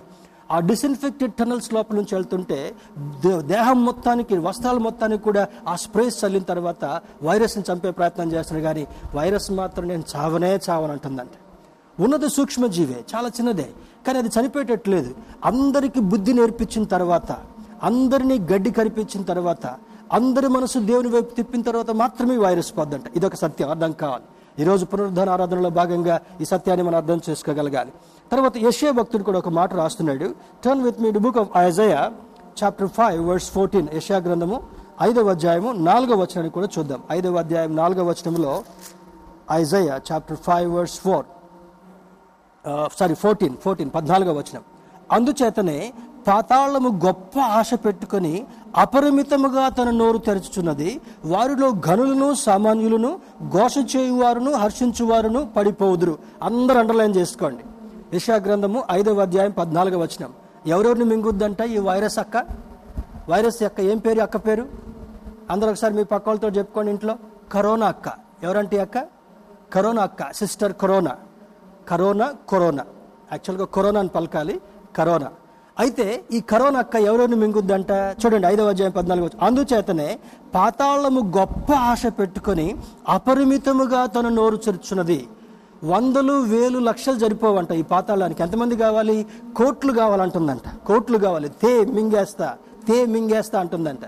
ఆ 0.51 0.59
డిస్ఇన్ఫెక్టెడ్ 0.59 1.33
టనల్స్ 1.33 1.73
లోపల 1.73 1.95
నుంచి 1.95 2.15
వెళ్తుంటే 2.15 2.75
దే- 3.25 3.41
దేహం 3.41 3.85
మొత్తానికి 3.85 4.37
వస్త్రాల 4.37 4.77
మొత్తానికి 4.77 5.23
కూడా 5.23 5.47
ఆ 5.67 5.75
స్ప్రేస్ 5.75 6.25
చల్లిన 6.25 6.43
తర్వాత 6.43 6.85
వైరస్ని 7.23 7.63
చంపే 7.71 7.91
ప్రయత్నం 7.91 8.31
చేస్తున్నారు. 8.31 8.63
కానీ 8.63 8.87
వైరస్ 9.15 9.51
మాత్రం 9.51 9.87
నేను 9.87 10.03
చావనే 10.15 10.59
చావనంటుందంట 10.69 11.35
ఉన్నది 11.99 12.29
సూక్ష్మజీవే 12.29 13.05
చాలా 13.15 13.27
చిన్నదే. 13.27 13.67
కానీ 14.07 14.19
అది 14.19 14.27
చనిపోయేటట్లేదు. 14.27 15.15
అందరికీ 15.45 15.99
బుద్ధి 15.99 16.33
నేర్పించిన 16.33 16.83
తర్వాత 16.85 17.29
అందరినీ 17.83 18.39
గడ్డి 18.53 18.71
కరిపించిన 18.71 19.23
తర్వాత 19.23 19.65
అందరి 20.11 20.47
మనసు 20.47 20.79
దేవుని 20.79 21.07
వైపు 21.07 21.35
తిప్పిన 21.35 21.61
తర్వాత 21.61 21.91
మాత్రమే 21.91 22.37
వైరస్ 22.37 22.77
పోద్దంట. 22.77 23.03
ఇదొక 23.15 23.35
సత్యం 23.35 23.69
అర్థం 23.69 23.91
కావాలి. 23.91 24.23
ఈరోజు 24.61 24.83
పునరుద్ధాన 24.91 25.29
ఆరాధనలో 25.35 25.69
భాగంగా 25.77 26.15
ఈ 26.41 26.45
సత్యాన్ని 26.51 26.83
మనం 26.87 26.97
అర్థం 27.01 27.19
చేసుకోగలగాలి. 27.27 27.91
తర్వాత 28.31 28.55
యశ్య 28.67 28.91
భక్తుడు 28.99 29.23
కూడా 29.27 29.39
ఒక 29.43 29.49
మాట 29.59 29.71
రాస్తున్నాడు. 29.81 30.27
Turn 30.63 30.83
with 30.85 30.99
me 31.03 31.09
book 31.25 31.39
of 31.43 31.51
Isaiah 31.67 32.01
chapter 32.59 32.89
five 32.97 33.19
words 33.29 33.49
fourteen 33.55 33.87
యశా 33.97 34.17
గ్రంథము 34.27 34.57
ఐదవ 35.07 35.29
అధ్యాయము 35.35 35.69
నాలుగవ 35.89 36.17
వచనాన్ని 36.23 36.51
కూడా 36.57 36.67
చూద్దాం. 36.75 36.99
ఐదవ 37.17 37.39
అధ్యాయం 37.43 37.71
నాలుగవ 37.81 38.05
వచనంలో 38.11 38.53
Isaiah 39.59 39.95
chapter 40.09 40.39
five 40.47 40.69
words 40.75 40.97
four 41.05 41.25
sorry 42.99 43.15
fourteen 43.23 43.55
fourteen 43.63 43.91
పద్నాలుగవ 43.95 44.35
వచనం. 44.41 44.63
అందుచేతనే 45.15 45.79
పాతాళము 46.27 47.01
గొప్ప 47.05 47.39
ఆశ 47.39 47.73
పెట్టుకొని 47.73 48.45
అపరిమితముగా 48.77 49.69
తన 49.69 49.89
నోరు 49.89 50.17
తెరచుచున్నది. 50.17 51.01
వారిలో 51.25 51.71
గనులను 51.89 52.33
సామాన్యులను 52.33 53.19
ఘోష 53.49 53.95
చేయువారును 53.95 54.53
హర్షించువారును 54.53 55.49
పడిపోదురు. 55.57 56.17
అందరు 56.43 56.79
అండర్లైన్ 56.79 57.15
చేసుకోండి. 57.15 57.63
యశా 58.15 58.35
గ్రంథము 58.35 58.83
ఐదవ 58.91 59.21
అధ్యాయం 59.21 59.51
పద్నాలుగవ 59.51 60.01
వచనం. 60.01 60.33
ఎవరెవరిని 60.67 61.05
మింగుద్దంట 61.05 61.61
ఈ 61.61 61.77
వైరస్ 61.77 62.19
అక్క? 62.19 62.37
వైరస్ 63.29 63.63
యొక్క 63.63 63.79
ఏం 63.79 63.97
పేరు? 63.97 64.21
అక్క 64.21 64.37
పేరు? 64.37 64.69
అందరూ 65.49 65.69
ఒకసారి 65.69 65.93
మీ 65.93 66.03
పక్క 66.03 66.29
వాళ్ళతో 66.29 66.47
చెప్పుకోండి 66.47 66.91
ఇంట్లో. 66.91 67.15
కరోనా 67.51 67.87
అక్క. 67.87 68.09
ఎవరంటే 68.43 68.77
అక్క? 68.77 68.97
కరోనా 69.73 70.03
అక్క. 70.03 70.33
Sister 70.33 70.73
corona. 70.73 71.15
Corona 71.87 72.33
corona. 72.49 72.85
యాక్చువల్గా 73.31 73.65
కరోనా 73.65 73.99
అని 73.99 74.09
పలకాలి. 74.09 74.61
కరోనా. 74.97 75.31
అయితే 75.79 76.23
ఈ 76.33 76.39
కరోనా 76.39 76.79
అక్క 76.79 76.95
ఎవరెవరిని 76.95 77.35
మింగుద్దంట? 77.35 77.91
చూడండి 77.91 78.47
ఐదవ 78.47 78.69
అధ్యాయం 78.69 78.91
పద్నాలుగు 78.91 79.29
అందుచేతనే 79.41 80.19
పాతాళము 80.55 81.31
గొప్ప 81.37 81.73
ఆశ 81.73 82.03
పెట్టుకొని 82.05 82.75
అపరిమితముగా 83.09 84.05
తన 84.05 84.29
నోరు 84.29 84.55
చెరుచున్నది. 84.55 85.27
వందలు 85.83 86.33
వేలు 86.33 86.79
లక్షలు 86.79 87.15
జరిపోవంట 87.15 87.71
ఈ 87.71 87.81
పాతాళానికి. 87.81 88.43
ఎంతమంది 88.43 88.75
కావాలి? 88.75 89.25
కోట్లు 89.55 89.93
కావాలంటుందంట. 89.93 90.85
కోట్లు 90.87 91.17
కావాలి. 91.17 91.49
తే 91.49 91.85
మింగేస్తా 91.85 92.55
తే 92.87 93.05
మింగేస్తా 93.05 93.59
అంటుందంట. 93.59 93.99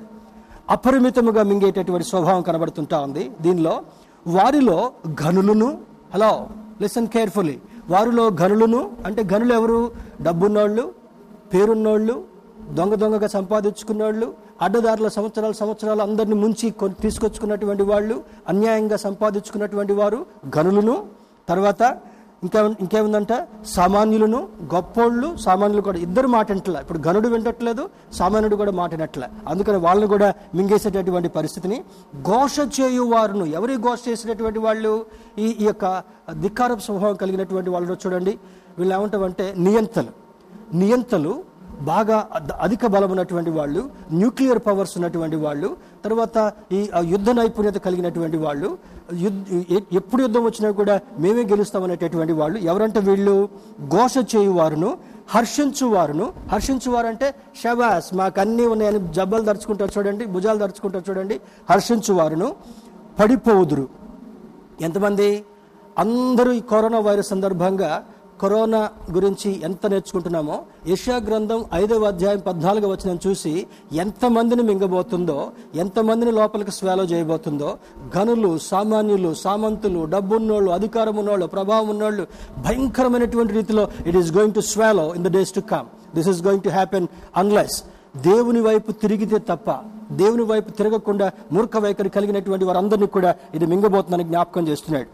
అపరిమితముగా 0.69 1.43
మింగేటటువంటి 1.43 2.07
స్వభావం 2.07 2.41
కనబడుతుంటా 2.41 2.99
ఉంది. 2.99 3.31
దీనిలో 3.41 3.81
వారిలో 4.27 4.91
గనులను 5.23 5.77
హలో 6.13 6.47
లిసన్ 6.81 7.07
కేర్ఫుల్లీ. 7.07 7.59
వారిలో 7.89 8.29
ఘనులను 8.29 8.91
అంటే 9.05 9.23
గనులు 9.23 9.53
ఎవరు? 9.53 9.91
డబ్బున్నోళ్ళు 10.21 10.96
పేరున్నోళ్ళు 11.51 12.15
దొంగ 12.77 12.93
దొంగగా 13.01 13.27
సంపాదించుకున్నోళ్ళు 13.37 14.27
అడ్డదారుల 14.65 15.07
సంవత్సరాలు 15.17 15.55
సంవత్సరాలు 15.61 16.01
అందరిని 16.07 16.37
ముంచి 16.43 16.67
తీసుకొచ్చుకున్నటువంటి 17.03 17.83
వాళ్ళు 17.91 18.15
అన్యాయంగా 18.51 18.97
సంపాదించుకున్నటువంటి 19.07 19.93
వారు 19.99 20.19
గనులను 20.57 20.95
తర్వాత 21.51 21.81
ఇంకా 22.45 22.59
ఇంకేముందంట? 22.83 23.33
సామాన్యులను 23.75 24.39
గొప్పోళ్ళు 24.73 25.29
సామాన్యులు 25.45 25.83
కూడా. 25.87 25.99
ఇద్దరు 26.07 26.27
మాట 26.35 26.47
వింటలే 26.51 26.79
ఇప్పుడు 26.83 26.99
గనుడు 27.07 27.27
వింటట్లేదు 27.33 27.83
సామాన్యుడు 28.19 28.55
కూడా 28.61 28.73
మాట 28.81 28.91
వినట్లే 28.95 29.27
అందుకని 29.51 29.79
వాళ్ళని 29.85 30.07
కూడా 30.13 30.27
మింగేసేటటువంటి 30.57 31.29
పరిస్థితిని 31.37 31.79
ఘోష 32.31 32.55
చేయు 32.77 33.05
వారును 33.13 33.45
ఎవరి 33.59 33.75
ఘోష 33.87 33.99
చేసినటువంటి 34.09 34.59
వాళ్ళు? 34.67 34.93
ఈ 35.45 35.47
ఈ 35.61 35.65
యొక్క 35.69 35.85
ధిక్కారపు 36.43 36.85
స్వభావం 36.87 37.17
కలిగినటువంటి 37.23 37.69
వాళ్ళు 37.75 37.97
చూడండి. 38.05 38.35
వీళ్ళు 38.79 38.93
ఏమంటామంటే 38.99 39.47
నియంతలు. 39.65 40.26
నియంతలు 40.73 41.57
బాగా 41.81 42.17
అధిక 42.61 42.85
బలం 42.85 43.11
ఉన్నటువంటి 43.11 43.49
వాళ్ళు 43.49 43.81
న్యూక్లియర్ 44.11 44.59
పవర్స్ 44.67 44.93
ఉన్నటువంటి 44.97 45.35
వాళ్ళు 45.35 45.77
తర్వాత 46.05 46.53
ఈ 46.71 46.89
యుద్ధ 47.05 47.29
నైపుణ్యత 47.29 47.75
కలిగినటువంటి 47.75 48.37
వాళ్ళు 48.37 48.69
ఎప్పుడు 49.91 50.21
యుద్ధం 50.21 50.43
వచ్చినా 50.43 50.71
కూడా 50.71 50.99
మేమే 51.19 51.43
గెలుస్తామనేటటువంటి 51.43 52.33
వాళ్ళు 52.33 52.59
ఎవరంటే 52.59 52.99
వీళ్ళు? 52.99 53.49
ఘోష 53.87 54.13
చేయువారును 54.35 54.97
హర్షించువారును. 55.35 56.33
హర్షించువారంటే 56.51 57.35
షబాస్ 57.63 58.13
మాకు 58.13 58.39
అన్నీ 58.41 58.65
ఉన్నాయని 58.65 59.13
జబ్బలు 59.13 59.41
దరుచుకుంటారు 59.41 59.91
చూడండి 59.97 60.25
భుజాలు 60.25 60.59
దరుచుకుంటారు 60.59 61.05
చూడండి 61.09 61.39
హర్షించువారును. 61.69 62.55
పడిపోవుదురు 63.19 63.87
ఎంతమంది? 64.81 65.29
అందరూ 65.97 66.51
ఈ 66.51 66.59
కరోనా 66.71 66.99
వైరస్ 66.99 67.27
సందర్భంగా 67.27 67.91
కరోనా 68.41 68.79
గురించి 69.15 69.49
ఎంత 69.67 69.83
నేర్చుకుంటున్నామో 69.91 70.55
యశా 70.89 71.15
గ్రంథం 71.27 71.61
ఐదవ 71.79 72.05
అధ్యాయం 72.11 72.41
పద్నాలుగో 72.47 72.87
వచ్చిన 72.91 73.11
చూసి 73.25 73.53
ఎంతమందిని 74.03 74.63
మింగబోతుందో 74.69 75.37
ఎంతమందిని 75.83 76.31
లోపలికి 76.31 76.73
స్వాలో 76.77 77.03
చేయబోతుందో 77.11 77.69
గనులు 78.17 78.51
సామాన్యులు 78.69 79.31
సామంతులు 79.43 80.03
డబ్బున్నోళ్ళు 80.05 80.71
అధికారం 80.71 81.17
ఉన్నోళ్ళు 81.17 81.47
ప్రభావం 81.55 81.89
ఉన్నోళ్ళు 81.89 82.25
భయంకరమైనటువంటి 82.67 83.55
రీతిలో 83.59 83.85
it 84.09 84.19
is 84.21 84.31
going 84.37 84.53
to 84.53 84.65
swallow 84.73 85.05
in 85.19 85.23
the 85.23 85.31
days 85.37 85.53
to 85.59 85.63
come 85.73 85.87
this 86.15 86.29
is 86.33 86.41
going 86.47 86.65
to 86.67 86.73
happen 86.77 87.07
unless 87.35 87.77
దేవుని 88.29 88.61
వైపు 88.69 88.91
తిరిగితే 89.03 89.39
తప్ప 89.51 89.69
దేవుని 90.11 90.43
వైపు 90.51 90.69
తిరగకుండా 90.71 91.25
మూర్ఖ 91.51 91.77
వైఖరి 91.77 92.09
కలిగినటువంటి 92.09 92.65
వారందరినీ 92.65 93.07
కూడా 93.15 93.31
ఇది 93.55 93.65
మింగబోతుందని 93.67 94.23
జ్ఞాపకం 94.23 94.63
చేస్తున్నాడు. 94.67 95.09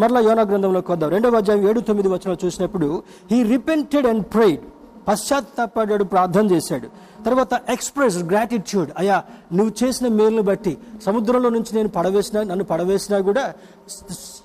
మరలా 0.00 0.20
యోనా 0.20 0.42
గ్రంథంలో 0.42 0.80
కొద్దాం 0.80 1.10
రెండవ 1.10 1.36
అధ్యాయం 1.36 1.68
ఏడు 1.68 1.80
తొమ్మిది 1.80 2.08
వచ్చిన 2.08 2.36
చూసినప్పుడు 2.44 3.02
హీ 3.30 3.42
రిపెంటెడ్ 3.42 4.06
అండ్ 4.06 4.26
ప్రైడ్ 4.34 4.60
పశ్చాత్తాపడ్డాడు 5.08 6.04
ప్రార్థన 6.04 6.44
చేశాడు. 6.52 6.88
తర్వాత 7.24 7.60
ఎక్స్ప్రెస్ 7.68 8.18
గ్రాటిట్యూడ్ 8.18 8.90
అయ్యా 8.98 9.22
నువ్వు 9.52 9.72
చేసిన 9.80 10.08
మేలును 10.08 10.42
బట్టి 10.42 10.78
సముద్రంలో 11.06 11.48
నుంచి 11.48 11.76
నేను 11.76 11.88
పడవేసినా 11.88 12.42
నన్ను 12.42 12.64
పడవేసినా 12.64 13.18
కూడా 13.18 13.44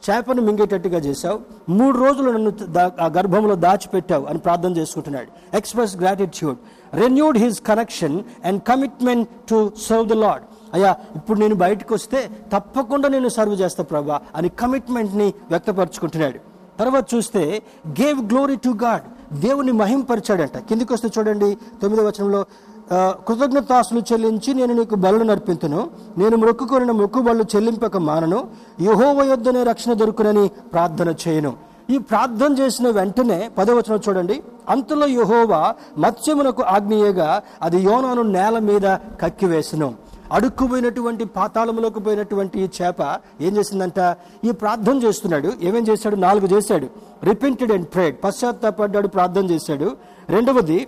చేపను 0.06 0.42
మింగేటట్టుగా 0.42 0.98
చేశావు. 0.98 1.40
మూడు 1.70 1.98
రోజులు 1.98 2.32
నన్ను 2.32 2.54
ఆ 3.02 3.08
గర్భంలో 3.18 3.56
దాచిపెట్టావు 3.56 4.26
అని 4.26 4.40
ప్రార్థన 4.40 4.72
చేసుకుంటున్నాడు. 4.78 5.30
Express 5.54 5.96
gratitude 5.98 6.58
renewed 6.94 7.38
his 7.38 7.62
connection 7.62 8.24
and 8.46 8.64
commitment 8.64 9.30
to 9.50 9.72
serve 9.88 10.08
the 10.08 10.14
lord 10.14 10.44
అయ్యా 10.76 10.92
ఇప్పుడు 11.18 11.38
నేను 11.44 11.56
బయటకు 11.64 11.94
వస్తే 11.98 12.20
తప్పకుండా 12.54 13.08
నేను 13.16 13.30
సర్వ్ 13.38 13.56
చేస్తా 13.62 13.84
ప్రభా 13.92 14.20
అని 14.38 14.50
కమిట్మెంట్ని 14.62 15.28
వ్యక్తపరుచుకుంటున్నాడు. 15.52 16.40
తర్వాత 16.80 17.06
చూస్తే 17.14 17.44
గేవ్ 18.00 18.22
గ్లోరీ 18.32 18.58
టు 18.68 18.72
గాడ్ 18.86 19.06
దేవుని 19.46 19.74
మహింపరిచాడంట. 19.82 20.58
కిందికి 20.70 20.92
వస్తే 20.96 21.10
చూడండి 21.18 21.50
తొమ్మిదో 21.82 22.06
వచనంలో 22.08 22.42
కృతజ్ఞతాసులు 23.28 24.02
చెల్లించి 24.10 24.52
నేను 24.58 24.74
నీకు 24.80 24.96
బలు 25.04 25.24
నర్పింతును 25.30 25.82
నేను 26.22 26.36
మొక్కుకొనిన 26.44 26.92
మొక్కుబళ్ళు 27.00 27.44
చెల్లింపక 27.54 27.98
మానను. 28.10 28.40
యహోవ 28.88 29.18
యొద్దనే 29.30 29.62
రక్షణ 29.70 29.92
దొరుకునని 30.02 30.44
ప్రార్థన 30.74 31.10
చేయను. 31.24 31.52
ఈ 31.94 31.96
ప్రార్థన 32.10 32.52
చేసిన 32.60 32.88
వెంటనే 32.98 33.40
పదవచనం 33.58 34.00
చూడండి 34.06 34.36
అంతలో 34.74 35.08
యహోవా 35.20 35.62
మత్స్యమునకు 36.04 36.64
ఆగ్నేయగా 36.76 37.30
అది 37.66 37.80
యోనాను 37.88 38.24
నేల 38.38 38.56
మీద 38.70 38.86
కక్కివేసను. 39.22 39.90
అడుక్కుపోయినటువంటి 40.32 41.26
పాతాళములోకి 41.26 42.00
పోయినటువంటి 42.00 42.62
ఈ 42.62 42.68
చేప 42.82 43.20
ఏం 43.42 43.58
చేసిందంట? 43.58 44.18
ఈ 44.44 44.52
ప్రార్థన 44.52 44.98
చేస్తున్నాడు. 45.04 45.54
ఏమేం 45.62 45.88
చేశాడు? 45.88 46.16
నాలుగు 46.16 46.48
చేశాడు. 46.48 46.88
రిపెంటెడ్ 47.24 47.72
అండ్ 47.72 47.88
ప్రేడ్ 47.88 48.18
పశ్చాత్తాపడ్డాడు 48.24 49.08
ప్రార్థన 49.08 49.46
చేశాడు. 49.46 49.98
రెండవది 50.30 50.88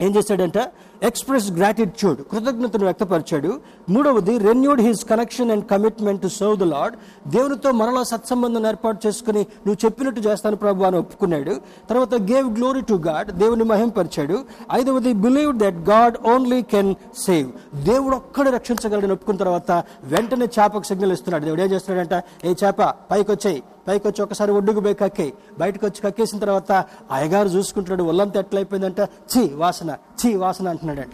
ఏం 0.00 0.14
చేశాడంట? 0.16 0.58
ఎక్స్ప్రెస్ 1.02 1.52
గ్రాటిట్యూడ్ 1.52 2.22
కృతజ్ఞతను 2.22 2.84
వ్యక్తపరిచాడు. 2.84 3.60
మూడవది 3.90 4.38
renewed 4.38 4.80
his 4.80 5.04
connection 5.04 5.50
and 5.50 5.66
commitment 5.66 6.22
to 6.22 6.28
serve 6.28 6.58
the 6.58 6.62
lord 6.62 6.94
దేవునితో 7.28 7.72
మరలా 7.72 8.02
సత్సంబంధం 8.02 8.66
ఏర్పాటు 8.66 9.06
చేసుకుని 9.06 9.38
నువ్వు 9.38 9.84
చెప్పినట్టు 9.84 10.20
చేస్తాను 10.20 10.56
ప్రభు 10.56 10.84
అని 10.84 10.96
ఒప్పుకున్నాడు. 10.96 11.60
తర్వాత 11.90 12.14
గేవ్ 12.14 12.58
గ్లోరీ 12.58 12.80
టు 12.80 12.94
గాడ్ 12.94 13.30
దేవుని 13.30 13.64
మహింపరిచాడు. 13.64 14.38
ఐదవది 14.72 15.12
believe 15.12 15.58
that 15.58 15.90
God 15.90 16.16
only 16.26 16.62
can 16.62 16.94
save 17.18 17.52
దేవుడు 17.84 18.16
ఒక్కడే 18.16 18.50
రక్షించగలని 18.50 19.12
ఒప్పుకున్న 19.12 19.38
తర్వాత 19.38 19.70
వెంటనే 20.04 20.44
చేపకు 20.44 20.82
సిగ్నల్ 20.82 21.12
ఇస్తున్నాడు. 21.12 21.44
దేవుడు 21.44 21.62
ఏం 21.62 21.70
చేస్తున్నాడంట? 21.70 22.24
ఏ 22.44 22.54
చేప 22.64 22.82
పైకి 22.82 23.30
వచ్చాయి 23.30 23.62
పైకి 23.88 24.08
వచ్చి 24.08 24.22
ఒకసారి 24.22 24.52
ఒడ్డుకు 24.52 24.80
పోయి 24.80 24.94
కక్కాయి. 24.94 25.34
బయటకు 25.58 25.86
వచ్చి 25.86 26.00
కక్కేసిన 26.00 26.38
తర్వాత 26.38 26.72
అయ్యగారు 27.10 27.48
చూసుకుంటున్నాడు 27.48 28.02
ఒళ్ళంతా 28.02 28.40
ఎట్లయిపోయిందంట? 28.40 29.00
చీ 29.00 29.54
వాసన 29.54 29.90
చీ 29.90 30.34
వాసన 30.34 30.68
అంటున్నాడంట. 30.68 31.12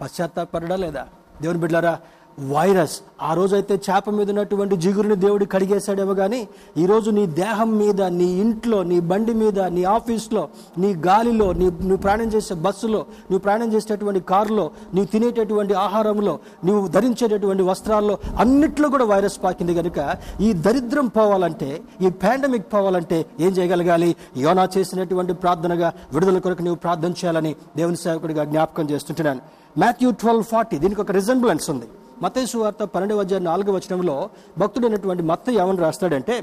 పశ్చాత్తాపడడా 0.00 0.76
లేదా? 0.76 1.08
దేవుని 1.42 1.60
బిడ్డారా 1.60 2.00
వైరస్. 2.40 3.00
ఆ 3.22 3.34
రోజైతే 3.34 3.74
చేప 3.74 4.10
మీద 4.10 4.30
ఉన్నటువంటి 4.30 4.76
జిగురుని 4.76 5.16
దేవుడు 5.16 5.44
కడిగేశాడేమో 5.44 6.14
కానీ 6.14 6.48
ఈరోజు 6.76 7.10
నీ 7.10 7.26
దేహం 7.26 7.78
మీద 7.78 8.02
నీ 8.02 8.24
ఇంట్లో 8.24 8.82
నీ 8.82 9.00
బండి 9.00 9.34
మీద 9.34 9.60
నీ 9.60 9.84
ఆఫీస్లో 9.84 10.48
నీ 10.78 10.94
గాలిలో 10.94 11.52
నీ 11.52 11.64
నువ్వు 11.64 11.96
ప్రయాణం 11.96 12.26
చేసే 12.26 12.54
బస్సులో 12.54 12.98
నువ్వు 12.98 13.38
ప్రయాణం 13.38 13.72
చేసేటటువంటి 13.72 14.20
కారులో 14.20 14.70
నువ్వు 14.94 15.04
తినేటటువంటి 15.04 15.74
ఆహారంలో 15.74 16.38
నువ్వు 16.64 16.88
ధరించేటటువంటి 16.88 17.62
వస్త్రాల్లో 17.62 18.18
అన్నిట్లో 18.38 18.88
కూడా 18.88 19.04
వైరస్ 19.04 19.42
పాకింది 19.44 19.74
కనుక 19.74 20.16
ఈ 20.40 20.52
దరిద్రం 20.52 21.06
పోవాలంటే 21.06 21.82
ఈ 22.02 22.10
పాండమిక్ 22.10 22.72
పోవాలంటే 22.74 23.26
ఏం 23.40 23.50
చేయగలగాలి? 23.50 24.16
యోనా 24.36 24.68
చేసినటువంటి 24.78 25.32
ప్రార్థనగా 25.32 25.92
విడుదల 26.12 26.38
కొరకు 26.38 26.62
నువ్వు 26.62 26.78
ప్రార్థన 26.78 27.10
చేయాలని 27.10 27.56
దేవుని 27.76 27.96
సేవకుడిగా 27.96 28.44
జ్ఞాపకం 28.44 28.90
చేస్తుంటున్నాను. 28.90 29.40
మాథ్యూ 29.78 30.10
ట్వెల్వ్ 30.10 30.44
ఫార్టీ 30.44 30.78
దీనికి 30.78 31.00
ఒక 31.00 31.10
రిజంబ్లెన్స్ 31.10 31.70
ఉంది. 31.70 31.86
మతేసు 32.22 32.56
వార్త 32.58 32.82
పన్నెండవ 32.94 33.20
అధ్యాయం 33.20 33.44
నాలుగు 33.44 33.70
వచనంలో 33.72 34.16
భక్తుడైనటువంటి 34.58 35.22
మత్త 35.22 35.50
ఏమని 35.58 35.80
రాస్తాడంటే 35.80 36.36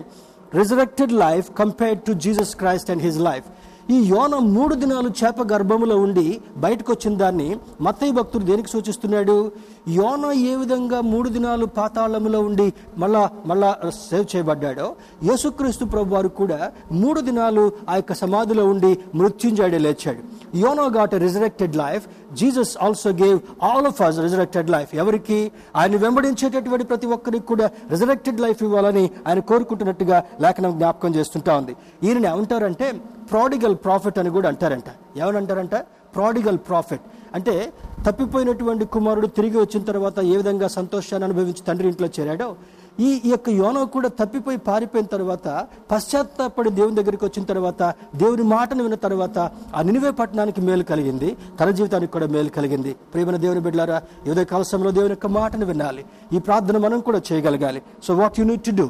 resurrected 0.53 1.13
life 1.19 1.47
compared 1.57 2.01
to 2.01 2.13
Jesus 2.23 2.53
Christ 2.55 2.91
and 2.91 3.03
his 3.03 3.19
life 3.21 3.47
ఈ 3.91 3.95
యోన 3.95 4.35
మూడు 4.35 4.75
దినాలు 4.75 5.09
చేప 5.09 5.53
గర్భములో 5.53 5.97
ఉండి 5.97 6.41
బయటకు 6.57 6.91
వచ్చిన 6.91 7.17
దాన్ని 7.17 7.57
మత్తయ్య 7.81 8.11
భక్తుడు 8.11 8.43
దేనికి 8.43 8.69
సూచిస్తున్నాడు? 8.69 9.51
యోన 9.87 10.31
ఏ 10.31 10.55
విధంగా 10.55 11.01
మూడు 11.01 11.29
దినాలు 11.29 11.65
పాతాళములో 11.65 12.41
ఉండి 12.41 12.73
మళ్ళా 12.97 13.29
మళ్ళా 13.45 13.77
సేవ్ 14.09 14.35
చేయబడ్డాడో? 14.35 14.95
యేసుక్రీస్తు 15.23 15.85
ప్రభు 15.85 16.15
వారు 16.15 16.27
కూడా 16.27 16.71
మూడు 16.91 17.21
దినాలు 17.21 17.71
ఆ 17.89 17.95
యొక్క 17.95 18.13
సమాధిలో 18.13 18.65
ఉండి 18.65 18.97
మృత్యుంజాడే 19.15 19.77
లేచాడు. 19.77 20.57
Jonah 20.57 20.89
got 20.89 21.13
resurrected 21.13 21.75
life. 21.75 22.35
Jesus 22.35 22.77
also 22.81 23.09
gave 23.09 23.39
all 23.63 23.85
of 23.85 24.01
us 24.01 24.19
resurrected 24.19 24.69
life. 24.69 24.95
ఎవరికి? 24.95 25.51
ఆయన 25.75 25.95
వెంబడించేటటువంటి 25.95 26.85
ప్రతి 26.85 27.07
ఒక్కరికి 27.07 27.45
కూడా 27.45 27.69
రిజరెక్టెడ్ 27.89 28.41
లైఫ్ 28.41 28.63
ఇవ్వాలని 28.63 29.09
ఆయన 29.27 29.39
కోరుకుంటున్నట్టుగా 29.39 30.23
లేఖనం 30.41 30.71
జ్ఞాపకం 30.71 31.15
చేస్తుంటా 31.15 31.57
ఉంది. 31.57 31.75
ఈయన 32.03 32.25
ఏమంటారంటే 32.25 32.93
ప్రాడిగల్ 33.31 33.75
ప్రాఫిట్ 33.75 34.19
అని 34.19 34.29
కూడా 34.29 34.47
అంటారంట. 34.49 34.89
ఏమనంటారంట 35.17 35.75
ప్రాడిగల్ 36.15 36.57
ప్రాఫిట్ 36.57 37.01
అంటే 37.35 37.73
తప్పిపోయినటువంటి 38.07 38.85
కుమారుడు 38.85 39.27
తిరిగి 39.27 39.57
వచ్చిన 39.57 39.83
తర్వాత 39.83 40.19
ఏ 40.19 40.37
విధంగా 40.37 40.67
సంతోషాన్ని 40.67 41.25
అనుభవించి 41.25 41.63
తండ్రి 41.67 41.87
ఇంట్లో 41.87 42.09
చేరాడో 42.19 42.55
ఈ 42.99 43.21
యొక్క 43.25 43.49
యోనో 43.49 43.85
కూడా 43.85 44.09
తప్పిపోయి 44.09 44.57
పారిపోయిన 44.57 45.05
తర్వాత 45.05 45.67
పశ్చాత్తాపడి 45.91 46.69
దేవుని 46.69 46.95
దగ్గరికి 46.95 47.25
వచ్చిన 47.25 47.45
తర్వాత 47.45 47.83
దేవుని 48.15 48.43
మాటను 48.43 48.81
విన్న 48.83 48.95
తర్వాత 48.95 49.37
ఆ 49.75 49.81
నినివే 49.81 50.11
పట్టణానికి 50.11 50.61
మేలు 50.61 50.83
కలిగింది 50.83 51.37
తన 51.59 51.69
జీవితానికి 51.69 52.11
కూడా 52.11 52.27
మేలు 52.27 52.49
కలిగింది. 52.49 52.93
ప్రేమన 53.13 53.35
దేవుని 53.35 53.59
బిడ్డారా 53.59 54.01
ఏదో 54.27 54.43
కాలశంలో 54.43 54.91
దేవుని 54.91 55.11
యొక్క 55.11 55.27
మాటను 55.27 55.65
వినాలి. 55.65 56.05
ఈ 56.33 56.39
ప్రార్థన 56.39 56.77
మనం 56.77 56.99
కూడా 56.99 57.21
చేయగలగాలి. 57.31 57.81
So 58.03 58.15
what 58.15 58.39
you 58.39 58.45
need 58.45 58.61
to 58.61 58.71
do 58.71 58.87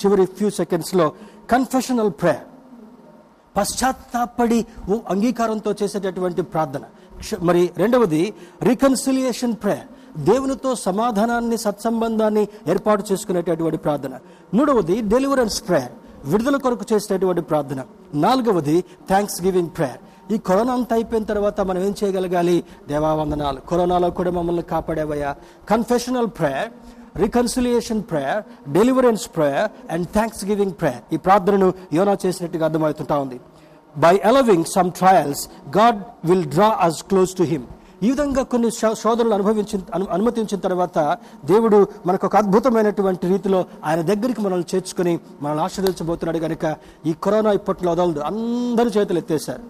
చివరి 0.00 0.24
ఫ్యూ 0.26 0.50
సెకండ్స్లో 0.50 1.12
కన్ఫెషనల్ 1.50 2.10
ప్రేయర్ 2.10 2.46
పశ్చాత్తాపడి 3.56 4.66
ఓ 4.90 4.98
అంగీకారంతో 5.08 5.74
చేసేటటువంటి 5.82 6.42
ప్రార్థన. 6.42 6.80
క్ష- 7.18 7.38
మరి 7.42 7.70
రెండవది 7.76 8.34
రికన్సిలియేషన్ 8.62 9.54
ప్రేయర్ 9.62 10.20
దేవునితో 10.20 10.74
సమాధానాన్ని 10.74 11.58
సత్సంబంధాన్ని 11.58 12.48
ఏర్పాటు 12.68 13.04
చేసుకునేటటువంటి 13.12 13.78
ప్రార్థన. 13.78 14.18
మూడవది 14.54 15.00
డెలివరెన్స్ 15.00 15.68
ప్రేయర్ 15.68 15.92
విడుదల 16.24 16.56
కొరకు 16.56 16.84
చేసేటటువంటి 16.92 17.40
ప్రార్థన. 17.40 17.82
నాలుగవది 18.14 18.84
థ్యాంక్స్ 19.06 19.42
గివింగ్ 19.42 19.68
ప్రేయర్ 19.76 20.32
ఈ 20.32 20.38
కరోనా 20.38 20.72
అంతా 20.72 20.96
అయిపోయిన 20.96 21.24
తర్వాత 21.24 21.60
మనం 21.60 21.82
ఏం 21.82 21.94
చేయగలగాలి? 22.04 22.64
దేవావందనాలు. 22.88 23.60
కరోనాలో 23.60 24.10
కూడా 24.10 24.30
మమ్మల్ని 24.30 24.62
కాపాడేవయ్యా. 24.62 25.36
Confessional 25.70 26.26
prayer 26.26 26.68
reconciliation 27.16 28.02
prayer 28.10 28.72
deliverance 28.72 29.30
prayer 29.36 29.92
and 29.92 30.08
thanksgiving 30.44 30.72
prayer 30.80 31.14
ఈ 31.14 31.16
ప్రార్థనను 31.16 31.72
యోనా 31.92 32.16
చేసినట్టుగా 32.26 32.64
అర్థమవుతుంటా 32.64 33.18
ఉంది. 33.18 33.40
By 33.96 34.18
allowing 34.18 34.64
some 34.64 34.92
trials 34.92 35.48
God 35.78 36.02
will 36.24 36.44
draw 36.44 36.78
us 36.80 37.02
close 37.02 37.34
to 37.34 37.42
him 37.42 37.62
ఈ 38.02 38.10
విధంగా 38.10 38.42
కొన్ని 38.42 38.70
శోధనలు 38.70 39.34
అనుభవించిన 39.34 39.80
అను- 39.94 40.08
అనుమతించిన 40.10 40.60
తర్వాత 40.60 41.18
దేవుడు 41.44 41.86
మనకు 42.06 42.26
ఒక 42.26 42.36
అద్భుతమైనటువంటి 42.36 43.28
రీతిలో 43.28 43.64
ఆయన 43.84 44.00
దగ్గరికి 44.00 44.40
మనల్ని 44.40 44.74
చేర్చుకొని 44.74 45.20
మనల్ని 45.42 45.64
ఆశీర్వదించబోతున్నాడు 45.64 46.38
కనుక 46.38 46.76
ఈ 47.06 47.14
కరోనా 47.22 47.52
ఇప్పట్లో 47.52 47.92
వదలదు. 47.92 48.20
అందరూ 48.20 48.90
చేతులు 48.90 49.18
ఎత్తేశారు. 49.18 49.62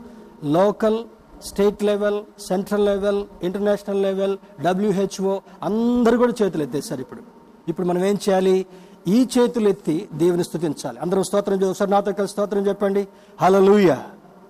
Local 0.45 0.99
state 1.45 1.85
level 1.85 2.23
central 2.49 2.85
level 2.85 3.25
international 3.43 4.03
level 4.03 4.39
WHO 4.63 5.41
అందరు 5.63 6.17
కూడా 6.17 6.33
చేతులు 6.43 6.63
ఎత్తేసారు 6.63 7.01
ఇప్పుడు. 7.01 7.23
ఇప్పుడు 7.69 7.87
మనం 7.87 8.05
ఏం 8.05 8.19
చేయాలి? 8.29 8.67
ఈ 9.09 9.29
చేతులు 9.39 9.69
ఎత్తి 9.69 10.09
దేవుని 10.15 10.45
స్థుతించాలి. 10.45 10.99
అందరం 10.99 11.23
స్తోత్రం 11.23 11.65
ఒకసారి 11.65 11.91
నాతో 11.91 12.13
కలిసి 12.13 12.33
స్తోత్రం 12.33 12.67
చెప్పండి. 12.67 13.09
హలో 13.41 13.61
లూయ 13.61 13.97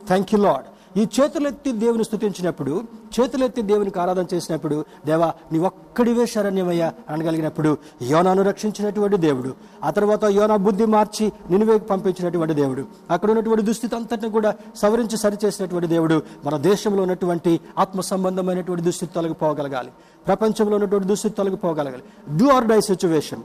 థ్యాంక్ 0.06 0.34
యూ 0.34 0.40
లాడ్ 0.40 0.64
ఈ 0.96 1.02
చేతులెత్తి 1.16 1.72
దేవుని 1.72 2.04
స్థుతించినప్పుడు 2.04 2.72
చేతులెత్తి 3.14 3.62
దేవునికి 3.62 3.98
ఆరాధన 3.98 4.24
చేసినప్పుడు 4.34 4.84
దేవా 5.06 5.28
నీ 5.52 5.58
ఒక్కడివే 5.58 6.26
శరణ్యమయ్యా 6.26 6.92
అనగలిగినప్పుడు 7.08 7.70
యోనాను 8.12 8.42
రక్షించినటువంటి 8.42 9.16
దేవుడు 9.16 9.50
ఆ 9.84 9.90
తర్వాత 9.90 10.24
యోనా 10.38 10.56
బుద్ధి 10.56 10.86
మార్చి 10.86 11.32
నినువేకి 11.50 11.84
పంపించినటువంటి 11.84 12.54
దేవుడు 12.54 12.82
అక్కడ 13.10 13.30
ఉన్నటువంటి 13.30 13.64
దుస్థితి 13.66 13.96
అంతటిని 13.96 14.30
కూడా 14.30 14.54
సవరించి 14.82 15.16
సరిచేసినటువంటి 15.16 15.86
దేవుడు 15.86 16.22
మన 16.44 16.56
దేశంలో 16.56 17.02
ఉన్నటువంటి 17.02 17.60
ఆత్మ 17.78 18.00
సంబంధమైనటువంటి 18.00 18.84
దుస్థితి 18.84 19.14
తొలగిపోగలగాలి 19.14 19.92
ప్రపంచంలో 20.26 20.74
ఉన్నటువంటి 20.76 21.08
దుస్థితి 21.08 21.34
తొలగిపోగలగాలి 21.34 22.04
డూ 22.36 22.48
ఆర్ 22.48 22.66
డై 22.66 22.80
సిచ్యువేషన్ 22.80 23.44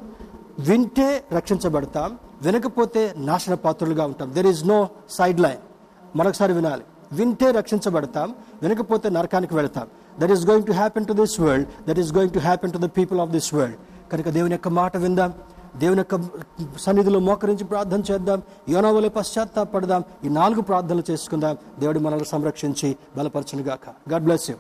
వింటే 0.59 1.23
రక్షించబడతాం 1.33 2.11
వినకపోతే 2.41 3.13
నాశన 3.17 3.53
పాత్రులుగా 3.53 4.05
ఉంటాం. 4.05 4.33
There 4.33 4.47
is 4.47 4.67
no 4.67 4.79
side 5.17 5.39
line 5.39 5.63
మరొకసారి 6.15 6.53
వినాలి. 6.53 6.83
వింటే 7.11 7.51
రక్షించబడతాం 7.51 8.35
వినకపోతే 8.61 9.09
నరకానికి 9.09 9.55
వెళతాం. 9.55 9.87
That 10.19 10.31
is 10.31 10.45
going 10.45 10.65
to 10.65 10.71
happen 10.71 11.05
to 11.05 11.13
this 11.13 11.39
world 11.39 11.89
that 11.89 11.99
is 11.99 12.13
going 12.13 12.33
to 12.33 12.39
happen 12.39 12.71
to 12.71 12.77
the 12.77 12.89
people 12.97 13.19
of 13.19 13.29
this 13.29 13.53
world 13.53 13.75
కనుక 14.11 14.29
దేవుని 14.29 14.51
యొక్క 14.51 14.67
మాట 14.67 14.97
విందాం. 14.97 15.33
దేవుని 15.77 15.99
యొక్క 15.99 16.15
సన్నిధిలో 16.79 17.19
మోకరించి 17.19 17.63
ప్రార్థన 17.63 18.01
చేద్దాం. 18.11 18.41
యోనవలే 18.69 19.09
పశ్చాత్తాపడదాం 19.09 20.03
ఈ 20.25 20.29
నాలుగు 20.29 20.61
ప్రార్థనలు 20.61 21.03
చేసుకుందాం. 21.11 21.57
దేవుడు 21.79 21.99
మనల్ని 21.99 22.25
సంరక్షించి 22.25 22.95
బలపరచునుగాక. 23.17 24.11
God 24.11 24.23
bless 24.23 24.49
you 24.49 24.55